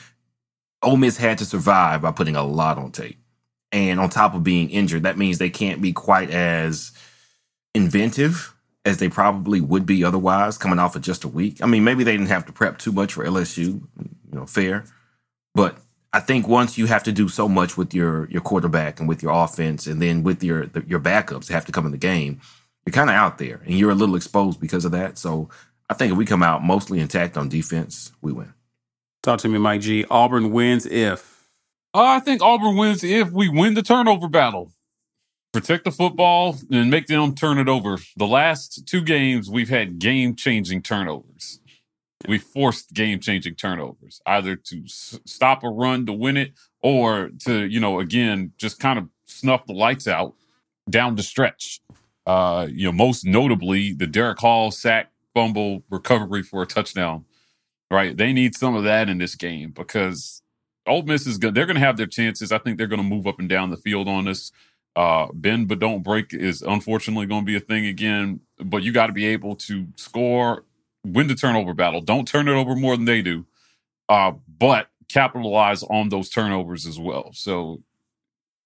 Ole 0.82 0.98
Miss 0.98 1.18
had 1.18 1.38
to 1.38 1.46
survive 1.46 2.02
by 2.02 2.12
putting 2.12 2.36
a 2.36 2.44
lot 2.44 2.78
on 2.78 2.92
tape, 2.92 3.20
and 3.72 4.00
on 4.00 4.10
top 4.10 4.34
of 4.34 4.44
being 4.44 4.70
injured, 4.70 5.04
that 5.04 5.18
means 5.18 5.38
they 5.38 5.50
can't 5.50 5.82
be 5.82 5.94
quite 5.94 6.32
as 6.32 6.92
inventive 7.76 8.54
as 8.86 8.98
they 8.98 9.08
probably 9.08 9.62
would 9.62 9.86
be 9.86 10.04
otherwise, 10.04 10.58
coming 10.58 10.80
off 10.80 10.96
of 10.96 11.02
just 11.02 11.24
a 11.24 11.28
week. 11.28 11.62
I 11.62 11.68
mean, 11.68 11.84
maybe 11.86 12.04
they 12.04 12.12
didn't 12.12 12.28
have 12.28 12.46
to 12.48 12.52
prep 12.52 12.80
too 12.80 12.92
much 12.92 13.14
for 13.14 13.26
LSU, 13.26 13.58
you 13.66 13.82
know, 14.32 14.46
fair, 14.46 14.84
but 15.56 15.78
I 16.12 16.20
think 16.20 16.48
once 16.48 16.78
you 16.78 16.86
have 16.86 17.04
to 17.04 17.12
do 17.12 17.28
so 17.28 17.50
much 17.50 17.76
with 17.76 17.94
your 17.94 18.30
your 18.30 18.42
quarterback 18.42 19.00
and 19.00 19.10
with 19.10 19.24
your 19.24 19.32
offense, 19.32 19.88
and 19.88 20.02
then 20.02 20.24
with 20.24 20.44
your 20.44 20.70
your 20.88 21.00
backups 21.00 21.50
have 21.50 21.66
to 21.66 21.72
come 21.72 21.86
in 21.86 21.92
the 21.92 21.98
game, 21.98 22.40
you're 22.86 22.94
kind 22.94 23.10
of 23.10 23.16
out 23.16 23.38
there 23.38 23.62
and 23.66 23.78
you're 23.78 23.92
a 23.92 23.96
little 23.96 24.16
exposed 24.16 24.60
because 24.60 24.86
of 24.86 24.92
that. 24.92 25.18
So 25.18 25.50
I 25.90 25.94
think 25.94 26.12
if 26.12 26.18
we 26.18 26.26
come 26.26 26.44
out 26.44 26.64
mostly 26.64 27.00
intact 27.00 27.38
on 27.38 27.50
defense, 27.50 28.12
we 28.22 28.32
win. 28.32 28.54
Talk 29.22 29.40
to 29.40 29.48
me, 29.48 29.58
Mike 29.58 29.82
G. 29.82 30.06
Auburn 30.10 30.52
wins 30.52 30.86
if. 30.86 31.46
Uh, 31.94 32.02
I 32.04 32.20
think 32.20 32.42
Auburn 32.42 32.76
wins 32.76 33.04
if 33.04 33.32
we 33.32 33.48
win 33.48 33.74
the 33.76 33.84
turnover 33.84 34.28
battle. 34.28 34.72
Protect 35.54 35.86
the 35.86 35.92
football 35.92 36.58
and 36.72 36.90
make 36.90 37.06
them 37.06 37.36
turn 37.36 37.60
it 37.60 37.70
over. 37.70 38.00
The 38.18 38.26
last 38.26 38.88
two 38.88 39.02
games, 39.02 39.50
we've 39.50 39.70
had 39.70 40.00
game 40.00 40.36
changing 40.36 40.82
turnovers. 40.82 41.60
We 42.28 42.38
forced 42.40 42.94
game 42.94 43.20
changing 43.20 43.56
turnovers, 43.56 44.20
either 44.26 44.56
to 44.56 44.84
s- 44.86 45.20
stop 45.26 45.64
a 45.64 45.70
run 45.70 46.06
to 46.08 46.14
win 46.14 46.38
it 46.38 46.54
or 46.82 47.30
to, 47.46 47.66
you 47.66 47.80
know, 47.80 48.00
again, 48.00 48.54
just 48.58 48.80
kind 48.80 48.98
of 48.98 49.10
snuff 49.26 49.66
the 49.66 49.74
lights 49.74 50.08
out 50.08 50.34
down 50.90 51.16
the 51.16 51.24
stretch. 51.24 51.82
Uh, 52.26 52.68
you 52.70 52.86
know, 52.86 52.92
most 52.92 53.26
notably 53.26 53.94
the 53.94 54.08
Derick 54.08 54.40
Hall 54.40 54.72
sack 54.72 55.12
fumble 55.34 55.84
recovery 55.90 56.44
for 56.44 56.62
a 56.62 56.66
touchdown. 56.66 57.26
Right, 57.92 58.18
they 58.18 58.34
need 58.34 58.56
some 58.56 58.76
of 58.76 58.84
that 58.86 59.08
in 59.08 59.20
this 59.20 59.36
game 59.36 59.70
because 59.70 60.42
Ole 60.88 61.04
Miss 61.04 61.28
is 61.28 61.38
good. 61.38 61.54
They're 61.54 61.68
going 61.68 61.76
to 61.76 61.86
have 61.86 61.98
their 61.98 62.08
chances. 62.08 62.52
I 62.52 62.58
think 62.58 62.78
they're 62.78 62.88
going 62.88 63.02
to 63.02 63.08
move 63.08 63.28
up 63.28 63.40
and 63.40 63.48
down 63.48 63.70
the 63.70 63.78
field 63.78 64.08
on 64.08 64.28
us. 64.28 64.52
Uh, 64.96 65.28
bend 65.34 65.68
but 65.68 65.80
don't 65.80 66.04
break 66.04 66.34
is 66.34 66.62
unfortunately 66.62 67.26
going 67.26 67.42
to 67.42 67.46
be 67.46 67.56
a 67.56 67.60
thing 67.60 67.86
again. 67.86 68.40
But 68.60 68.84
you 68.84 68.92
got 68.92 69.08
to 69.08 69.14
be 69.14 69.26
able 69.28 69.56
to 69.58 69.88
score, 69.96 70.64
win 71.06 71.28
the 71.28 71.36
turnover 71.36 71.74
battle. 71.74 72.02
Don't 72.02 72.28
turn 72.28 72.48
it 72.48 72.54
over 72.54 72.76
more 72.76 72.96
than 72.96 73.06
they 73.06 73.22
do. 73.22 73.46
Uh, 74.10 74.34
but 74.60 74.88
capitalize 75.10 75.84
on 75.84 76.10
those 76.10 76.30
turnovers 76.30 76.86
as 76.86 77.00
well. 77.00 77.32
So, 77.34 77.82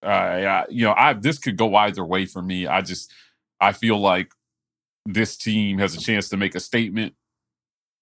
uh, 0.03 0.07
I, 0.07 0.65
you 0.69 0.85
know, 0.85 0.93
I 0.97 1.13
this 1.13 1.37
could 1.37 1.57
go 1.57 1.75
either 1.75 2.03
way 2.05 2.25
for 2.25 2.41
me. 2.41 2.67
I 2.67 2.81
just 2.81 3.11
I 3.59 3.71
feel 3.71 3.99
like 3.99 4.31
this 5.05 5.37
team 5.37 5.77
has 5.79 5.95
a 5.95 5.99
chance 5.99 6.29
to 6.29 6.37
make 6.37 6.55
a 6.55 6.59
statement. 6.59 7.15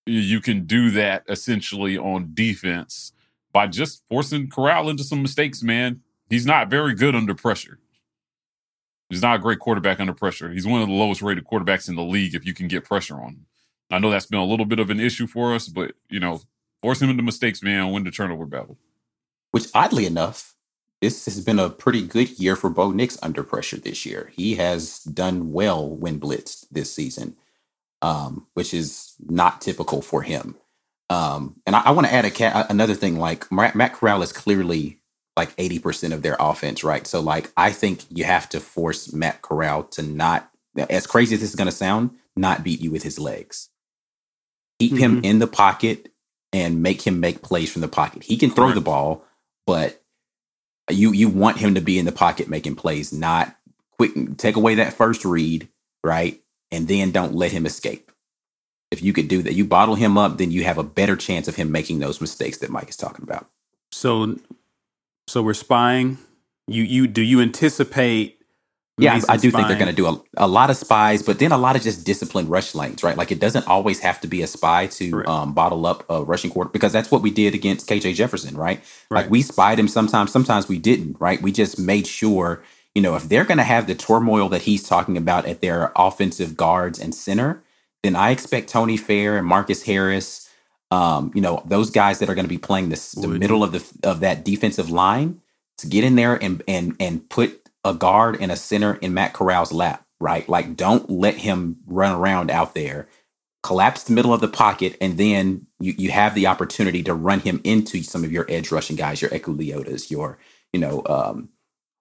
You 0.05 0.41
can 0.41 0.65
do 0.65 0.91
that 0.91 1.23
essentially 1.27 1.97
on 1.97 2.31
defense 2.33 3.11
by 3.51 3.67
just 3.67 4.03
forcing 4.07 4.49
Corral 4.49 4.89
into 4.89 5.03
some 5.03 5.21
mistakes, 5.21 5.63
man. 5.63 6.01
He's 6.29 6.45
not 6.45 6.69
very 6.69 6.93
good 6.93 7.15
under 7.15 7.35
pressure. 7.35 7.79
He's 9.09 9.21
not 9.21 9.35
a 9.35 9.39
great 9.39 9.59
quarterback 9.59 9.99
under 9.99 10.13
pressure. 10.13 10.51
He's 10.51 10.65
one 10.65 10.81
of 10.81 10.87
the 10.87 10.93
lowest 10.93 11.21
rated 11.21 11.45
quarterbacks 11.45 11.87
in 11.87 11.95
the 11.95 12.03
league 12.03 12.33
if 12.33 12.45
you 12.45 12.53
can 12.53 12.67
get 12.67 12.83
pressure 12.83 13.15
on 13.15 13.29
him. 13.29 13.45
I 13.91 13.99
know 13.99 14.09
that's 14.09 14.25
been 14.25 14.39
a 14.39 14.45
little 14.45 14.65
bit 14.65 14.79
of 14.79 14.89
an 14.89 14.99
issue 14.99 15.27
for 15.27 15.53
us, 15.53 15.67
but 15.67 15.93
you 16.09 16.19
know, 16.19 16.41
force 16.81 17.01
him 17.01 17.09
into 17.09 17.23
mistakes, 17.23 17.61
man, 17.61 17.91
win 17.91 18.03
the 18.03 18.11
turnover 18.11 18.45
battle. 18.45 18.77
Which 19.51 19.67
oddly 19.73 20.05
enough, 20.05 20.54
this 21.05 21.25
has 21.25 21.39
been 21.43 21.59
a 21.59 21.69
pretty 21.69 22.01
good 22.05 22.39
year 22.39 22.55
for 22.55 22.69
Bo 22.69 22.91
Nix 22.91 23.17
under 23.21 23.43
pressure 23.43 23.77
this 23.77 24.05
year. 24.05 24.31
He 24.35 24.55
has 24.55 24.99
done 25.03 25.51
well 25.51 25.87
when 25.89 26.19
blitzed 26.19 26.65
this 26.71 26.93
season, 26.93 27.35
um, 28.01 28.47
which 28.53 28.73
is 28.73 29.13
not 29.27 29.61
typical 29.61 30.01
for 30.01 30.23
him. 30.23 30.55
Um, 31.09 31.61
and 31.67 31.75
I, 31.75 31.81
I 31.85 31.91
want 31.91 32.07
to 32.07 32.13
add 32.13 32.25
a 32.25 32.31
ca- 32.31 32.65
another 32.69 32.95
thing. 32.95 33.19
Like 33.19 33.51
Matt, 33.51 33.75
Matt 33.75 33.93
Corral 33.93 34.23
is 34.23 34.31
clearly 34.33 34.99
like 35.37 35.51
eighty 35.57 35.79
percent 35.79 36.13
of 36.13 36.21
their 36.23 36.37
offense, 36.39 36.83
right? 36.83 37.05
So 37.05 37.19
like 37.21 37.51
I 37.57 37.71
think 37.71 38.05
you 38.09 38.23
have 38.23 38.49
to 38.49 38.59
force 38.59 39.13
Matt 39.13 39.41
Corral 39.43 39.83
to 39.83 40.01
not, 40.01 40.49
as 40.89 41.07
crazy 41.07 41.35
as 41.35 41.41
this 41.41 41.49
is 41.51 41.55
going 41.55 41.69
to 41.69 41.75
sound, 41.75 42.11
not 42.35 42.63
beat 42.63 42.81
you 42.81 42.91
with 42.91 43.03
his 43.03 43.19
legs. 43.19 43.69
Keep 44.79 44.97
him 44.97 45.21
Mhm. 45.21 45.25
in 45.25 45.39
the 45.39 45.47
pocket 45.47 46.11
and 46.53 46.81
make 46.83 47.01
him 47.05 47.19
make 47.19 47.41
plays 47.41 47.71
from 47.71 47.81
the 47.81 47.87
pocket. 47.87 48.23
He 48.23 48.37
can 48.37 48.49
throw 48.51 48.71
the 48.73 48.81
ball, 48.81 49.23
but 49.67 50.01
you 50.89 51.11
you 51.11 51.29
want 51.29 51.57
him 51.57 51.75
to 51.75 51.81
be 51.81 51.97
in 51.97 52.05
the 52.05 52.11
pocket 52.11 52.47
making 52.47 52.75
plays, 52.75 53.11
not 53.11 53.55
quick 53.97 54.37
take 54.37 54.55
away 54.55 54.75
that 54.75 54.93
first 54.93 55.25
read, 55.25 55.67
right? 56.03 56.41
And 56.71 56.87
then 56.87 57.11
don't 57.11 57.33
let 57.33 57.51
him 57.51 57.65
escape. 57.65 58.11
If 58.91 59.01
you 59.01 59.13
could 59.13 59.27
do 59.27 59.41
that, 59.43 59.53
you 59.53 59.65
bottle 59.65 59.95
him 59.95 60.17
up, 60.17 60.37
then 60.37 60.51
you 60.51 60.63
have 60.63 60.77
a 60.77 60.83
better 60.83 61.15
chance 61.15 61.47
of 61.47 61.55
him 61.55 61.71
making 61.71 61.99
those 61.99 62.21
mistakes 62.21 62.59
that 62.59 62.69
Mike 62.69 62.89
is 62.89 62.97
talking 62.97 63.23
about. 63.23 63.49
So, 63.91 64.37
so 65.27 65.41
we're 65.41 65.53
spying. 65.53 66.17
You 66.67 66.83
you 66.83 67.07
do 67.07 67.21
you 67.21 67.41
anticipate? 67.41 68.34
Yeah, 68.97 69.15
I- 69.29 69.37
do 69.37 69.51
think 69.51 69.67
they're 69.67 69.77
going 69.77 69.89
to 69.89 69.95
do 69.95 70.07
a, 70.07 70.21
a 70.37 70.47
lot 70.47 70.69
of 70.69 70.77
spies, 70.77 71.23
but 71.23 71.39
then 71.39 71.51
a 71.51 71.57
lot 71.57 71.75
of 71.75 71.83
just 71.83 72.05
disciplined 72.05 72.49
rush 72.49 72.75
lanes, 72.75 73.03
right? 73.03 73.17
Like 73.17 73.31
it 73.31 73.41
doesn't 73.41 73.67
always 73.67 73.99
have 73.99 74.21
to 74.21 74.27
be 74.27 74.41
a 74.41 74.47
spy 74.47 74.87
to 74.87 75.25
um, 75.27 75.53
bottle 75.53 75.85
up 75.85 76.05
a 76.09 76.23
rushing 76.23 76.51
quarter 76.51 76.69
because 76.71 76.93
that's 76.93 77.11
what 77.11 77.21
we 77.21 77.31
did 77.31 77.55
against 77.55 77.89
KJ 77.89 78.15
Jefferson, 78.15 78.57
right? 78.57 78.81
Right. 79.11 79.23
Like 79.23 79.31
we 79.31 79.41
spied 79.43 79.79
him 79.79 79.89
sometimes, 79.89 80.31
sometimes 80.31 80.69
we 80.69 80.79
didn't, 80.79 81.17
right? 81.19 81.41
We 81.41 81.51
just 81.51 81.79
made 81.79 82.07
sure, 82.07 82.63
you 82.95 83.01
know, 83.01 83.15
if 83.15 83.23
they're 83.29 83.45
going 83.45 83.57
to 83.59 83.65
have 83.65 83.87
the 83.87 83.95
turmoil 83.95 84.49
that 84.49 84.63
he's 84.63 84.87
talking 84.87 85.17
about 85.17 85.45
at 85.45 85.61
their 85.61 85.91
offensive 85.97 86.57
guards 86.57 86.99
and 86.99 87.13
center, 87.13 87.63
then 88.03 88.15
I 88.15 88.31
expect 88.31 88.69
Tony 88.69 88.97
Fair 88.97 89.37
and 89.37 89.47
Marcus 89.47 89.83
Harris, 89.83 90.49
um, 90.91 91.31
you 91.35 91.41
know, 91.41 91.63
those 91.65 91.89
guys 91.91 92.19
that 92.19 92.29
are 92.29 92.35
going 92.35 92.45
to 92.45 92.49
be 92.49 92.57
playing 92.59 92.89
this, 92.89 93.11
the 93.13 93.27
middle 93.27 93.63
of 93.63 93.73
the 93.73 94.09
of 94.09 94.21
that 94.21 94.45
defensive 94.45 94.89
line 94.89 95.41
to 95.79 95.87
get 95.87 96.05
in 96.05 96.15
there 96.15 96.41
and 96.41 96.63
and 96.67 96.95
and 96.99 97.29
put 97.29 97.64
a 97.85 97.93
guard 97.93 98.37
and 98.41 98.51
a 98.51 98.57
center 98.57 98.95
in 98.95 99.13
Matt 99.13 99.33
Corral's 99.33 99.71
lap, 99.71 100.05
right? 100.19 100.47
Like, 100.49 100.75
don't 100.75 101.09
let 101.09 101.37
him 101.37 101.77
run 101.85 102.13
around 102.13 102.49
out 102.49 102.73
there. 102.73 103.07
Collapse 103.63 104.03
the 104.03 104.13
middle 104.13 104.33
of 104.33 104.41
the 104.41 104.47
pocket, 104.47 104.97
and 104.99 105.17
then 105.17 105.67
you, 105.79 105.93
you 105.97 106.11
have 106.11 106.35
the 106.35 106.47
opportunity 106.47 107.01
to 107.03 107.13
run 107.13 107.39
him 107.39 107.61
into 107.63 108.03
some 108.03 108.23
of 108.23 108.31
your 108.31 108.45
edge 108.49 108.71
rushing 108.71 108.95
guys, 108.95 109.21
your 109.21 109.31
Eku 109.31 109.55
Leotas, 109.57 110.11
your, 110.11 110.37
you 110.73 110.79
know, 110.79 111.03
um, 111.05 111.49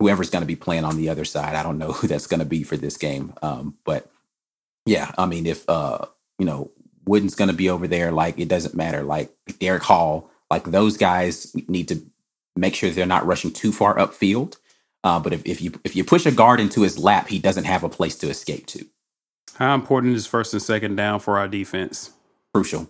whoever's 0.01 0.31
going 0.31 0.43
to 0.43 0.47
be 0.47 0.57
playing 0.57 0.85
on 0.85 0.97
the 0.97 1.09
other 1.09 1.25
side. 1.25 1.55
I 1.55 1.63
don't 1.63 1.79
know 1.79 1.93
who 1.93 2.07
that's 2.09 2.27
going 2.27 2.41
to 2.41 2.47
be 2.47 2.63
for 2.63 2.77
this 2.77 2.97
game. 2.97 3.35
Um, 3.43 3.77
but 3.85 4.11
yeah, 4.87 5.13
I 5.17 5.27
mean, 5.27 5.47
if, 5.47 5.69
uh, 5.69 6.07
you 6.39 6.47
know, 6.47 6.71
Wooden's 7.07 7.35
going 7.35 7.51
to 7.51 7.57
be 7.57 7.69
over 7.69 7.87
there, 7.87 8.11
like, 8.11 8.39
it 8.39 8.49
doesn't 8.49 8.75
matter. 8.75 9.03
Like, 9.03 9.31
Derick 9.61 9.83
Hall, 9.83 10.31
like, 10.51 10.65
those 10.65 10.97
guys 10.97 11.55
need 11.69 11.89
to 11.89 12.03
make 12.57 12.75
sure 12.75 12.91
they're 12.91 13.07
not 13.07 13.27
rushing 13.27 13.53
too 13.53 13.73
far 13.73 13.97
upfield. 13.97 14.57
Uh, 15.05 15.21
but 15.21 15.33
if, 15.35 15.45
if 15.47 15.63
you 15.63 15.73
if 15.85 15.95
you 15.95 16.03
push 16.05 16.27
a 16.27 16.33
guard 16.33 16.61
into 16.61 16.83
his 16.83 16.99
lap, 16.99 17.29
he 17.29 17.39
doesn't 17.39 17.65
have 17.65 17.85
a 17.85 17.89
place 17.91 18.17
to 18.17 18.29
escape 18.31 18.67
to. 18.67 18.87
How 19.57 19.75
important 19.75 20.17
is 20.17 20.27
first 20.27 20.53
and 20.55 20.63
second 20.63 20.97
down 20.97 21.21
for 21.21 21.39
our 21.39 21.47
defense? 21.47 22.11
Crucial, 22.55 22.89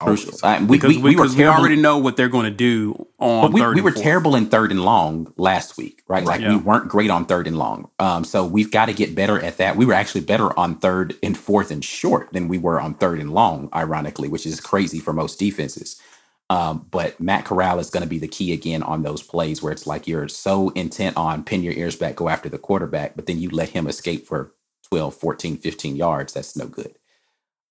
crucial. 0.00 0.32
Uh, 0.42 0.58
we, 0.66 0.78
Because 0.78 0.96
we, 0.96 1.02
we, 1.02 1.10
because 1.10 1.36
we 1.36 1.44
already 1.46 1.76
know 1.76 1.98
what 1.98 2.16
they're 2.16 2.28
going 2.28 2.46
to 2.46 2.50
do 2.50 3.06
on 3.18 3.42
but 3.42 3.52
we, 3.52 3.60
we 3.74 3.80
were 3.82 3.92
fourth. 3.92 4.02
terrible 4.02 4.34
in 4.34 4.46
third 4.46 4.70
and 4.72 4.84
long 4.84 5.32
last 5.36 5.76
week, 5.76 6.02
right? 6.08 6.24
Like 6.24 6.40
Yeah. 6.40 6.50
we 6.50 6.56
weren't 6.56 6.88
great 6.88 7.10
on 7.10 7.26
third 7.26 7.46
and 7.46 7.58
long. 7.58 7.90
Um, 8.00 8.24
so 8.24 8.44
we've 8.44 8.70
got 8.70 8.86
to 8.86 8.92
get 8.94 9.14
better 9.14 9.40
at 9.40 9.58
that. 9.58 9.76
We 9.76 9.86
were 9.86 9.94
actually 9.94 10.22
better 10.22 10.58
on 10.58 10.76
third 10.78 11.14
and 11.22 11.36
fourth 11.36 11.70
and 11.70 11.84
short 11.84 12.32
than 12.32 12.48
we 12.48 12.58
were 12.58 12.80
on 12.80 12.94
third 12.94 13.20
and 13.20 13.32
long, 13.32 13.68
ironically, 13.74 14.28
which 14.28 14.46
is 14.46 14.60
crazy 14.60 14.98
for 15.00 15.12
most 15.12 15.38
defenses. 15.38 16.00
Um, 16.48 16.86
but 16.90 17.18
Matt 17.18 17.44
Corral 17.44 17.80
is 17.80 17.90
going 17.90 18.04
to 18.04 18.08
be 18.08 18.18
the 18.18 18.28
key 18.28 18.52
again 18.52 18.82
on 18.82 19.02
those 19.02 19.22
plays 19.22 19.62
where 19.62 19.72
it's 19.72 19.86
like 19.86 20.06
you're 20.06 20.28
so 20.28 20.68
intent 20.70 21.16
on 21.16 21.42
pin 21.42 21.62
your 21.62 21.74
ears 21.74 21.96
back, 21.96 22.16
go 22.16 22.28
after 22.28 22.48
the 22.48 22.58
quarterback, 22.58 23.16
but 23.16 23.26
then 23.26 23.40
you 23.40 23.50
let 23.50 23.70
him 23.70 23.86
escape 23.88 24.26
for 24.26 24.52
12, 24.88 25.14
14, 25.14 25.56
15 25.56 25.96
yards. 25.96 26.32
That's 26.32 26.56
no 26.56 26.66
good. 26.66 26.96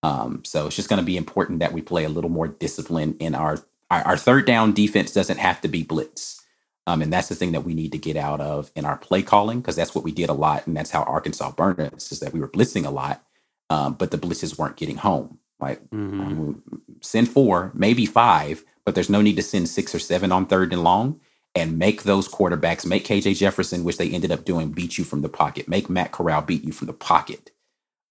Um, 0.03 0.43
so 0.43 0.67
it's 0.67 0.75
just 0.75 0.89
going 0.89 0.99
to 0.99 1.05
be 1.05 1.17
important 1.17 1.59
that 1.59 1.73
we 1.73 1.81
play 1.81 2.03
a 2.03 2.09
little 2.09 2.29
more 2.29 2.47
discipline 2.47 3.15
in 3.19 3.33
our, 3.33 3.59
our 3.89 4.01
our 4.05 4.17
third 4.17 4.45
down 4.45 4.73
defense 4.73 5.11
doesn't 5.13 5.39
have 5.39 5.61
to 5.61 5.67
be 5.67 5.83
blitz. 5.83 6.41
Um, 6.87 7.01
and 7.01 7.11
that's 7.11 7.29
the 7.29 7.35
thing 7.35 7.53
that 7.53 7.63
we 7.63 7.73
need 7.73 7.91
to 7.93 7.97
get 7.97 8.15
out 8.15 8.41
of 8.41 8.71
in 8.75 8.85
our 8.85 8.97
play 8.97 9.23
calling 9.23 9.59
because 9.59 9.75
that's 9.75 9.95
what 9.95 10.03
we 10.03 10.11
did 10.11 10.29
a 10.29 10.33
lot, 10.33 10.67
and 10.67 10.77
that's 10.77 10.91
how 10.91 11.01
Arkansas 11.03 11.51
burned 11.51 11.79
us 11.79 12.11
is 12.11 12.19
that 12.19 12.33
we 12.33 12.39
were 12.39 12.47
blitzing 12.47 12.85
a 12.85 12.91
lot, 12.91 13.23
um, 13.71 13.93
but 13.93 14.11
the 14.11 14.17
blitzes 14.17 14.57
weren't 14.57 14.77
getting 14.77 14.97
home. 14.97 15.39
Like 15.59 15.81
Mhm. 15.89 16.19
um, 16.19 16.63
send 17.01 17.29
four, 17.29 17.71
maybe 17.73 18.05
five, 18.05 18.63
but 18.85 18.93
there's 18.95 19.09
no 19.09 19.21
need 19.21 19.35
to 19.37 19.41
send 19.43 19.69
six 19.69 19.95
or 19.95 19.99
seven 19.99 20.31
on 20.31 20.45
third 20.45 20.73
and 20.73 20.83
long. 20.83 21.19
And 21.57 21.79
make 21.79 22.03
those 22.03 22.27
quarterbacks, 22.27 22.85
make 22.85 23.05
KJ 23.05 23.33
Jefferson, 23.33 23.85
which 23.85 23.97
they 23.97 24.09
ended 24.09 24.29
up 24.31 24.43
doing, 24.43 24.71
beat 24.71 24.97
you 24.97 25.05
from 25.05 25.21
the 25.21 25.29
pocket. 25.29 25.69
Make 25.69 25.89
Matt 25.89 26.11
Corral 26.11 26.41
beat 26.41 26.65
you 26.65 26.73
from 26.73 26.87
the 26.87 26.93
pocket, 26.93 27.51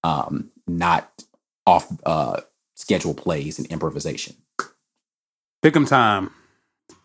um, 0.02 0.50
not 0.66 1.24
off 1.66 1.86
uh, 2.06 2.40
schedule 2.74 3.12
plays 3.12 3.58
and 3.58 3.66
improvisation. 3.68 4.36
Pick 5.62 5.76
'em 5.76 5.84
time. 5.84 6.30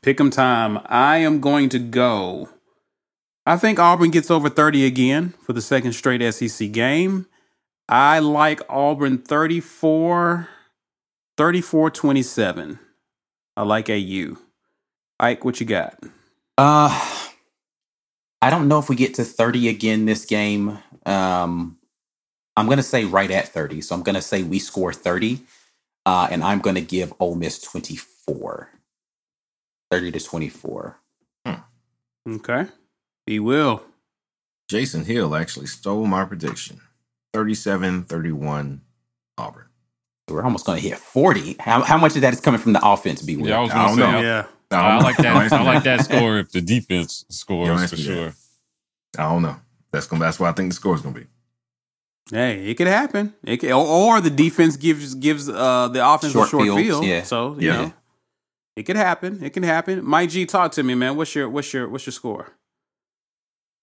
Pick 0.02 0.20
'em 0.20 0.30
time. 0.30 0.80
I 0.86 1.18
am 1.18 1.42
going 1.42 1.68
to 1.70 1.80
go. 1.80 2.48
I 3.46 3.58
think 3.58 3.78
Auburn 3.80 4.12
gets 4.12 4.32
over 4.32 4.50
30 4.50 4.86
again 4.86 5.34
for 5.46 5.52
the 5.54 5.62
second 5.62 5.92
straight 5.94 6.22
SEC 6.22 6.70
game. 6.72 7.26
I 7.90 8.20
like 8.20 8.62
Auburn 8.70 9.18
34, 9.18 10.48
34 11.38 11.90
27. 11.90 12.80
I 13.58 13.64
like 13.64 13.90
AU. 13.90 14.38
Ike, 15.20 15.44
what 15.44 15.60
you 15.60 15.66
got? 15.66 16.00
Uh, 16.56 17.26
I 18.44 18.52
don't 18.52 18.68
know 18.68 18.78
if 18.78 18.90
we 18.90 18.96
get 18.96 19.16
to 19.16 19.24
30 19.24 19.70
again 19.70 20.06
this 20.06 20.24
game. 20.26 20.78
Um, 21.08 21.80
I'm 22.56 22.68
going 22.68 22.78
to 22.78 22.84
say 22.84 23.06
right 23.06 23.32
at 23.32 23.48
30. 23.48 23.82
So 23.82 23.96
I'm 23.96 24.04
going 24.04 24.16
to 24.16 24.22
say 24.22 24.44
we 24.44 24.60
score 24.60 24.94
30, 24.94 25.42
uh, 26.06 26.28
and 26.30 26.44
I'm 26.44 26.60
going 26.60 26.76
to 26.76 26.82
give 26.82 27.12
Ole 27.20 27.36
Miss 27.36 27.60
24. 27.60 28.70
30 29.90 30.12
to 30.12 30.20
24. 30.20 31.00
Okay. 32.30 32.68
He 33.26 33.40
will. 33.40 33.82
Jason 34.70 35.06
Hill 35.06 35.36
actually 35.36 35.66
stole 35.66 36.06
my 36.06 36.24
prediction 36.24 36.82
37 37.34 38.04
31 38.04 38.82
Auburn. 39.38 39.66
We're 40.30 40.44
almost 40.44 40.66
going 40.66 40.80
to 40.82 40.88
hit 40.88 40.98
40. 41.00 41.56
How, 41.60 41.82
how 41.82 41.98
much 41.98 42.16
of 42.16 42.22
that 42.22 42.34
is 42.34 42.40
coming 42.42 42.60
from 42.60 42.74
the 42.74 42.88
offense, 42.88 43.22
B. 43.24 43.34
Yeah, 43.34 43.58
I 43.58 43.62
was 43.62 43.72
gonna 43.72 43.94
say 43.94 44.00
know. 44.00 44.06
I, 44.18 44.22
Yeah. 44.22 44.46
I 44.72 45.00
like 45.04 45.18
that. 45.18 45.52
I 45.54 45.64
like 45.64 45.84
that 45.84 46.06
score 46.06 46.38
if 46.38 46.52
the 46.52 46.62
defense 46.62 47.26
scores 47.30 47.90
for 47.90 47.96
me 47.96 48.04
that. 48.04 48.14
sure. 48.14 48.34
I 49.18 49.30
don't 49.32 49.42
know. 49.42 49.56
That's 49.92 50.06
gonna. 50.06 50.24
That's 50.24 50.40
what 50.40 50.50
I 50.50 50.52
think 50.52 50.70
the 50.70 50.76
score 50.76 50.94
is 50.94 51.02
gonna 51.02 51.16
be. 51.16 51.26
Hey, 52.30 52.68
it 52.70 52.76
could 52.76 52.86
happen. 52.86 53.34
It 53.44 53.58
could, 53.58 53.72
or, 53.72 53.84
or 53.88 54.22
the 54.22 54.30
defense 54.30 54.78
gives 54.78 55.16
gives 55.16 55.50
uh, 55.50 55.88
the 55.88 56.08
offense 56.08 56.34
Short 56.34 56.48
a 56.48 56.52
short 56.52 56.64
fields, 56.66 56.82
field. 56.84 57.06
yeah. 57.06 57.24
So 57.24 57.56
you 57.58 57.68
Yeah. 57.70 57.82
know, 57.82 57.94
it 58.76 58.84
could 58.84 58.98
happen. 58.98 59.44
It 59.44 59.50
can 59.50 59.64
happen. 59.64 60.06
Mike 60.06 60.30
G, 60.30 60.46
talk 60.46 60.72
to 60.74 60.84
me, 60.84 60.94
man. 60.94 61.16
What's 61.18 61.34
your 61.34 61.50
what's 61.50 61.74
your 61.74 61.90
what's 61.90 62.06
your 62.06 62.14
score? 62.14 62.52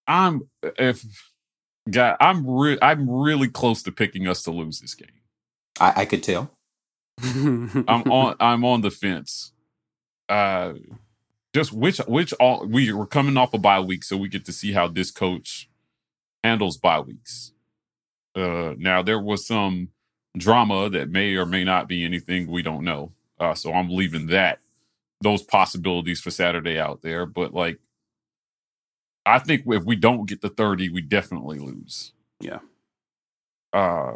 I'm 0.07 0.43
if 0.63 1.05
guy, 1.91 2.17
I'm 2.21 2.49
re- 2.49 2.79
I'm 2.83 3.09
really 3.11 3.49
close 3.49 3.83
to 3.85 3.93
picking 3.93 4.29
us 4.29 4.43
to 4.45 4.51
lose 4.51 4.81
this 4.81 4.95
game. 4.95 5.09
I, 5.81 6.03
I 6.03 6.05
could 6.05 6.23
tell. 6.23 6.51
I'm 7.23 7.89
on 8.11 8.37
I'm 8.41 8.65
on 8.65 8.83
the 8.83 8.91
fence. 8.91 9.53
Uh 10.29 10.75
just 11.55 11.73
which 11.73 11.99
which 12.09 12.33
all 12.35 12.67
we 12.67 12.93
we're 12.93 13.07
coming 13.07 13.37
off 13.37 13.55
a 13.55 13.59
bye 13.59 13.81
week, 13.81 14.05
so 14.05 14.17
we 14.17 14.29
get 14.29 14.45
to 14.47 14.53
see 14.53 14.73
how 14.73 14.89
this 14.89 15.11
coach 15.11 15.69
handles 16.45 16.77
bye 16.77 17.01
weeks. 17.01 17.53
Uh 18.35 18.75
now 18.79 19.03
there 19.03 19.21
was 19.21 19.47
some 19.47 19.89
drama 20.37 20.91
that 20.91 21.11
may 21.11 21.35
or 21.37 21.47
may 21.47 21.65
not 21.65 21.89
be 21.89 22.05
anything 22.05 22.51
we 22.51 22.63
don't 22.63 22.85
know. 22.85 23.13
Uh 23.41 23.55
so 23.55 23.73
I'm 23.73 23.91
leaving 23.91 24.27
that 24.29 24.61
those 25.23 25.43
possibilities 25.43 26.21
for 26.21 26.31
Saturday 26.31 26.79
out 26.79 27.03
there. 27.03 27.27
But 27.27 27.55
like 27.55 27.79
I 29.27 29.39
think 29.41 29.65
if 29.67 29.85
we 29.85 29.97
don't 29.97 30.27
get 30.29 30.41
the 30.41 30.49
30, 30.49 30.89
we 30.91 31.03
definitely 31.03 31.59
lose. 31.59 32.13
Yeah. 32.41 32.61
Uh 33.73 34.15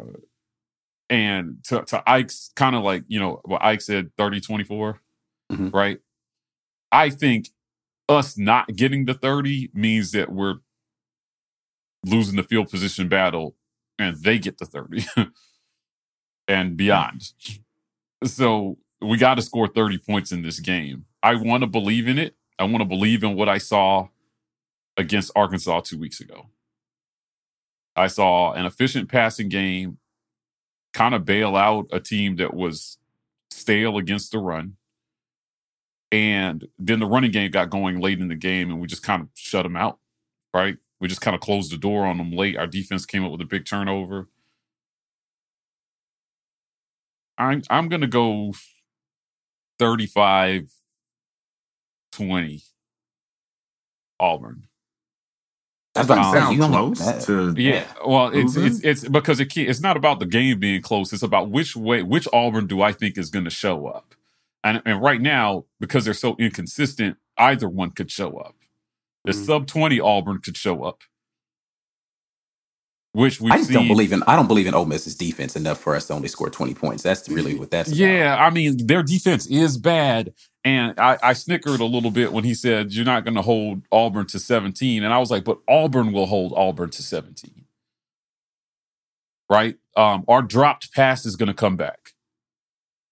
and 1.09 1.61
to, 1.65 1.83
to 1.83 2.01
Ike's 2.09 2.51
kind 2.55 2.73
of 2.75 2.83
like, 2.83 3.03
you 3.09 3.19
know, 3.19 3.41
what 3.43 3.61
Ike 3.63 3.81
said 3.81 4.11
30 4.17 4.39
24, 4.39 5.01
Mhm. 5.51 5.73
right? 5.73 5.99
I 6.93 7.09
think 7.09 7.49
us 8.07 8.37
not 8.37 8.67
getting 8.75 9.05
the 9.05 9.13
30 9.13 9.69
means 9.73 10.11
that 10.13 10.31
we're 10.31 10.55
losing 12.05 12.35
the 12.37 12.43
field 12.43 12.69
position 12.69 13.07
battle 13.09 13.55
and 13.99 14.15
they 14.23 14.39
get 14.39 14.57
the 14.57 14.65
30 14.65 15.05
and 16.47 16.75
beyond. 16.77 17.31
So 18.23 18.77
we 19.01 19.17
got 19.17 19.35
to 19.35 19.41
score 19.41 19.67
30 19.67 19.97
points 19.99 20.31
in 20.31 20.41
this 20.41 20.59
game. 20.59 21.05
I 21.23 21.35
want 21.35 21.61
to 21.63 21.67
believe 21.67 22.07
in 22.07 22.17
it. 22.17 22.35
I 22.59 22.63
want 22.63 22.79
to 22.79 22.85
believe 22.85 23.23
in 23.23 23.35
what 23.35 23.49
I 23.49 23.57
saw 23.57 24.07
against 24.97 25.31
Arkansas 25.35 25.81
two 25.81 25.97
weeks 25.97 26.19
ago. 26.19 26.47
I 27.95 28.07
saw 28.07 28.53
an 28.53 28.65
efficient 28.65 29.09
passing 29.09 29.49
game 29.49 29.97
kind 30.93 31.13
of 31.13 31.25
bail 31.25 31.55
out 31.55 31.87
a 31.91 31.99
team 31.99 32.37
that 32.37 32.53
was 32.53 32.97
stale 33.49 33.97
against 33.97 34.31
the 34.31 34.39
run. 34.39 34.75
And 36.11 36.67
then 36.77 36.99
the 36.99 37.05
running 37.05 37.31
game 37.31 37.51
got 37.51 37.69
going 37.69 37.99
late 37.99 38.19
in 38.19 38.27
the 38.27 38.35
game 38.35 38.69
and 38.69 38.81
we 38.81 38.87
just 38.87 39.03
kind 39.03 39.21
of 39.21 39.29
shut 39.33 39.63
them 39.63 39.77
out, 39.77 39.99
right? 40.53 40.77
We 40.99 41.07
just 41.07 41.21
kind 41.21 41.35
of 41.35 41.41
closed 41.41 41.71
the 41.71 41.77
door 41.77 42.05
on 42.05 42.17
them 42.17 42.31
late. 42.31 42.57
Our 42.57 42.67
defense 42.67 43.05
came 43.05 43.23
up 43.23 43.31
with 43.31 43.41
a 43.41 43.45
big 43.45 43.65
turnover. 43.65 44.27
I'm 47.37 47.63
I'm 47.69 47.89
going 47.89 48.01
to 48.01 48.07
go 48.07 48.53
35 49.79 50.69
20 52.11 52.63
Auburn. 54.19 54.67
I 55.95 55.99
was 55.99 56.05
about 56.07 56.31
to 56.31 56.39
Sound 56.39 56.55
you 56.57 56.63
only- 56.63 56.77
close 56.77 56.99
that- 56.99 57.21
to 57.23 57.53
Yeah, 57.57 57.85
well, 58.05 58.29
it's 58.33 58.55
it's 58.55 58.79
it's 58.79 59.07
because 59.07 59.39
it 59.41 59.47
can't, 59.47 59.69
it's 59.69 59.81
not 59.81 59.97
about 59.97 60.19
the 60.19 60.25
game 60.25 60.57
being 60.59 60.81
close. 60.81 61.11
It's 61.11 61.21
about 61.23 61.49
which 61.49 61.75
way, 61.75 62.01
which 62.01 62.27
Auburn 62.31 62.67
do 62.67 62.81
I 62.81 62.93
think 62.93 63.17
is 63.17 63.29
going 63.29 63.43
to 63.45 63.51
show 63.51 63.87
up, 63.87 64.15
and 64.63 64.81
and 64.85 65.01
right 65.01 65.19
now 65.21 65.65
because 65.81 66.05
they're 66.05 66.13
so 66.13 66.35
inconsistent, 66.39 67.17
either 67.37 67.67
one 67.67 67.91
could 67.91 68.09
show 68.09 68.37
up. 68.37 68.55
The 69.25 69.33
Mhm. 69.33 69.45
sub 69.45 69.67
twenty 69.67 69.99
Auburn 69.99 70.39
could 70.39 70.55
show 70.55 70.83
up, 70.85 71.01
which 73.11 73.41
we've 73.41 73.51
I 73.51 73.57
just 73.57 73.67
seen. 73.67 73.75
don't 73.79 73.87
believe 73.89 74.13
in 74.13 74.23
I 74.23 74.37
don't 74.37 74.47
believe 74.47 74.67
in 74.67 74.73
Ole 74.73 74.85
Miss's 74.85 75.15
defense 75.15 75.57
enough 75.57 75.79
for 75.79 75.95
us 75.95 76.07
to 76.07 76.13
only 76.13 76.29
score 76.29 76.49
20 76.49 76.73
points. 76.73 77.03
That's 77.03 77.27
really 77.27 77.55
what 77.59 77.69
that's 77.69 77.89
about. 77.89 77.97
Yeah, 77.99 78.37
I 78.39 78.49
mean 78.49 78.87
their 78.87 79.03
defense 79.03 79.45
is 79.47 79.77
bad, 79.77 80.33
and 80.65 80.99
I, 80.99 81.17
I 81.23 81.33
snickered 81.33 81.79
a 81.81 81.85
little 81.85 82.11
bit 82.11 82.33
when 82.33 82.43
he 82.43 82.53
said 82.53 82.93
you're 82.93 83.05
not 83.05 83.25
going 83.25 83.35
to 83.35 83.41
hold 83.41 83.83
Auburn 83.91 84.27
to 84.27 84.39
17, 84.39 85.03
and 85.03 85.13
I 85.13 85.19
was 85.19 85.31
like, 85.31 85.43
but 85.43 85.59
Auburn 85.67 86.11
will 86.13 86.27
hold 86.27 86.53
Auburn 86.55 86.91
to 86.91 87.03
17, 87.03 87.65
right? 89.49 89.77
Um, 89.97 90.25
our 90.27 90.41
dropped 90.41 90.93
pass 90.93 91.25
is 91.25 91.35
going 91.37 91.47
to 91.47 91.53
come 91.55 91.77
back, 91.77 92.13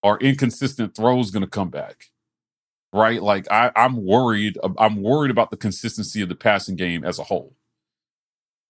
our 0.04 0.18
inconsistent 0.20 0.95
throw 0.95 1.20
is 1.20 1.32
going 1.32 1.43
to 1.43 1.50
come 1.50 1.70
back, 1.70 2.06
right? 2.93 3.22
Like 3.24 3.52
I, 3.52 3.72
I'm 3.76 4.06
worried. 4.06 4.58
I'm 4.78 5.02
worried 5.02 5.32
about 5.32 5.52
the 5.52 5.58
consistency 5.58 6.22
of 6.22 6.30
the 6.30 6.36
passing 6.36 6.76
game 6.78 7.04
as 7.06 7.20
a 7.20 7.26
whole. 7.26 7.56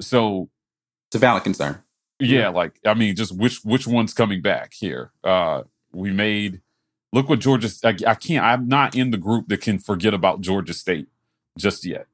So 0.02 0.50
It's 1.10 1.16
a 1.18 1.20
valid 1.20 1.44
concern. 1.44 1.84
yeah, 2.20 2.50
like 2.50 2.80
I 2.86 2.94
mean, 2.96 3.16
just 3.16 3.36
which 3.38 3.64
which 3.66 3.88
one's 3.88 4.14
coming 4.14 4.42
back 4.42 4.74
here? 4.74 5.12
Uh 5.24 5.64
we 5.94 6.12
made 6.12 6.62
look 7.14 7.30
what 7.30 7.40
Georgia. 7.40 7.70
I, 7.84 7.96
I 8.08 8.16
can't. 8.16 8.44
I'm 8.44 8.68
not 8.68 8.96
in 8.96 9.12
the 9.12 9.18
group 9.18 9.48
that 9.48 9.62
can 9.62 9.80
forget 9.80 10.14
about 10.14 10.42
Georgia 10.42 10.74
State 10.74 11.08
just 11.58 11.86
yet. 11.86 12.08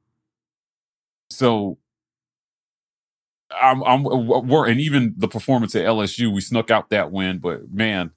So 1.30 1.78
I'm 3.50 3.82
I'm 3.84 4.02
we're 4.04 4.68
and 4.68 4.80
even 4.80 5.14
the 5.16 5.28
performance 5.28 5.74
at 5.74 5.84
LSU, 5.84 6.32
we 6.32 6.40
snuck 6.40 6.70
out 6.70 6.90
that 6.90 7.12
win, 7.12 7.38
but 7.38 7.70
man, 7.72 8.12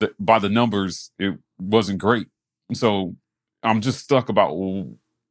the, 0.00 0.14
by 0.18 0.38
the 0.38 0.48
numbers, 0.48 1.10
it 1.18 1.38
wasn't 1.58 1.98
great. 1.98 2.28
So 2.74 3.16
I'm 3.62 3.80
just 3.80 4.00
stuck 4.00 4.28
about 4.28 4.56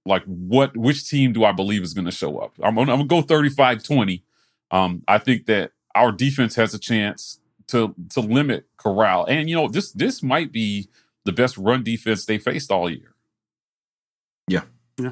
like 0.05 0.23
what 0.25 0.75
which 0.77 1.07
team 1.09 1.33
do 1.33 1.43
I 1.43 1.51
believe 1.51 1.83
is 1.83 1.93
going 1.93 2.05
to 2.05 2.11
show 2.11 2.37
up? 2.39 2.53
I'm 2.63 2.77
I'm 2.77 2.87
gonna 2.87 3.05
go 3.05 3.21
35-20. 3.21 4.21
Um, 4.71 5.03
I 5.07 5.17
think 5.17 5.47
that 5.47 5.71
our 5.95 6.11
defense 6.11 6.55
has 6.55 6.73
a 6.73 6.79
chance 6.79 7.40
to 7.67 7.95
to 8.09 8.19
limit 8.21 8.67
Corral, 8.77 9.25
and 9.25 9.49
you 9.49 9.55
know 9.55 9.67
this 9.67 9.91
this 9.91 10.21
might 10.23 10.51
be 10.51 10.89
the 11.25 11.31
best 11.31 11.57
run 11.57 11.83
defense 11.83 12.25
they 12.25 12.37
faced 12.37 12.71
all 12.71 12.89
year. 12.89 13.13
Yeah. 14.47 14.63
Yeah. 14.97 15.11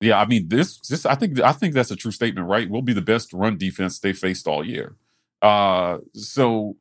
Yeah, 0.00 0.20
I 0.20 0.26
mean 0.26 0.48
this 0.48 0.78
this 0.80 1.06
I 1.06 1.14
think 1.14 1.40
I 1.40 1.52
think 1.52 1.72
that's 1.74 1.90
a 1.90 1.96
true 1.96 2.10
statement, 2.10 2.48
right? 2.48 2.68
We'll 2.68 2.82
be 2.82 2.92
the 2.92 3.00
best 3.00 3.32
run 3.32 3.56
defense 3.56 3.98
they 3.98 4.12
faced 4.12 4.46
all 4.46 4.64
year. 4.64 4.96
Uh 5.40 5.98
so 6.14 6.76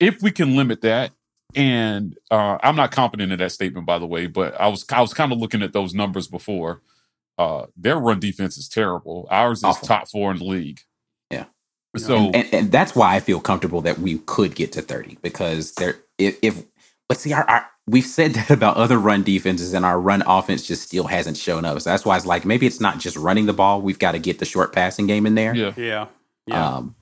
if 0.00 0.22
we 0.22 0.30
can 0.30 0.56
limit 0.56 0.80
that, 0.82 1.12
and 1.54 2.16
uh 2.30 2.58
I'm 2.62 2.76
not 2.76 2.90
confident 2.90 3.32
in 3.32 3.38
that 3.38 3.52
statement 3.52 3.86
by 3.86 3.98
the 3.98 4.06
way, 4.06 4.26
but 4.26 4.60
I 4.60 4.68
was 4.68 4.84
I 4.90 5.00
was 5.00 5.14
kind 5.14 5.32
of 5.32 5.38
looking 5.38 5.62
at 5.62 5.72
those 5.72 5.94
numbers 5.94 6.26
before. 6.26 6.82
Uh 7.36 7.66
their 7.76 7.98
run 7.98 8.18
defense 8.18 8.58
is 8.58 8.68
terrible. 8.68 9.28
Ours 9.30 9.58
is 9.58 9.64
Awful. 9.64 9.86
top 9.88 10.08
four 10.08 10.32
in 10.32 10.38
the 10.38 10.44
league. 10.44 10.80
Yeah. 11.98 12.06
So 12.06 12.16
and, 12.30 12.54
and 12.54 12.72
that's 12.72 12.94
why 12.94 13.14
I 13.14 13.20
feel 13.20 13.40
comfortable 13.40 13.80
that 13.82 13.98
we 13.98 14.18
could 14.26 14.54
get 14.54 14.72
to 14.72 14.82
30 14.82 15.18
because 15.22 15.72
there 15.74 15.96
if, 16.18 16.38
if 16.42 16.62
but 17.08 17.18
see 17.18 17.32
our, 17.32 17.44
our 17.48 17.66
we've 17.86 18.04
said 18.06 18.32
that 18.34 18.50
about 18.50 18.76
other 18.76 18.98
run 18.98 19.22
defenses 19.22 19.72
and 19.74 19.84
our 19.84 20.00
run 20.00 20.22
offense 20.26 20.66
just 20.66 20.82
still 20.82 21.04
hasn't 21.06 21.36
shown 21.36 21.64
up. 21.64 21.80
So 21.80 21.90
that's 21.90 22.04
why 22.04 22.16
it's 22.16 22.26
like 22.26 22.44
maybe 22.44 22.66
it's 22.66 22.80
not 22.80 22.98
just 22.98 23.16
running 23.16 23.46
the 23.46 23.52
ball. 23.52 23.80
We've 23.80 23.98
got 23.98 24.12
to 24.12 24.18
get 24.18 24.38
the 24.38 24.44
short 24.44 24.72
passing 24.72 25.06
game 25.06 25.26
in 25.26 25.34
there. 25.34 25.54
yeah. 25.54 25.72
Yeah. 25.76 26.06
Yeah. 26.46 26.76
Um, 26.76 26.94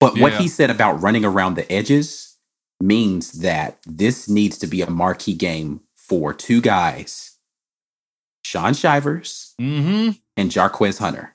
but 0.00 0.18
what 0.18 0.34
he 0.34 0.48
said 0.48 0.70
about 0.70 1.02
running 1.02 1.24
around 1.24 1.54
the 1.56 1.70
edges 1.72 2.36
means 2.80 3.32
that 3.40 3.78
this 3.86 4.28
needs 4.28 4.56
to 4.58 4.66
be 4.66 4.80
a 4.82 4.88
marquee 4.90 5.34
game 5.34 5.80
for 5.96 6.32
two 6.32 6.60
guys, 6.60 7.36
Shaun 8.44 8.74
Shivers 8.74 9.54
Mm-hmm. 9.60 10.10
and 10.36 10.50
Jarquez 10.50 10.98
Hunter 11.00 11.34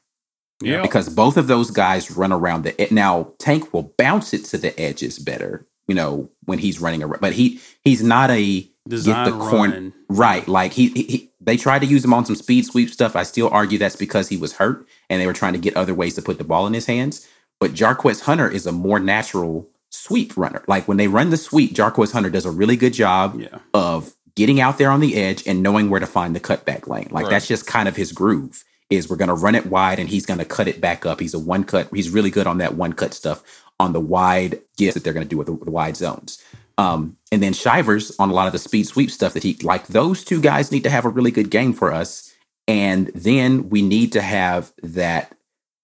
Yeah. 0.66 0.82
because 0.82 1.09
both 1.09 1.38
of 1.38 1.47
those 1.47 1.72
guys 1.72 2.11
run 2.11 2.32
around 2.32 2.64
the 2.64 2.88
now 2.91 3.32
Tank 3.39 3.74
will 3.74 3.93
bounce 3.97 4.34
it 4.34 4.45
to 4.45 4.57
the 4.57 4.78
edges 4.80 5.20
better, 5.20 5.66
you 5.88 5.95
know, 5.95 6.30
when 6.45 6.59
he's 6.59 6.80
running 6.82 7.03
around. 7.03 7.22
But 7.22 7.34
he 7.34 7.59
he's 7.84 8.03
not 8.03 8.30
a 8.32 8.68
Design 8.88 9.26
get 9.26 9.32
the 9.32 9.38
corn 9.39 9.72
run. 9.72 9.93
right. 10.09 10.47
Like 10.47 10.74
he, 10.74 10.89
he, 10.89 11.03
he- 11.03 11.30
they 11.39 11.57
tried 11.57 11.80
to 11.80 11.86
use 11.86 12.03
him 12.05 12.14
on 12.14 12.26
some 12.26 12.36
speed 12.36 12.66
sweep 12.66 12.89
stuff. 12.89 13.16
I 13.18 13.24
still 13.24 13.49
argue 13.49 13.78
that's 13.78 13.95
because 13.97 14.30
he 14.30 14.38
was 14.38 14.53
hurt 14.53 14.86
and 15.09 15.22
they 15.22 15.26
were 15.28 15.34
trying 15.34 15.53
to 15.53 15.59
get 15.59 15.76
other 15.76 15.93
ways 15.93 16.16
to 16.16 16.22
put 16.22 16.38
the 16.38 16.43
ball 16.45 16.68
in 16.68 16.74
his 16.74 16.86
hands. 16.86 17.28
But 17.59 17.74
Jarquez 17.74 18.22
Hunter 18.22 18.49
is 18.49 18.66
a 18.66 18.72
more 18.72 18.99
natural 18.99 19.70
sweep 19.89 20.36
runner. 20.38 20.64
Like 20.68 20.88
when 20.88 20.97
they 20.97 21.07
run 21.07 21.30
the 21.30 21.38
sweep, 21.38 21.74
Jarquez 21.76 22.11
Hunter 22.14 22.30
does 22.30 22.45
a 22.45 22.51
really 22.51 22.76
good 22.78 22.93
job 22.93 23.39
Yeah. 23.39 23.59
of 23.74 24.14
getting 24.36 24.59
out 24.61 24.78
there 24.78 24.89
on 24.89 24.99
the 25.01 25.16
edge 25.16 25.45
and 25.45 25.61
knowing 25.61 25.89
where 25.89 25.99
to 25.99 26.07
find 26.07 26.36
the 26.36 26.39
cutback 26.39 26.88
lane. 26.88 27.07
Like 27.11 27.26
Right. 27.26 27.30
that's 27.32 27.47
just 27.47 27.68
kind 27.68 27.88
of 27.88 27.95
his 27.95 28.11
groove. 28.11 28.64
Is 28.94 29.10
we're 29.10 29.18
gonna 29.18 29.36
run 29.36 29.56
it 29.56 29.66
wide 29.66 30.00
and 30.00 30.10
he's 30.10 30.26
gonna 30.26 30.46
cut 30.46 30.68
it 30.68 30.82
back 30.82 31.06
up. 31.06 31.20
He's 31.20 31.34
a 31.34 31.39
one 31.39 31.64
cut. 31.64 31.89
He's 31.94 32.10
really 32.10 32.30
good 32.30 32.48
on 32.48 32.58
that 32.60 32.76
one 32.76 32.94
cut 32.94 33.14
stuff 33.14 33.44
on 33.80 33.94
the 33.94 34.00
wide 34.00 34.62
gifts 34.78 34.94
that 34.94 35.04
they're 35.04 35.14
gonna 35.14 35.26
do 35.26 35.38
with 35.38 35.48
the, 35.48 35.58
the 35.58 35.72
wide 35.72 35.98
zones. 35.98 36.44
Um, 36.78 37.18
and 37.32 37.41
then 37.44 37.54
Shivers 37.54 38.16
on 38.20 38.30
a 38.30 38.34
lot 38.34 38.48
of 38.48 38.54
the 38.54 38.60
speed 38.60 38.88
sweep 38.88 39.12
stuff 39.12 39.34
that 39.34 39.44
he 39.44 39.56
like. 39.62 39.88
Those 39.88 40.24
two 40.24 40.41
guys 40.41 40.72
need 40.72 40.84
to 40.84 40.89
have 40.89 41.06
a 41.06 41.10
really 41.10 41.32
good 41.32 41.50
game 41.50 41.74
for 41.74 41.91
us. 41.91 42.34
And 42.68 43.08
then 43.14 43.70
we 43.70 43.82
need 43.82 44.14
to 44.14 44.22
have 44.22 44.72
that 44.82 45.36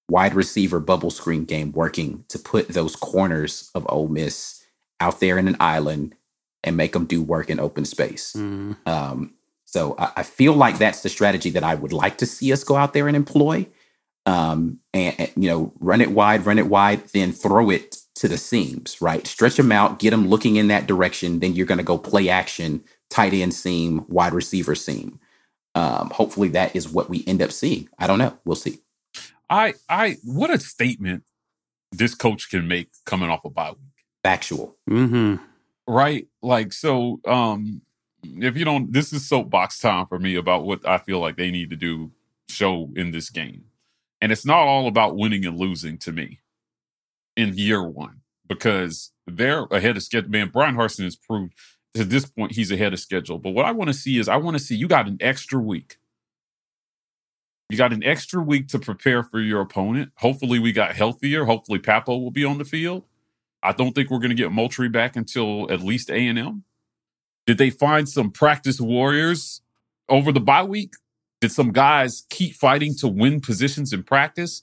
wide 0.10 0.34
receiver 0.34 0.80
bubble 0.80 1.12
screen 1.12 1.45
game 1.45 1.72
working 1.72 2.26
to 2.30 2.39
put 2.39 2.70
those 2.70 2.95
corners 2.95 3.70
of 3.76 3.86
Ole 3.89 4.07
Miss 4.07 4.64
out 4.99 5.20
there 5.20 5.38
in 5.38 5.47
an 5.47 5.57
island 5.60 6.16
and 6.64 6.76
make 6.76 6.93
them 6.93 7.05
do 7.05 7.22
work 7.22 7.49
in 7.49 7.60
open 7.60 7.86
space. 7.86 8.34
Mm. 8.34 8.76
Um, 8.88 9.34
so 9.72 9.95
I, 9.99 10.11
I 10.17 10.24
feel 10.24 10.53
like 10.53 10.80
that's 10.80 11.03
the 11.03 11.09
strategy 11.09 11.51
that 11.51 11.63
I 11.63 11.76
would 11.76 11.93
like 11.93 12.17
to 12.17 12.26
see 12.26 12.51
us 12.51 12.63
go 12.63 12.76
out 12.76 12.93
there 12.93 13.07
and 13.07 13.15
employ. 13.15 13.67
Um, 14.26 14.80
and, 14.93 15.15
and, 15.20 15.32
you 15.36 15.49
know, 15.49 15.74
run 15.80 16.01
it 16.01 16.11
wide, 16.11 16.45
run 16.45 16.59
it 16.59 16.67
wide, 16.67 17.07
then 17.09 17.32
throw 17.32 17.70
it 17.70 17.97
to 18.15 18.28
the 18.28 18.38
seams, 18.38 19.01
right? 19.01 19.26
Stretch 19.26 19.57
them 19.57 19.72
out, 19.72 19.99
get 19.99 20.09
them 20.09 20.28
looking 20.28 20.55
in 20.55 20.67
that 20.67 20.88
direction. 20.88 21.39
Then 21.39 21.53
you're 21.53 21.65
going 21.65 21.78
to 21.78 21.84
go 21.84 21.97
play 21.97 22.30
action, 22.30 22.84
tight 23.09 23.34
end 23.34 23.53
seam, 23.53 24.05
wide 24.07 24.34
receiver 24.34 24.76
seam. 24.76 25.20
Um, 25.76 26.09
hopefully 26.09 26.49
that 26.49 26.76
is 26.76 26.89
what 26.89 27.09
we 27.09 27.24
end 27.28 27.41
up 27.41 27.51
seeing. 27.51 27.89
I 27.99 28.07
don't 28.07 28.20
know. 28.20 28.38
We'll 28.43 28.55
see. 28.55 28.80
I 29.49 29.76
I 29.88 30.17
what 30.24 30.49
a 30.49 30.59
statement 30.59 31.24
this 31.91 32.15
coach 32.15 32.49
can 32.49 32.67
make 32.67 32.89
coming 33.05 33.30
off 33.30 33.45
a 33.45 33.49
bye 33.49 33.72
week. 33.72 33.93
Factual. 34.24 34.76
Mm-hmm. 34.89 35.43
Right? 35.88 36.28
Like 36.41 36.74
so 36.74 37.20
um 37.26 37.82
if 38.24 38.57
you 38.57 38.65
don't 38.65 38.91
this 38.91 39.13
is 39.13 39.28
soapbox 39.28 39.80
time 39.80 40.05
for 40.05 40.20
me 40.20 40.36
about 40.36 40.65
what 40.65 40.88
I 40.88 40.97
feel 40.97 41.20
like 41.20 41.38
they 41.38 41.51
need 41.51 41.70
to 41.70 41.76
do 41.76 42.11
show 42.49 42.89
in 42.95 43.11
this 43.11 43.30
game. 43.30 43.65
And 44.22 44.32
it's 44.32 44.45
not 44.45 44.59
all 44.59 44.88
about 44.88 45.15
winning 45.15 45.45
and 45.45 45.57
losing 45.57 45.97
to 45.99 46.11
me 46.11 46.39
in 47.38 47.57
year 47.57 47.84
one 47.84 48.22
because 48.47 49.11
they're 49.26 49.63
ahead 49.72 49.95
of 49.95 50.03
schedule. 50.03 50.30
Man, 50.30 50.49
Bryan 50.49 50.76
Harsin 50.76 51.05
has 51.05 51.15
proved 51.15 51.53
to 51.93 52.03
this 52.03 52.26
point 52.26 52.53
he's 52.53 52.72
ahead 52.72 52.93
of 52.93 52.99
schedule. 52.99 53.38
But 53.38 53.51
what 53.51 53.65
I 53.65 53.72
want 53.72 53.89
to 53.89 53.93
see 53.93 54.17
is 54.17 54.28
I 54.28 54.38
want 54.38 54.57
to 54.57 54.63
see 54.63 54.76
you 54.76 54.88
got 54.88 55.07
an 55.07 55.17
extra 55.22 55.59
week. 55.59 55.97
You 57.70 57.78
got 57.78 57.93
an 57.93 58.03
extra 58.03 58.41
week 58.41 58.67
to 58.70 58.80
prepare 58.80 59.24
for 59.24 59.39
your 59.39 59.61
opponent. 59.61 60.11
Hopefully, 60.15 60.57
we 60.57 60.72
got 60.72 60.95
healthier. 60.95 61.45
Hopefully, 61.45 61.78
Pappoe 61.78 62.17
will 62.17 62.32
be 62.32 62.43
on 62.43 62.57
the 62.57 62.65
field. 62.65 63.03
I 63.61 63.74
don't 63.74 63.93
think 63.93 64.09
we're 64.09 64.20
going 64.20 64.30
to 64.30 64.36
get 64.36 64.51
Moultrie 64.51 64.89
back 64.89 65.15
until 65.15 65.72
at 65.72 65.82
least 65.82 66.09
A 66.09 66.28
and 66.28 66.39
M. 66.39 66.63
Did 67.50 67.58
they 67.58 67.72
find 67.72 68.08
some 68.08 68.30
practice 68.30 68.80
warriors 68.80 69.62
over 70.08 70.32
the 70.32 70.39
bye 70.39 70.62
week? 70.62 70.93
Did 71.41 71.52
some 71.52 71.72
guys 71.72 72.28
keep 72.30 72.54
fighting 72.54 72.93
to 72.97 73.08
win 73.08 73.41
positions 73.41 73.91
in 73.91 74.04
practice? 74.04 74.62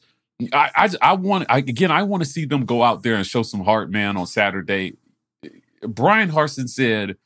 I, 0.52 0.70
I, 0.76 0.90
I 1.02 1.12
want 1.14 1.46
I, 1.48 1.58
again. 1.58 1.90
I 1.90 2.04
want 2.04 2.22
to 2.22 2.28
see 2.28 2.44
them 2.44 2.64
go 2.64 2.84
out 2.84 3.02
there 3.02 3.16
and 3.16 3.26
show 3.26 3.42
some 3.42 3.64
heart, 3.64 3.90
man, 3.90 4.16
on 4.16 4.28
Saturday. 4.28 4.98
Bryan 5.82 6.30
Harsin 6.30 6.68
said, 6.68 7.16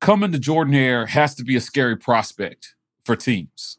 "Coming 0.00 0.30
to 0.30 0.38
Jordan 0.38 0.74
Hare 0.74 1.06
has 1.06 1.34
to 1.34 1.42
be 1.42 1.56
a 1.56 1.60
scary 1.60 1.96
prospect 1.96 2.76
for 3.04 3.16
teams." 3.16 3.78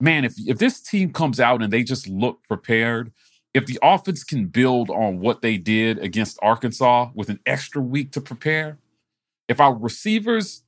Man, 0.00 0.24
if 0.24 0.32
if 0.46 0.56
this 0.56 0.80
team 0.80 1.12
comes 1.12 1.38
out 1.38 1.62
and 1.62 1.70
they 1.70 1.82
just 1.82 2.08
look 2.08 2.42
prepared, 2.48 3.12
if 3.52 3.66
the 3.66 3.78
offense 3.82 4.24
can 4.24 4.46
build 4.46 4.88
on 4.88 5.20
what 5.20 5.42
they 5.42 5.58
did 5.58 5.98
against 5.98 6.38
Arkansas 6.40 7.10
with 7.14 7.28
an 7.28 7.40
extra 7.44 7.82
week 7.82 8.12
to 8.12 8.22
prepare, 8.22 8.78
if 9.48 9.60
our 9.60 9.74
receivers 9.74 10.62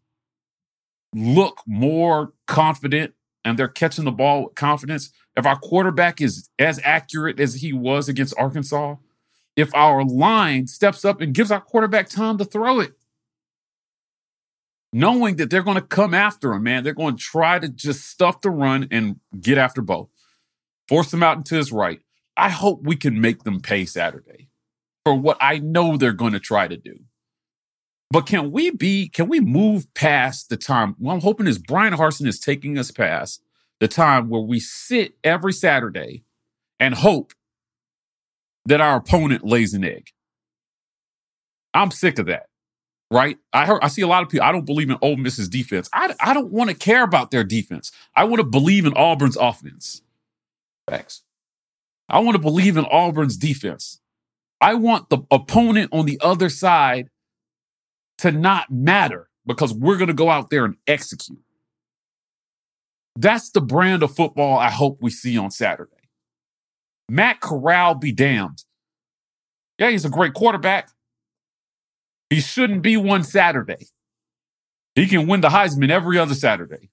look 1.14 1.62
more 1.66 2.32
confident 2.46 3.14
and 3.44 3.58
they're 3.58 3.68
catching 3.68 4.04
the 4.04 4.12
ball 4.12 4.44
with 4.44 4.54
confidence, 4.54 5.10
if 5.36 5.46
our 5.46 5.56
quarterback 5.58 6.20
is 6.20 6.50
as 6.58 6.80
accurate 6.84 7.40
as 7.40 7.54
he 7.54 7.72
was 7.72 8.08
against 8.08 8.34
Arkansas, 8.38 8.96
if 9.56 9.74
our 9.74 10.04
line 10.04 10.66
steps 10.66 11.04
up 11.04 11.20
and 11.20 11.34
gives 11.34 11.50
our 11.50 11.60
quarterback 11.60 12.08
time 12.08 12.38
to 12.38 12.44
throw 12.44 12.80
it, 12.80 12.92
knowing 14.92 15.36
that 15.36 15.50
they're 15.50 15.62
going 15.62 15.76
to 15.76 15.80
come 15.80 16.14
after 16.14 16.52
him, 16.52 16.62
man, 16.64 16.84
they're 16.84 16.94
going 16.94 17.16
to 17.16 17.22
try 17.22 17.58
to 17.58 17.68
just 17.68 18.06
stuff 18.06 18.40
the 18.40 18.50
run 18.50 18.88
and 18.90 19.20
get 19.40 19.58
after 19.58 19.80
Bo, 19.82 20.10
force 20.88 21.12
him 21.12 21.22
out 21.22 21.36
into 21.36 21.54
his 21.54 21.72
right. 21.72 22.00
I 22.36 22.50
hope 22.50 22.82
we 22.82 22.96
can 22.96 23.20
make 23.20 23.44
them 23.44 23.60
pay 23.60 23.86
Saturday 23.86 24.48
for 25.04 25.14
what 25.14 25.38
I 25.40 25.58
know 25.58 25.96
they're 25.96 26.12
going 26.12 26.32
to 26.32 26.40
try 26.40 26.68
to 26.68 26.76
do. 26.76 26.98
But 28.10 28.26
can 28.26 28.52
we 28.52 28.70
be, 28.70 29.08
can 29.08 29.28
we 29.28 29.40
move 29.40 29.92
past 29.94 30.48
the 30.48 30.56
time? 30.56 30.94
What 30.98 31.14
I'm 31.14 31.20
hoping 31.20 31.46
is 31.46 31.58
Bryan 31.58 31.94
Harsin 31.94 32.26
is 32.26 32.38
taking 32.38 32.78
us 32.78 32.90
past 32.90 33.42
the 33.80 33.88
time 33.88 34.28
where 34.28 34.40
we 34.40 34.60
sit 34.60 35.16
every 35.24 35.52
Saturday 35.52 36.22
and 36.78 36.94
hope 36.94 37.32
that 38.64 38.80
our 38.80 38.96
opponent 38.96 39.44
lays 39.44 39.74
an 39.74 39.84
egg. 39.84 40.10
I'm 41.74 41.90
sick 41.90 42.18
of 42.18 42.26
that. 42.26 42.46
Right? 43.08 43.38
I 43.52 43.66
heard 43.66 43.78
I 43.82 43.88
see 43.88 44.02
a 44.02 44.08
lot 44.08 44.24
of 44.24 44.28
people. 44.28 44.46
I 44.46 44.50
don't 44.50 44.66
believe 44.66 44.90
in 44.90 44.98
Ole 45.00 45.16
Miss's 45.16 45.48
defense. 45.48 45.88
I, 45.92 46.12
I 46.18 46.34
don't 46.34 46.50
want 46.50 46.70
to 46.70 46.76
care 46.76 47.04
about 47.04 47.30
their 47.30 47.44
defense. 47.44 47.92
I 48.16 48.24
want 48.24 48.40
to 48.40 48.44
believe 48.44 48.84
in 48.84 48.94
Auburn's 48.94 49.36
offense. 49.36 50.02
Facts. 50.90 51.22
I 52.08 52.18
want 52.18 52.34
to 52.34 52.40
believe 52.40 52.76
in 52.76 52.84
Auburn's 52.84 53.36
defense. 53.36 54.00
I 54.60 54.74
want 54.74 55.08
the 55.08 55.18
opponent 55.30 55.90
on 55.92 56.06
the 56.06 56.18
other 56.20 56.48
side 56.48 57.08
to 58.18 58.32
not 58.32 58.70
matter 58.70 59.28
because 59.46 59.72
we're 59.72 59.96
going 59.96 60.08
to 60.08 60.14
go 60.14 60.30
out 60.30 60.50
there 60.50 60.64
and 60.64 60.76
execute. 60.86 61.38
That's 63.16 63.50
the 63.50 63.60
brand 63.60 64.02
of 64.02 64.14
football 64.14 64.58
I 64.58 64.70
hope 64.70 64.98
we 65.00 65.10
see 65.10 65.38
on 65.38 65.50
Saturday. 65.50 65.90
Matt 67.08 67.40
Corral 67.40 67.94
be 67.94 68.12
damned. 68.12 68.64
Yeah, 69.78 69.90
he's 69.90 70.04
a 70.04 70.10
great 70.10 70.34
quarterback. 70.34 70.90
He 72.30 72.40
shouldn't 72.40 72.82
be 72.82 72.96
one 72.96 73.22
Saturday. 73.22 73.86
He 74.94 75.06
can 75.06 75.26
win 75.26 75.40
the 75.42 75.48
Heisman 75.48 75.90
every 75.90 76.18
other 76.18 76.34
Saturday. 76.34 76.90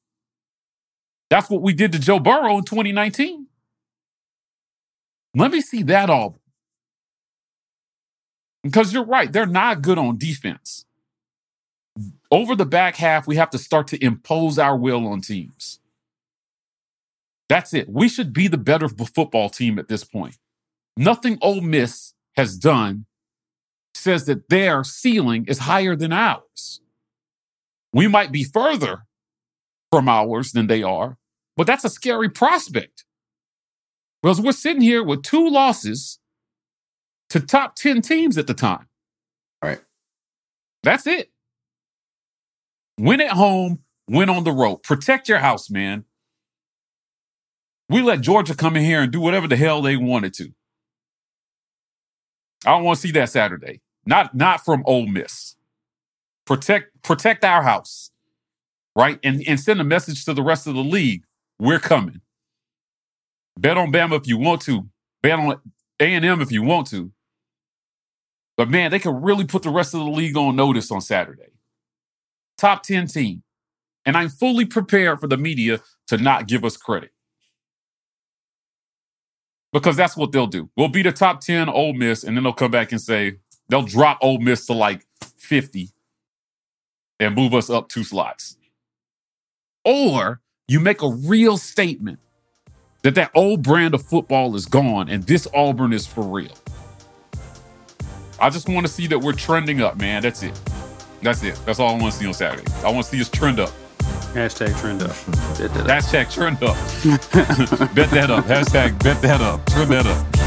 That's 1.30 1.50
what 1.50 1.62
we 1.62 1.74
did 1.74 1.92
to 1.94 2.00
Joe 2.00 2.20
Burrow 2.20 2.58
in 2.58 2.64
2019. 2.64 3.48
Let 5.36 5.52
me 5.52 5.62
see 5.62 5.84
that 5.84 6.10
all. 6.10 6.38
Because 8.62 8.94
you're 8.94 9.06
right, 9.06 9.32
they're 9.32 9.46
not 9.46 9.82
good 9.82 9.98
on 9.98 10.18
defense. 10.18 10.86
Over 12.34 12.56
the 12.56 12.66
back 12.66 12.96
half, 12.96 13.28
we 13.28 13.36
have 13.36 13.52
to 13.52 13.60
start 13.60 13.86
to 13.90 14.04
impose 14.04 14.58
our 14.58 14.76
will 14.76 15.06
on 15.06 15.22
teams. 15.22 15.80
That's 17.48 17.76
it. 17.76 17.88
We 17.88 18.10
should 18.10 18.34
be 18.34 18.48
the 18.48 18.58
better 18.58 18.90
football 18.90 19.50
team 19.50 19.78
at 19.78 19.88
this 19.88 20.04
point. 20.04 20.40
Nothing 20.98 21.38
Ole 21.44 21.62
Miss 21.62 22.16
has 22.36 22.58
done 22.58 23.06
says 23.94 24.26
that 24.26 24.50
their 24.50 24.84
ceiling 24.84 25.46
is 25.48 25.60
higher 25.60 25.96
than 25.96 26.12
ours. 26.12 26.82
We 27.94 28.08
might 28.08 28.32
be 28.32 28.44
further 28.44 29.04
from 29.92 30.10
ours 30.10 30.54
than 30.54 30.66
they 30.66 30.82
are, 30.82 31.20
but 31.56 31.68
that's 31.68 31.84
a 31.84 31.90
scary 31.90 32.30
prospect. 32.30 33.06
Because 34.24 34.42
we're 34.42 34.54
sitting 34.54 34.82
here 34.82 35.04
with 35.04 35.22
two 35.22 35.48
losses 35.48 36.18
to 37.30 37.40
top 37.40 37.76
10 37.76 38.02
teams 38.02 38.40
at 38.40 38.48
the 38.48 38.56
time. 38.56 38.88
All 39.62 39.70
right. 39.70 39.82
That's 40.82 41.06
it. 41.06 41.33
Win 43.00 43.22
at 43.22 43.32
home, 43.32 43.80
win 44.08 44.30
on 44.30 44.44
the 44.44 44.52
road. 44.52 44.84
Protect 44.84 45.28
your 45.28 45.40
house, 45.40 45.70
man. 45.70 46.06
We 47.90 48.02
let 48.02 48.22
Georgia 48.22 48.56
come 48.56 48.76
in 48.76 48.84
here 48.84 49.02
and 49.02 49.12
do 49.12 49.20
whatever 49.20 49.48
the 49.48 49.56
hell 49.56 49.82
they 49.82 49.98
wanted 49.98 50.34
to. 50.36 50.52
I 52.66 52.72
don't 52.72 52.84
want 52.84 52.98
to 52.98 53.02
see 53.02 53.12
that 53.14 53.30
Saturday. 53.30 53.82
Not 54.06 54.36
not 54.36 54.64
from 54.64 54.84
Ole 54.86 55.08
Miss. 55.08 55.56
Protect 56.46 57.02
protect 57.04 57.44
our 57.44 57.64
house, 57.64 58.12
right? 58.96 59.20
And 59.24 59.44
and 59.48 59.60
send 59.60 59.82
a 59.82 59.86
message 59.86 60.26
to 60.26 60.34
the 60.34 60.44
rest 60.44 60.68
of 60.68 60.76
the 60.76 60.84
league. 60.84 61.24
We're 61.60 61.80
coming. 61.80 62.22
Bet 63.58 63.78
on 63.78 63.92
Bama 63.92 64.20
if 64.20 64.28
you 64.28 64.38
want 64.38 64.62
to. 64.64 64.88
Bet 65.22 65.40
on 65.40 65.60
A 66.00 66.14
and 66.14 66.26
M 66.26 66.42
if 66.42 66.52
you 66.52 66.64
want 66.64 66.88
to. 66.88 67.12
But 68.58 68.70
man, 68.70 68.92
they 68.92 69.00
can 69.00 69.22
really 69.22 69.46
put 69.46 69.64
the 69.64 69.72
rest 69.72 69.94
of 69.94 70.02
the 70.02 70.10
league 70.10 70.38
on 70.38 70.56
notice 70.56 70.92
on 70.92 71.02
Saturday. 71.02 71.52
Top 72.58 72.84
ten 72.84 73.08
team, 73.08 73.44
and 74.06 74.16
I'm 74.16 74.30
fully 74.30 74.66
prepared 74.66 75.20
for 75.20 75.28
the 75.28 75.38
media 75.38 75.82
to 76.08 76.18
not 76.18 76.48
give 76.48 76.64
us 76.64 76.78
credit 76.78 77.12
because 79.74 79.98
that's 79.98 80.16
what 80.16 80.32
they'll 80.32 80.48
do. 80.48 80.70
We'll 80.78 80.88
be 80.88 81.02
the 81.02 81.12
top 81.12 81.42
10 81.42 81.68
Ole 81.68 81.94
Miss, 81.94 82.24
and 82.24 82.38
then 82.38 82.44
they'll 82.44 82.54
come 82.54 82.72
back 82.72 82.92
and 82.92 83.02
say, 83.02 83.38
they'll 83.68 83.82
drop 83.82 84.20
Ole 84.22 84.38
Miss 84.38 84.68
to 84.68 84.74
like 84.74 85.06
50 85.38 85.90
and 87.20 87.36
move 87.36 87.54
us 87.54 87.70
up 87.70 87.90
two 87.90 88.04
slots. 88.04 88.56
Or 89.84 90.42
you 90.68 90.80
make 90.80 91.02
a 91.02 91.10
real 91.10 91.58
statement 91.58 92.20
that 93.02 93.16
that 93.16 93.32
old 93.36 93.64
brand 93.64 93.94
of 93.94 94.04
football 94.04 94.56
is 94.56 94.66
gone 94.66 95.10
and 95.10 95.24
this 95.24 95.48
Auburn 95.54 95.92
is 95.92 96.08
for 96.08 96.24
real. 96.24 96.54
I 98.40 98.50
just 98.50 98.70
want 98.70 98.86
to 98.86 98.92
see 98.92 99.08
that 99.08 99.20
we're 99.20 99.34
trending 99.34 99.82
up, 99.82 99.98
man. 99.98 100.22
That's 100.22 100.44
it. 100.44 100.60
That's 101.24 101.42
it. 101.44 101.60
That's 101.66 101.80
all 101.80 101.96
I 101.96 102.00
want 102.00 102.14
to 102.14 102.20
see 102.20 102.28
on 102.28 102.34
Saturday. 102.34 102.70
I 102.84 102.92
want 102.92 103.06
to 103.06 103.12
see 103.12 103.22
us 103.22 103.30
trend 103.30 103.60
up. 103.60 103.72
Hashtag 104.34 104.78
trend 104.80 105.02
up. 105.04 105.12
Hashtag 105.12 106.34
trend 106.34 106.62
up. 106.64 106.76
bet 107.96 108.10
that 108.10 108.30
up. 108.30 108.46
Hashtag 108.46 109.02
bet 109.02 109.22
that 109.22 109.42
up. 109.42 109.66
Trend 109.68 109.92
that 109.92 110.06
up. 110.06 110.43